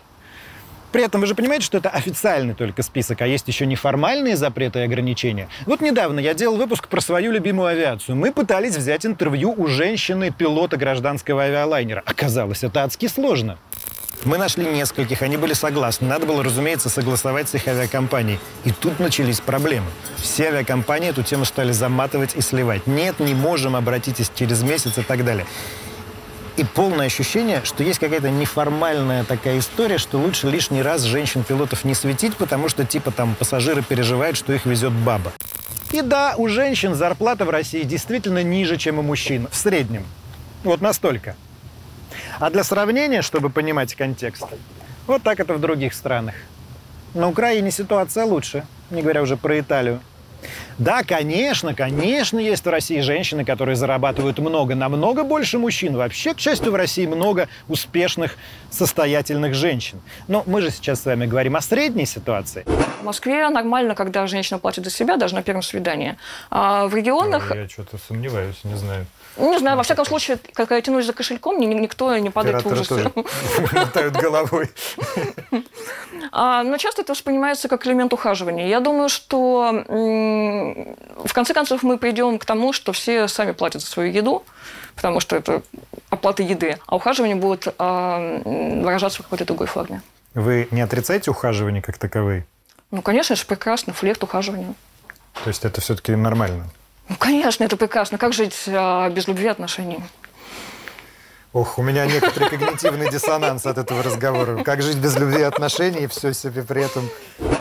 При 0.94 1.04
этом 1.04 1.22
вы 1.22 1.28
же 1.28 1.34
понимаете, 1.34 1.66
что 1.66 1.80
это 1.80 1.90
официальный 1.90 2.54
только 2.54 2.84
список, 2.84 3.22
а 3.22 3.28
есть 3.28 3.48
еще 3.48 3.66
неформальные 3.66 4.38
запреты 4.38 4.80
и 4.80 4.82
ограничения. 4.84 5.50
Вот 5.66 5.82
недавно 5.82 6.20
я 6.20 6.36
делал 6.36 6.56
выпуск 6.56 6.88
про 6.88 7.02
свою 7.02 7.32
любимую 7.32 7.68
авиацию. 7.68 8.16
Мы 8.16 8.32
пытались 8.32 8.78
взять 8.78 9.04
интервью 9.04 9.56
у 9.58 9.66
женщины-пилота 9.66 10.78
гражданского 10.78 11.44
авиалайнера. 11.44 12.04
Оказалось, 12.06 12.64
это 12.64 12.84
адски 12.84 13.08
сложно. 13.08 13.58
Мы 14.26 14.38
нашли 14.38 14.66
нескольких, 14.66 15.22
они 15.22 15.36
были 15.36 15.52
согласны. 15.52 16.08
Надо 16.08 16.26
было, 16.26 16.44
разумеется, 16.44 16.90
согласовать 16.90 17.50
с 17.50 17.56
их 17.56 17.68
авиакомпанией. 17.68 18.40
И 18.64 18.72
тут 18.72 19.00
начались 19.00 19.42
проблемы. 19.42 19.88
Все 20.16 20.48
авиакомпании 20.48 21.10
эту 21.10 21.24
тему 21.24 21.44
стали 21.44 21.74
заматывать 21.74 22.34
и 22.36 22.42
сливать. 22.42 22.88
Нет, 22.88 23.20
не 23.20 23.34
можем, 23.34 23.76
обратитесь 23.76 24.32
через 24.34 24.64
месяц 24.64 24.98
и 24.98 25.02
так 25.02 25.26
далее. 25.26 25.46
И 26.56 26.64
полное 26.64 27.08
ощущение, 27.08 27.62
что 27.66 27.84
есть 27.84 28.00
какая-то 28.00 28.30
неформальная 28.30 29.26
такая 29.26 29.60
история, 29.60 29.98
что 29.98 30.20
лучше 30.20 30.50
лишний 30.50 30.82
раз 30.82 31.02
женщин-пилотов 31.02 31.84
не 31.84 31.94
светить, 31.94 32.38
потому 32.38 32.70
что 32.70 32.86
типа 32.86 33.12
там 33.12 33.36
пассажиры 33.36 33.82
переживают, 33.82 34.38
что 34.38 34.54
их 34.54 34.66
везет 34.66 34.94
баба. 34.94 35.34
И 35.92 36.02
да, 36.02 36.36
у 36.38 36.48
женщин 36.48 36.96
зарплата 36.96 37.44
в 37.44 37.50
России 37.50 37.84
действительно 37.84 38.42
ниже, 38.42 38.78
чем 38.78 39.00
у 39.00 39.02
мужчин. 39.02 39.50
В 39.52 39.56
среднем. 39.56 40.06
Вот 40.64 40.80
настолько. 40.80 41.36
А 42.40 42.50
для 42.50 42.64
сравнения, 42.64 43.22
чтобы 43.22 43.50
понимать 43.50 43.96
контекст, 43.96 44.46
вот 45.08 45.24
так 45.24 45.40
это 45.40 45.54
в 45.54 45.62
других 45.62 45.94
странах. 45.94 46.36
На 47.14 47.28
Украине 47.30 47.72
ситуация 47.72 48.26
лучше, 48.26 48.66
не 48.90 49.02
говоря 49.02 49.22
уже 49.22 49.38
про 49.38 49.60
Италию. 49.60 50.00
Да, 50.78 51.04
конечно, 51.04 51.74
конечно, 51.74 52.40
есть 52.40 52.66
в 52.66 52.70
России 52.70 53.00
женщины, 53.00 53.46
которые 53.46 53.76
зарабатывают 53.76 54.40
много, 54.40 54.76
намного 54.76 55.24
больше 55.24 55.58
мужчин. 55.58 55.96
Вообще, 55.96 56.34
к 56.34 56.40
счастью, 56.40 56.72
в 56.72 56.76
России 56.76 57.06
много 57.06 57.48
успешных, 57.70 58.36
состоятельных 58.70 59.54
женщин. 59.54 60.02
Но 60.28 60.44
мы 60.46 60.62
же 60.62 60.72
сейчас 60.72 61.02
с 61.02 61.06
вами 61.06 61.28
говорим 61.28 61.56
о 61.56 61.62
средней 61.62 62.06
ситуации. 62.06 62.66
В 63.02 63.04
Москве 63.04 63.48
нормально, 63.50 63.96
когда 63.96 64.26
женщина 64.28 64.60
платит 64.60 64.84
за 64.84 64.90
себя, 64.92 65.18
даже 65.18 65.36
на 65.36 65.44
первом 65.44 65.62
свидании. 65.62 66.18
А 66.50 66.88
в 66.88 66.96
регионах, 66.96 67.54
Я 67.56 67.70
что-то 67.70 67.98
сомневаюсь, 67.98 68.58
не 68.64 68.76
знаю. 68.76 69.06
Не 69.38 69.58
знаю, 69.60 69.78
во 69.78 69.84
всяком 69.84 70.06
случае, 70.06 70.38
когда 70.54 70.76
я 70.76 70.82
тянусь 70.82 71.06
за 71.06 71.14
кошельком, 71.14 71.60
ни- 71.60 71.66
никто 71.66 72.16
не 72.18 72.30
падает 72.30 72.64
в 72.64 72.68
ужасе. 72.68 73.12
мотают 73.72 74.16
головой. 74.16 74.70
А, 76.32 76.64
но 76.64 76.78
часто 76.78 77.02
это 77.02 77.12
воспринимается 77.12 77.68
как 77.68 77.86
элемент 77.86 78.12
ухаживания. 78.14 78.68
Я 78.68 78.80
думаю, 78.80 79.10
что 79.10 79.84
в 79.88 81.34
конце 81.34 81.54
концов 81.54 81.84
мы 81.84 81.98
придем 81.98 82.40
к 82.40 82.46
тому, 82.46 82.74
что 82.74 82.92
все 82.94 83.28
сами 83.28 83.52
платят 83.52 83.82
за 83.82 83.88
свою 83.88 84.12
еду, 84.12 84.44
потому 84.96 85.20
что 85.20 85.36
это 85.36 85.62
оплата 86.10 86.42
еды, 86.42 86.80
а 86.88 86.96
ухаживание 86.96 87.36
будет 87.36 87.68
а, 87.78 88.42
выражаться 88.46 89.20
в 89.20 89.24
какой-то 89.24 89.46
другой 89.46 89.68
форме. 89.68 90.02
Вы 90.34 90.68
не 90.72 90.82
отрицаете 90.82 91.30
ухаживание 91.30 91.82
как 91.82 91.98
таковые? 91.98 92.46
Ну, 92.90 93.02
конечно, 93.02 93.34
это 93.34 93.42
же 93.42 93.48
прекрасно, 93.48 93.94
флирт 93.94 94.24
ухаживания. 94.24 94.74
То 95.44 95.50
есть 95.50 95.66
это 95.66 95.82
все-таки 95.82 96.16
нормально? 96.16 96.66
Ну, 97.10 97.16
конечно, 97.20 97.64
это 97.64 97.78
прекрасно. 97.78 98.18
Как 98.18 98.34
жить 98.34 98.56
а, 98.68 99.10
без 99.10 99.28
любви 99.28 99.48
отношений? 99.48 100.00
Ох, 101.52 101.78
у 101.78 101.84
меня 101.84 102.08
некоторый 102.08 102.50
когнитивный 102.50 103.12
диссонанс 103.12 103.68
от 103.68 103.78
этого 103.78 104.02
разговора. 104.02 104.64
Как 104.64 104.82
жить 104.82 104.98
без 104.98 105.16
любви 105.20 105.40
и 105.42 105.44
отношений, 105.44 106.06
и 106.06 106.08
все 106.08 106.34
себе 106.34 106.64
при 106.64 106.84
этом. 106.84 107.08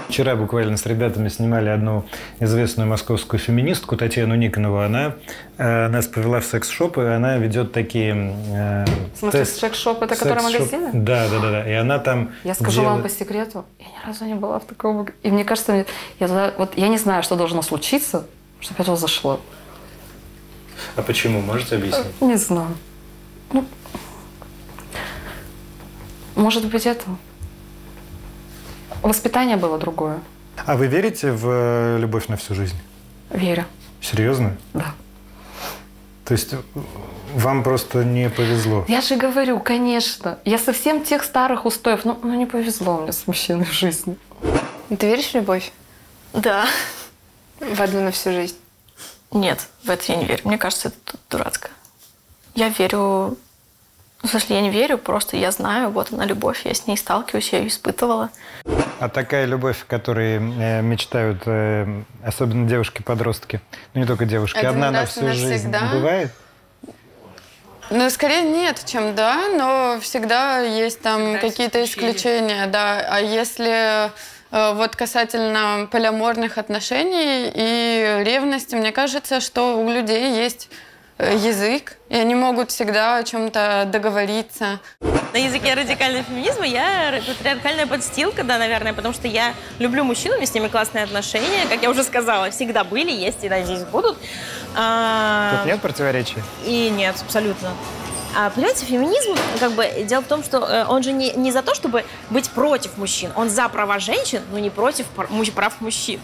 Вчера 0.09 0.35
буквально 0.35 0.79
с 0.79 0.87
ребятами 0.87 1.29
снимали 1.29 1.69
одну 1.69 2.05
известную 2.41 2.89
московскую 2.89 3.39
феминистку 3.39 3.97
Татьяну 3.99 4.35
Никонову. 4.35 4.79
Она 4.81 5.17
э, 5.59 5.89
нас 5.89 6.07
повела 6.07 6.41
в 6.41 6.45
секс-шоп, 6.47 6.97
и 6.99 7.03
она 7.03 7.37
ведет 7.37 7.73
такие... 7.73 8.35
э, 8.55 8.85
В 9.15 9.19
смысле, 9.19 9.41
тест- 9.41 9.61
секс-шоп 9.61 10.03
это 10.03 10.17
который 10.17 10.41
секс-шоп. 10.41 10.53
магазины? 10.73 10.91
Да, 10.95 11.29
да, 11.29 11.39
да, 11.41 11.51
да. 11.51 11.71
И 11.71 11.75
она 11.75 11.99
там 11.99 12.31
Я 12.45 12.55
скажу 12.55 12.83
вам 12.83 12.97
делает- 12.99 13.13
по 13.13 13.19
секрету, 13.19 13.65
я 13.79 13.87
ни 13.87 14.07
разу 14.07 14.25
не 14.25 14.35
была 14.35 14.59
в 14.59 14.65
таком... 14.65 15.07
И 15.23 15.31
мне 15.31 15.45
кажется, 15.45 15.85
я, 16.19 16.29
туда- 16.29 16.55
вот, 16.57 16.79
я 16.79 16.89
не 16.89 16.97
знаю, 16.99 17.23
что 17.23 17.37
должно 17.37 17.61
случиться, 17.61 18.27
чтобы 18.63 18.77
я 18.79 18.85
туда 18.85 18.97
зашла. 18.97 19.39
А 20.97 21.03
почему? 21.03 21.41
Можете 21.41 21.77
объяснить? 21.77 22.21
Не 22.21 22.37
знаю. 22.37 22.75
Ну, 23.53 23.65
может 26.35 26.65
быть, 26.67 26.87
это... 26.87 27.05
Воспитание 29.03 29.57
было 29.57 29.79
другое. 29.79 30.21
А 30.65 30.77
вы 30.77 30.87
верите 30.87 31.33
в 31.33 31.49
э, 31.49 31.99
любовь 31.99 32.29
на 32.29 32.37
всю 32.37 32.55
жизнь? 32.55 32.77
Верю. 33.31 33.65
Серьезно? 34.01 34.57
Да. 34.75 34.95
То 36.25 36.35
есть 36.35 36.53
э, 36.53 36.57
вам 37.35 37.65
просто 37.65 38.05
не 38.05 38.31
повезло? 38.31 38.85
Я 38.87 39.01
же 39.01 39.17
говорю, 39.17 39.59
конечно. 39.59 40.39
Я 40.45 40.59
совсем 40.59 41.03
тех 41.05 41.25
старых 41.25 41.65
устоев. 41.65 42.05
Ну, 42.05 42.17
ну 42.23 42.35
не 42.35 42.47
повезло 42.47 42.99
мне 42.99 43.13
с 43.13 43.27
мужчиной 43.27 43.65
в 43.65 43.73
жизни. 43.73 44.17
Ты 44.89 45.07
веришь 45.07 45.31
в 45.31 45.35
любовь? 45.35 45.73
Да. 46.33 46.67
В 47.63 47.81
одну 47.81 48.01
на 48.01 48.11
всю 48.11 48.33
жизнь? 48.33 48.57
Нет, 49.31 49.61
в 49.85 49.91
это 49.91 50.13
я 50.13 50.17
не 50.17 50.27
верю. 50.27 50.41
Мне 50.45 50.59
кажется, 50.59 50.89
это 50.89 51.17
дурацко. 51.31 51.71
Я 52.55 52.69
верю... 52.69 53.39
Ну, 54.23 54.29
смысле, 54.29 54.57
я 54.57 54.63
не 54.63 54.71
верю, 54.71 54.99
просто 54.99 55.37
я 55.37 55.51
знаю, 55.51 55.91
вот 55.91 56.13
она 56.13 56.25
любовь, 56.25 56.65
я 56.65 56.75
с 56.75 56.87
ней 56.87 56.97
сталкиваюсь, 56.97 57.53
я 57.53 57.59
ее 57.59 57.69
испытывала. 57.69 58.31
А 59.01 59.09
такая 59.09 59.47
любовь, 59.47 59.83
о 59.83 59.87
которой 59.87 60.37
э, 60.37 60.81
мечтают 60.81 61.43
э, 61.47 62.03
особенно 62.25 62.69
девушки-подростки, 62.69 63.61
ну 63.95 64.01
не 64.03 64.07
только 64.07 64.25
девушки, 64.25 64.59
Один 64.59 64.71
одна 64.71 64.91
на 64.93 65.07
всю 65.07 65.27
и 65.27 65.33
жизнь, 65.33 65.71
навсегда? 65.71 65.91
бывает? 65.93 66.31
Ну, 67.91 68.09
скорее 68.11 68.43
нет, 68.43 68.85
чем 68.87 69.17
да, 69.17 69.49
но 69.49 69.99
всегда 70.01 70.61
есть 70.61 71.01
там 71.01 71.39
какие-то 71.41 71.83
исключения, 71.85 72.67
да. 72.67 73.05
А 73.09 73.19
если 73.21 74.13
вот 74.53 74.97
касательно 74.97 75.89
полиаморных 75.91 76.59
отношений 76.59 77.51
и 77.55 78.23
ревности, 78.23 78.75
мне 78.75 78.93
кажется, 78.93 79.41
что 79.41 79.79
у 79.83 79.91
людей 79.91 80.37
есть 80.37 80.69
э, 81.17 81.35
язык, 81.37 81.97
и 82.11 82.17
они 82.17 82.35
могут 82.35 82.71
всегда 82.71 83.17
о 83.17 83.25
чем-то 83.25 83.89
договориться. 83.91 84.79
На 85.33 85.39
языке 85.39 85.73
радикального 85.73 86.23
феминизма 86.25 86.67
я 86.67 87.23
патриархальная 87.27 87.87
подстилка, 87.87 88.45
да, 88.45 88.59
наверное, 88.59 88.93
потому 88.93 89.15
что 89.15 89.27
я 89.27 89.55
люблю 89.79 90.05
мужчин, 90.05 90.33
у 90.33 90.37
меня 90.37 90.45
с 90.45 90.53
ними 90.53 90.69
классные 90.69 91.05
отношения, 91.05 91.65
как 91.71 91.83
я 91.83 91.89
уже 91.89 92.05
сказала, 92.05 92.51
всегда 92.51 92.85
были, 92.85 93.11
есть 93.11 93.43
и 93.43 93.49
надеюсь 93.49 93.85
будут. 93.85 94.19
А, 94.77 95.57
Тут 95.57 95.67
нет 95.67 95.81
противоречий? 95.81 96.43
И 96.67 96.91
нет, 96.91 97.17
абсолютно. 97.23 97.71
А, 98.35 98.49
понимаете, 98.51 98.87
феминизм, 98.87 99.35
как 99.61 99.73
бы, 99.73 99.87
дело 100.05 100.23
в 100.23 100.27
том, 100.27 100.43
что 100.43 100.59
э, 100.59 100.87
он 100.87 101.03
же 101.03 101.13
не, 101.13 101.33
не 101.33 101.53
за 101.53 101.63
то, 101.63 101.75
чтобы 101.75 102.05
быть 102.31 102.49
против 102.51 102.97
мужчин, 102.97 103.31
он 103.37 103.51
за 103.51 103.69
права 103.69 103.99
женщин, 103.99 104.41
но 104.51 104.59
не 104.59 104.71
против 104.71 105.07
прав 105.07 105.81
мужчин. 105.81 106.19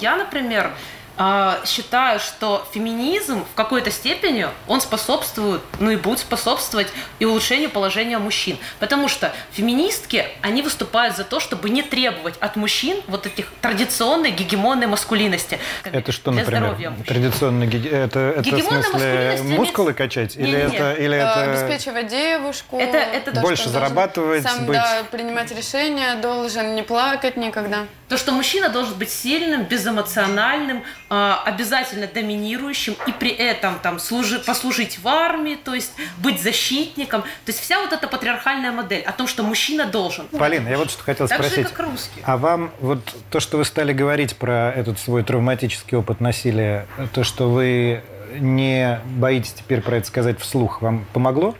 Я, 0.00 0.16
например, 0.16 0.72
а, 1.16 1.60
считаю, 1.64 2.18
что 2.20 2.66
феминизм 2.72 3.44
в 3.44 3.54
какой-то 3.54 3.90
степени 3.90 4.46
он 4.66 4.80
способствует, 4.80 5.60
ну 5.78 5.90
и 5.90 5.96
будет 5.96 6.18
способствовать 6.18 6.88
и 7.18 7.24
улучшению 7.24 7.70
положения 7.70 8.18
мужчин. 8.18 8.58
Потому 8.80 9.08
что 9.08 9.32
феминистки, 9.52 10.26
они 10.42 10.62
выступают 10.62 11.16
за 11.16 11.24
то, 11.24 11.40
чтобы 11.40 11.70
не 11.70 11.82
требовать 11.82 12.34
от 12.40 12.56
мужчин 12.56 13.00
вот 13.06 13.26
этих 13.26 13.46
традиционной 13.60 14.30
гегемонной 14.32 14.86
маскулинности. 14.86 15.58
Это 15.84 16.12
что, 16.12 16.30
для 16.32 16.40
например? 16.40 16.62
здоровья 16.64 16.90
мужчин. 16.90 17.06
Традиционно 17.06 17.64
геге- 17.66 17.90
это, 17.90 18.18
это 18.18 18.40
в 18.42 18.44
Гегемонная 18.44 18.82
смысле 18.82 19.08
маскулинность 19.08 19.58
мускулы 19.58 19.84
имеется- 19.92 20.02
качать? 20.04 20.36
Или 20.36 20.46
Не-не-не. 20.46 20.76
это, 20.76 20.92
или 20.94 21.16
Э, 21.16 21.20
это 21.20 21.42
Обеспечивать 21.42 22.08
девушку. 22.08 22.78
Это- 22.78 22.98
это 22.98 23.32
то, 23.32 23.40
Больше 23.40 23.68
зарабатывать, 23.68 24.42
сам, 24.42 24.66
быть- 24.66 24.76
да, 24.76 25.02
принимать 25.10 25.50
решения, 25.52 26.14
должен 26.16 26.74
не 26.74 26.82
плакать 26.82 27.36
никогда. 27.36 27.86
То, 28.08 28.18
что 28.18 28.32
мужчина 28.32 28.68
должен 28.68 28.94
быть 28.94 29.10
сильным, 29.10 29.62
безэмоциональным, 29.64 30.82
а, 31.03 31.03
обязательно 31.08 32.06
доминирующим 32.06 32.96
и 33.06 33.12
при 33.12 33.30
этом 33.30 33.78
там 33.80 33.98
служи- 33.98 34.38
послужить 34.40 34.98
в 34.98 35.06
армии, 35.08 35.54
то 35.56 35.74
есть 35.74 35.92
быть 36.18 36.42
защитником. 36.42 37.22
То 37.22 37.28
есть 37.48 37.60
вся 37.60 37.80
вот 37.80 37.92
эта 37.92 38.08
патриархальная 38.08 38.72
модель 38.72 39.02
о 39.02 39.12
том, 39.12 39.26
что 39.26 39.42
мужчина 39.42 39.84
должен. 39.86 40.26
Полина, 40.28 40.68
я 40.68 40.78
вот 40.78 40.90
что 40.90 41.02
хотел 41.02 41.28
Так 41.28 41.42
же, 41.42 41.48
спросить. 41.50 41.68
как 41.70 41.86
русские. 41.86 42.24
А 42.26 42.36
вам 42.36 42.70
вот 42.80 43.00
то, 43.30 43.40
что 43.40 43.58
вы 43.58 43.64
стали 43.64 43.92
говорить 43.92 44.36
про 44.36 44.72
этот 44.72 44.98
свой 44.98 45.22
травматический 45.22 45.96
опыт 45.98 46.20
насилия, 46.20 46.86
то, 47.12 47.22
что 47.24 47.48
вы 47.50 48.02
не 48.38 49.00
боитесь 49.04 49.52
теперь 49.52 49.80
про 49.80 49.96
это 49.98 50.06
сказать 50.06 50.40
вслух, 50.40 50.82
вам 50.82 51.04
помогло? 51.12 51.54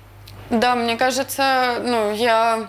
Да, 0.50 0.74
мне 0.74 0.96
кажется, 0.96 1.76
ну, 1.84 2.12
я 2.14 2.68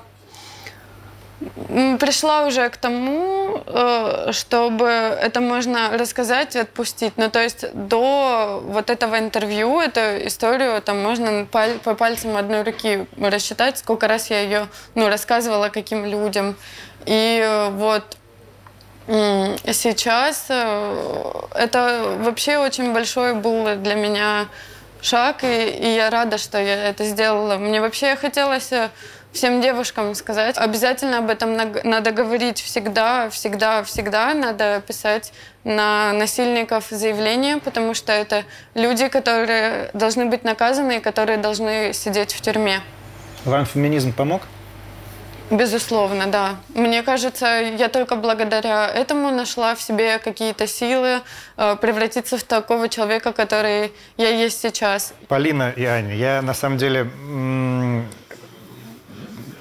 пришла 1.99 2.45
уже 2.45 2.69
к 2.69 2.77
тому, 2.77 3.61
э, 3.65 4.31
чтобы 4.31 4.85
это 4.85 5.41
можно 5.41 5.97
рассказать 5.97 6.55
и 6.55 6.59
отпустить. 6.59 7.13
Ну, 7.17 7.29
то 7.29 7.41
есть 7.41 7.65
до 7.73 8.61
вот 8.65 8.89
этого 8.89 9.19
интервью, 9.19 9.79
эту 9.81 9.99
историю, 10.27 10.81
там 10.81 11.01
можно 11.01 11.45
по 11.45 11.95
пальцам 11.95 12.37
одной 12.37 12.63
руки 12.63 13.05
рассчитать, 13.19 13.77
сколько 13.77 14.07
раз 14.07 14.29
я 14.29 14.41
ее, 14.41 14.67
ну, 14.95 15.09
рассказывала 15.09 15.69
каким 15.69 16.05
людям. 16.05 16.55
И 17.05 17.41
э, 17.43 17.69
вот 17.71 18.17
сейчас 19.07 20.45
э, 20.49 21.31
это 21.53 22.17
вообще 22.21 22.57
очень 22.57 22.93
большой 22.93 23.35
был 23.35 23.75
для 23.75 23.95
меня 23.95 24.47
шаг, 25.01 25.43
и, 25.43 25.67
и 25.69 25.95
я 25.95 26.09
рада, 26.09 26.37
что 26.37 26.57
я 26.57 26.89
это 26.89 27.03
сделала. 27.03 27.57
Мне 27.57 27.81
вообще 27.81 28.15
хотелось 28.15 28.71
всем 29.35 29.61
девушкам 29.61 30.15
сказать. 30.15 30.57
Обязательно 30.57 31.19
об 31.19 31.29
этом 31.29 31.55
надо 31.83 32.11
говорить 32.11 32.61
всегда, 32.61 33.29
всегда, 33.29 33.83
всегда. 33.83 34.33
Надо 34.33 34.81
писать 34.87 35.33
на 35.63 36.13
насильников 36.13 36.85
заявление, 36.89 37.57
потому 37.57 37.93
что 37.93 38.11
это 38.11 38.45
люди, 38.73 39.07
которые 39.09 39.89
должны 39.93 40.25
быть 40.25 40.43
наказаны 40.43 40.97
и 40.97 40.99
которые 40.99 41.37
должны 41.37 41.93
сидеть 41.93 42.33
в 42.33 42.41
тюрьме. 42.41 42.81
Вам 43.43 43.65
феминизм 43.65 44.13
помог? 44.13 44.41
Безусловно, 45.51 46.25
да. 46.25 46.55
Мне 46.73 47.03
кажется, 47.03 47.45
я 47.77 47.87
только 47.89 48.15
благодаря 48.15 48.87
этому 48.87 49.29
нашла 49.29 49.75
в 49.75 49.81
себе 49.81 50.17
какие-то 50.17 50.65
силы 50.65 51.21
э, 51.57 51.75
превратиться 51.79 52.39
в 52.39 52.43
такого 52.43 52.89
человека, 52.89 53.31
который 53.31 53.93
я 54.17 54.29
есть 54.29 54.59
сейчас. 54.59 55.13
Полина 55.27 55.71
и 55.75 55.85
Аня, 55.85 56.15
я 56.15 56.41
на 56.41 56.55
самом 56.55 56.79
деле 56.79 57.07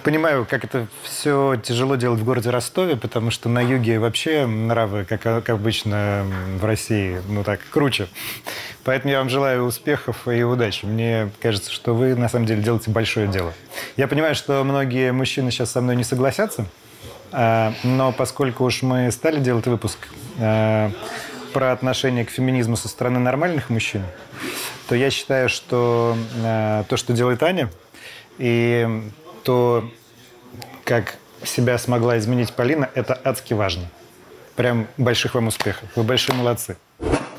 понимаю, 0.04 0.46
как 0.48 0.64
это 0.64 0.86
все 1.02 1.56
тяжело 1.56 1.96
делать 1.96 2.20
в 2.20 2.24
городе 2.24 2.50
Ростове, 2.50 2.94
потому 2.94 3.30
что 3.30 3.48
на 3.48 3.60
юге 3.60 3.98
вообще 3.98 4.46
нравы, 4.46 5.04
как, 5.04 5.22
как 5.22 5.48
обычно 5.48 6.26
в 6.60 6.64
России, 6.64 7.20
ну 7.26 7.42
так, 7.42 7.60
круче. 7.70 8.06
Поэтому 8.84 9.12
я 9.12 9.18
вам 9.18 9.30
желаю 9.30 9.64
успехов 9.64 10.28
и 10.28 10.42
удачи. 10.42 10.84
Мне 10.84 11.30
кажется, 11.40 11.72
что 11.72 11.94
вы 11.94 12.14
на 12.14 12.28
самом 12.28 12.44
деле 12.44 12.62
делаете 12.62 12.90
большое 12.90 13.26
дело. 13.28 13.54
Я 13.96 14.06
понимаю, 14.06 14.34
что 14.34 14.62
многие 14.62 15.10
мужчины 15.10 15.50
сейчас 15.50 15.72
со 15.72 15.80
мной 15.80 15.96
не 15.96 16.04
согласятся, 16.04 16.66
а, 17.32 17.72
но 17.82 18.12
поскольку 18.12 18.64
уж 18.64 18.82
мы 18.82 19.10
стали 19.10 19.40
делать 19.40 19.66
выпуск 19.66 19.98
а, 20.38 20.92
про 21.54 21.72
отношение 21.72 22.26
к 22.26 22.30
феминизму 22.30 22.76
со 22.76 22.88
стороны 22.88 23.20
нормальных 23.20 23.70
мужчин, 23.70 24.02
то 24.86 24.94
я 24.94 25.10
считаю, 25.10 25.48
что 25.48 26.14
а, 26.44 26.84
то, 26.84 26.98
что 26.98 27.14
делает 27.14 27.42
Аня, 27.42 27.70
и 28.36 28.86
то, 29.44 29.88
как 30.84 31.16
себя 31.44 31.78
смогла 31.78 32.18
изменить 32.18 32.52
Полина, 32.52 32.90
это 32.94 33.18
адски 33.22 33.54
важно. 33.54 33.84
Прям 34.56 34.86
больших 34.96 35.34
вам 35.34 35.48
успехов. 35.48 35.88
Вы 35.94 36.02
большие 36.04 36.34
молодцы. 36.36 36.76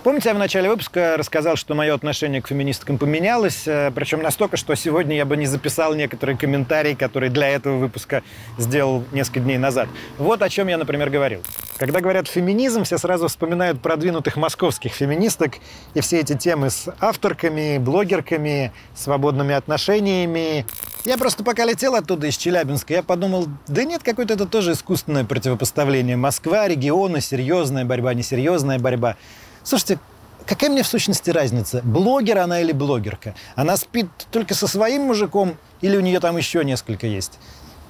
Помните, 0.03 0.29
я 0.29 0.35
в 0.35 0.37
начале 0.37 0.69
выпуска 0.69 1.15
рассказал, 1.17 1.55
что 1.55 1.73
мое 1.73 1.91
отношение 1.91 2.39
к 2.39 2.47
феминисткам 2.47 2.99
поменялось, 2.99 3.63
э, 3.65 3.91
причем 3.95 4.21
настолько, 4.21 4.55
что 4.55 4.75
сегодня 4.75 5.15
я 5.15 5.25
бы 5.25 5.35
не 5.35 5.47
записал 5.47 5.95
некоторые 5.95 6.37
комментарии, 6.37 6.93
которые 6.93 7.31
для 7.31 7.47
этого 7.47 7.79
выпуска 7.79 8.21
сделал 8.59 9.03
несколько 9.11 9.39
дней 9.39 9.57
назад. 9.57 9.89
Вот 10.19 10.43
о 10.43 10.49
чем 10.49 10.67
я, 10.67 10.77
например, 10.77 11.09
говорил. 11.09 11.41
Когда 11.77 12.01
говорят 12.01 12.27
феминизм, 12.27 12.83
все 12.83 12.99
сразу 12.99 13.27
вспоминают 13.27 13.81
продвинутых 13.81 14.35
московских 14.35 14.93
феминисток 14.93 15.53
и 15.95 16.01
все 16.01 16.19
эти 16.19 16.37
темы 16.37 16.69
с 16.69 16.87
авторками, 16.99 17.79
блогерками, 17.79 18.71
свободными 18.93 19.55
отношениями. 19.55 20.67
Я 21.05 21.19
просто 21.19 21.43
пока 21.43 21.65
летел 21.65 21.93
оттуда 21.93 22.25
из 22.25 22.35
Челябинска, 22.35 22.95
я 22.95 23.03
подумал, 23.03 23.47
да 23.67 23.83
нет, 23.83 24.01
какое-то 24.01 24.33
это 24.33 24.47
тоже 24.47 24.71
искусственное 24.71 25.23
противопоставление. 25.23 26.17
Москва, 26.17 26.67
регионы, 26.67 27.21
серьезная 27.21 27.85
борьба, 27.85 28.15
несерьезная 28.15 28.79
борьба. 28.79 29.15
Слушайте, 29.63 29.99
какая 30.47 30.71
мне 30.71 30.81
в 30.81 30.87
сущности 30.87 31.29
разница, 31.29 31.81
блогер 31.83 32.39
она 32.39 32.59
или 32.59 32.71
блогерка? 32.71 33.35
Она 33.55 33.77
спит 33.77 34.09
только 34.31 34.55
со 34.55 34.67
своим 34.67 35.03
мужиком 35.03 35.57
или 35.81 35.95
у 35.95 36.01
нее 36.01 36.19
там 36.19 36.37
еще 36.37 36.65
несколько 36.65 37.05
есть? 37.05 37.33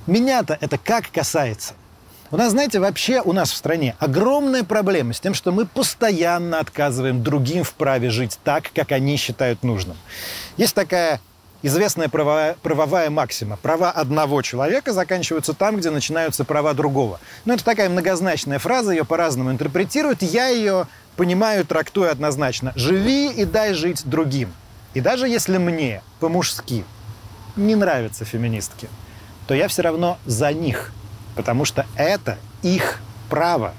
Меня-то 0.08 0.58
это 0.60 0.78
как 0.78 1.10
касается? 1.10 1.74
У 2.32 2.38
нас, 2.38 2.52
знаете, 2.52 2.80
вообще 2.80 3.22
у 3.22 3.32
нас 3.32 3.50
в 3.50 3.56
стране 3.56 3.96
огромная 4.00 4.66
проблема 4.66 5.14
с 5.14 5.22
тем, 5.22 5.34
что 5.34 5.54
мы 5.54 5.66
постоянно 5.66 6.60
отказываем 6.60 7.24
другим 7.24 7.64
в 7.64 7.76
праве 7.76 8.10
жить 8.10 8.38
так, 8.44 8.72
как 8.76 8.92
они 8.92 9.16
считают 9.16 9.64
нужным. 9.64 9.96
Есть 10.58 10.76
такая 10.76 11.22
известная 11.66 12.10
правовая, 12.10 12.56
правовая 12.62 13.10
максима. 13.10 13.58
Права 13.58 13.90
одного 13.90 14.44
человека 14.44 14.94
заканчиваются 14.94 15.54
там, 15.54 15.78
где 15.78 15.90
начинаются 15.90 16.46
права 16.46 16.76
другого. 16.76 17.20
Но 17.44 17.56
это 17.56 17.66
такая 17.66 17.90
многозначная 17.90 18.60
фраза, 18.60 18.92
ее 18.92 19.04
по-разному 19.04 19.52
интерпретируют. 19.52 20.22
Я 20.22 20.48
ее 20.48 20.88
понимаю, 21.16 21.66
трактую 21.66 22.12
однозначно. 22.12 22.72
Живи 22.76 23.32
и 23.32 23.46
дай 23.46 23.74
жить 23.74 24.04
другим. 24.06 24.54
И 24.94 25.02
даже 25.02 25.28
если 25.28 25.58
мне 25.58 26.04
по-мужски 26.20 26.86
не 27.56 27.74
нравятся 27.76 28.26
феминистки, 28.26 28.88
то 29.48 29.56
я 29.56 29.68
все 29.68 29.82
равно 29.82 30.20
за 30.26 30.54
них, 30.54 30.94
потому 31.36 31.66
что 31.66 31.88
это 31.96 32.38
их 32.62 33.00
право. 33.30 33.74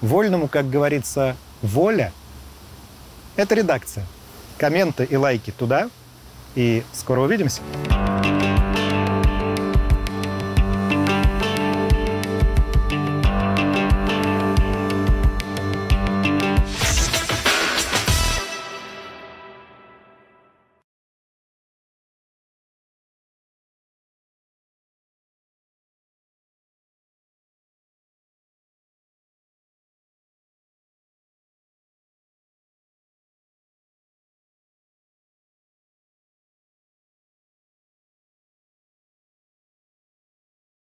Вольному, 0.00 0.48
как 0.48 0.68
говорится, 0.68 1.36
воля– 1.62 2.12
это 3.36 3.54
редакция. 3.54 4.04
Комменты 4.58 5.04
и 5.04 5.16
лайки 5.16 5.52
туда, 5.52 5.90
и 6.54 6.82
скоро 6.92 7.20
увидимся. 7.20 7.60